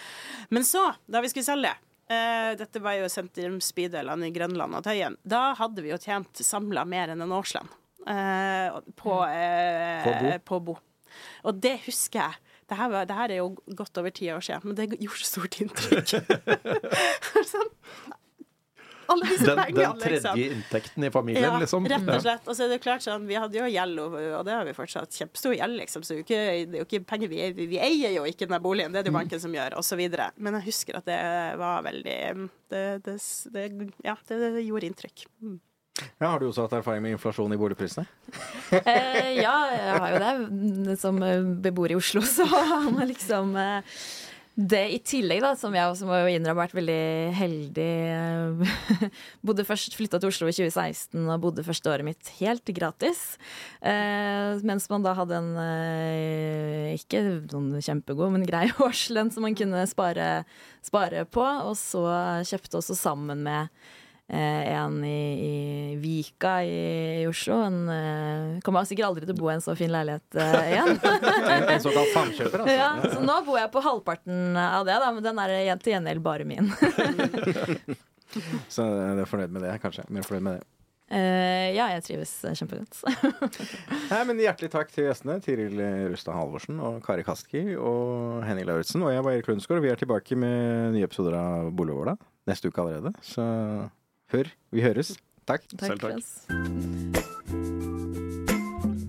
Men 0.51 0.67
så, 0.67 0.91
da 1.07 1.23
vi 1.25 1.33
skulle 1.33 1.49
selge 1.49 1.77
Uh, 2.11 2.57
dette 2.59 2.81
var 2.83 2.97
jo 2.99 3.07
sentrumsbydelene 3.07 4.27
i 4.27 4.33
Grønland 4.35 4.75
og 4.75 4.83
Tøyen. 4.83 5.15
Da 5.23 5.53
hadde 5.55 5.85
vi 5.85 5.93
jo 5.93 5.99
tjent 6.03 6.41
samla 6.43 6.83
mer 6.83 7.13
enn 7.13 7.23
en 7.23 7.35
årslønn 7.37 7.69
uh, 7.71 8.81
på, 8.99 9.15
uh, 9.23 10.03
På 10.03 10.15
bo. 10.19 10.33
på 10.51 10.61
bo. 10.67 10.75
Og 11.45 11.61
det 11.65 11.77
husker 11.87 12.25
jeg. 12.25 12.57
Det 12.71 12.79
her, 12.79 12.91
var, 12.93 13.07
det 13.11 13.17
her 13.19 13.33
er 13.35 13.41
jo 13.41 13.49
godt 13.75 13.99
over 13.99 14.13
ti 14.15 14.29
år 14.31 14.45
siden, 14.47 14.71
men 14.71 14.79
det 14.79 15.01
gjorde 15.01 15.25
så 15.25 15.31
stort 15.33 15.59
inntrykk. 15.59 16.13
sånn, 17.51 17.73
alle 19.11 19.27
disse 19.27 19.47
Den, 19.47 19.59
pengene, 19.59 19.87
den 19.87 20.01
tredje 20.01 20.19
liksom. 20.21 20.41
inntekten 20.57 21.07
i 21.07 21.11
familien, 21.11 21.47
Ja, 21.47 21.59
liksom. 21.59 21.87
rett 21.91 22.11
og 22.15 22.23
slett. 22.25 22.45
Og 22.47 22.57
så 22.57 22.67
er 22.67 22.73
det 22.73 22.81
klart 22.85 23.05
sånn, 23.05 23.27
Vi 23.29 23.39
hadde 23.39 23.59
jo 23.59 23.69
gjeld, 23.71 24.03
og, 24.03 24.17
og 24.39 24.45
det 24.47 24.55
har 24.55 24.69
vi 24.69 24.75
fortsatt. 24.77 25.17
Kjempestor 25.17 25.57
gjeld, 25.57 25.79
liksom. 25.81 26.05
Så 26.07 26.15
det 26.15 26.19
er 26.19 26.21
jo 26.21 26.27
ikke, 26.27 26.43
det 26.71 26.79
er 26.79 26.85
jo 26.85 26.89
ikke 26.89 27.09
penger 27.15 27.33
vi, 27.33 27.41
vi, 27.57 27.67
vi 27.75 27.81
eier 27.83 28.15
jo 28.15 28.27
ikke 28.29 28.49
den 28.51 28.63
boligen, 28.63 28.95
det 28.95 29.03
er 29.03 29.09
det 29.09 29.13
jo 29.13 29.19
banken 29.19 29.43
som 29.43 29.57
gjør, 29.57 29.79
osv. 29.81 30.05
Men 30.39 30.61
jeg 30.61 30.69
husker 30.69 31.01
at 31.01 31.11
det 31.11 31.19
var 31.61 31.83
veldig 31.87 32.21
Det, 32.71 32.85
det, 33.07 33.17
det, 33.57 33.67
ja, 34.07 34.17
gjorde 34.63 34.93
inntrykk. 34.93 35.27
Mm. 35.43 35.59
Ja, 36.21 36.31
har 36.31 36.41
du 36.41 36.49
også 36.49 36.67
hatt 36.67 36.79
erfaring 36.81 37.05
med 37.05 37.17
inflasjon 37.17 37.53
i 37.55 37.59
boligprisene? 37.61 38.07
Eh, 38.81 39.37
ja, 39.41 39.57
jeg 39.75 40.01
har 40.03 40.11
jo 40.15 40.25
det. 40.25 40.97
Som 41.01 41.23
eh, 41.27 41.45
beboer 41.65 41.95
i 41.95 42.01
Oslo, 42.01 42.23
så 42.27 42.47
har 42.51 42.91
man 42.91 43.09
liksom 43.11 43.55
eh, 43.59 43.97
det 44.61 44.83
i 44.93 44.99
tillegg, 45.07 45.41
da, 45.45 45.53
som 45.57 45.75
jeg 45.75 45.89
også 45.89 46.07
må 46.09 46.17
innrømme 46.29 46.59
har 46.59 46.67
vært 46.67 46.77
veldig 46.77 47.33
heldig. 47.39 47.87
eh, 48.13 49.07
bodde 49.47 49.65
først, 49.65 49.95
Flytta 49.97 50.21
til 50.21 50.33
Oslo 50.33 50.51
i 50.51 50.55
2016 50.57 51.23
og 51.23 51.45
bodde 51.45 51.65
første 51.67 51.93
året 51.93 52.07
mitt 52.07 52.33
helt 52.41 52.73
gratis. 52.77 53.23
Eh, 53.81 54.59
mens 54.67 54.89
man 54.93 55.07
da 55.07 55.15
hadde 55.17 55.39
en 55.39 55.53
eh, 55.63 56.91
ikke 56.99 57.23
noen 57.53 57.79
kjempegod, 57.81 58.35
men 58.35 58.47
grei 58.49 58.67
årslønn 58.87 59.33
som 59.33 59.47
man 59.47 59.57
kunne 59.59 59.87
spare, 59.91 60.29
spare 60.85 61.25
på. 61.31 61.47
Og 61.71 61.79
så 61.79 62.05
kjøpte 62.51 62.83
også 62.83 62.99
sammen 62.99 63.47
med 63.47 63.71
en 64.39 65.05
i, 65.05 65.21
i 65.45 65.97
Vika 65.97 66.65
i, 66.65 67.23
i 67.23 67.27
Oslo. 67.27 67.57
En, 67.67 67.89
eh, 67.89 68.61
kommer 68.65 68.87
sikkert 68.87 69.11
aldri 69.11 69.27
til 69.27 69.35
å 69.35 69.41
bo 69.41 69.51
i 69.51 69.57
en 69.57 69.65
så 69.65 69.75
fin 69.79 69.91
leilighet 69.93 70.39
eh, 70.39 70.59
igjen. 70.73 70.99
En, 71.03 71.67
en 71.75 71.83
såkalt 71.83 72.15
samkjøper, 72.15 72.65
altså. 72.65 72.77
ja, 72.77 72.91
så 73.17 73.25
nå 73.25 73.41
bor 73.47 73.59
jeg 73.61 73.73
på 73.75 73.85
halvparten 73.85 74.59
av 74.61 74.87
det, 74.89 74.99
da, 75.03 75.13
men 75.17 75.27
den 75.27 75.43
er 75.43 75.55
til 75.83 75.97
gjengjeld 75.97 76.25
bare 76.25 76.47
min. 76.49 76.71
Så 78.71 78.85
du 78.87 79.19
er 79.19 79.27
fornøyd 79.27 79.51
med 79.51 79.65
det, 79.67 79.73
kanskje. 79.83 80.05
Mer 80.15 80.23
fornøyd 80.23 80.45
med 80.47 80.61
det. 80.61 80.67
Uh, 81.11 81.75
ja, 81.75 81.89
jeg 81.97 82.05
trives 82.07 82.31
eh, 82.47 82.55
kjempegodt. 82.55 83.01
Nei, 84.13 84.21
men 84.29 84.39
Hjertelig 84.39 84.71
takk 84.71 84.93
til 84.95 85.09
gjestene. 85.09 85.41
Tiril 85.43 85.83
Rustad 86.13 86.39
Halvorsen 86.39 86.79
og 86.79 87.01
Kari 87.03 87.25
Kaski 87.27 87.65
og 87.75 88.45
Henning 88.47 88.69
Lauritzen. 88.71 89.03
Og 89.03 89.11
jeg 89.11 89.25
var 89.27 89.35
Erik 89.35 89.51
Lundsgaard, 89.51 89.83
og 89.83 89.89
vi 89.89 89.91
er 89.91 89.99
tilbake 89.99 90.39
med 90.39 90.95
nye 90.95 91.09
episoder 91.11 91.35
av 91.41 91.73
Boligåla 91.75 92.15
neste 92.47 92.71
uke 92.71 92.85
allerede. 92.85 93.11
Så 93.27 93.43
hør. 94.33 94.51
Vi 94.73 94.83
høres. 94.85 95.17
Takk. 95.47 95.67
takk 95.77 95.91
Selv 95.91 96.01
takk. 96.01 96.21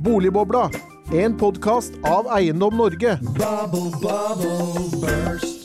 Boligbobla, 0.02 0.70
en 1.14 1.38
podkast 1.38 1.94
av 2.08 2.26
Eiendom 2.38 2.74
Norge. 2.80 3.18
Bubble, 3.38 3.92
bubble, 4.02 4.90
burst. 5.04 5.58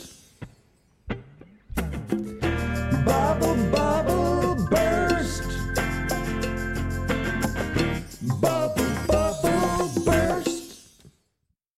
Bubble, 3.06 3.56
bubble. 3.72 4.15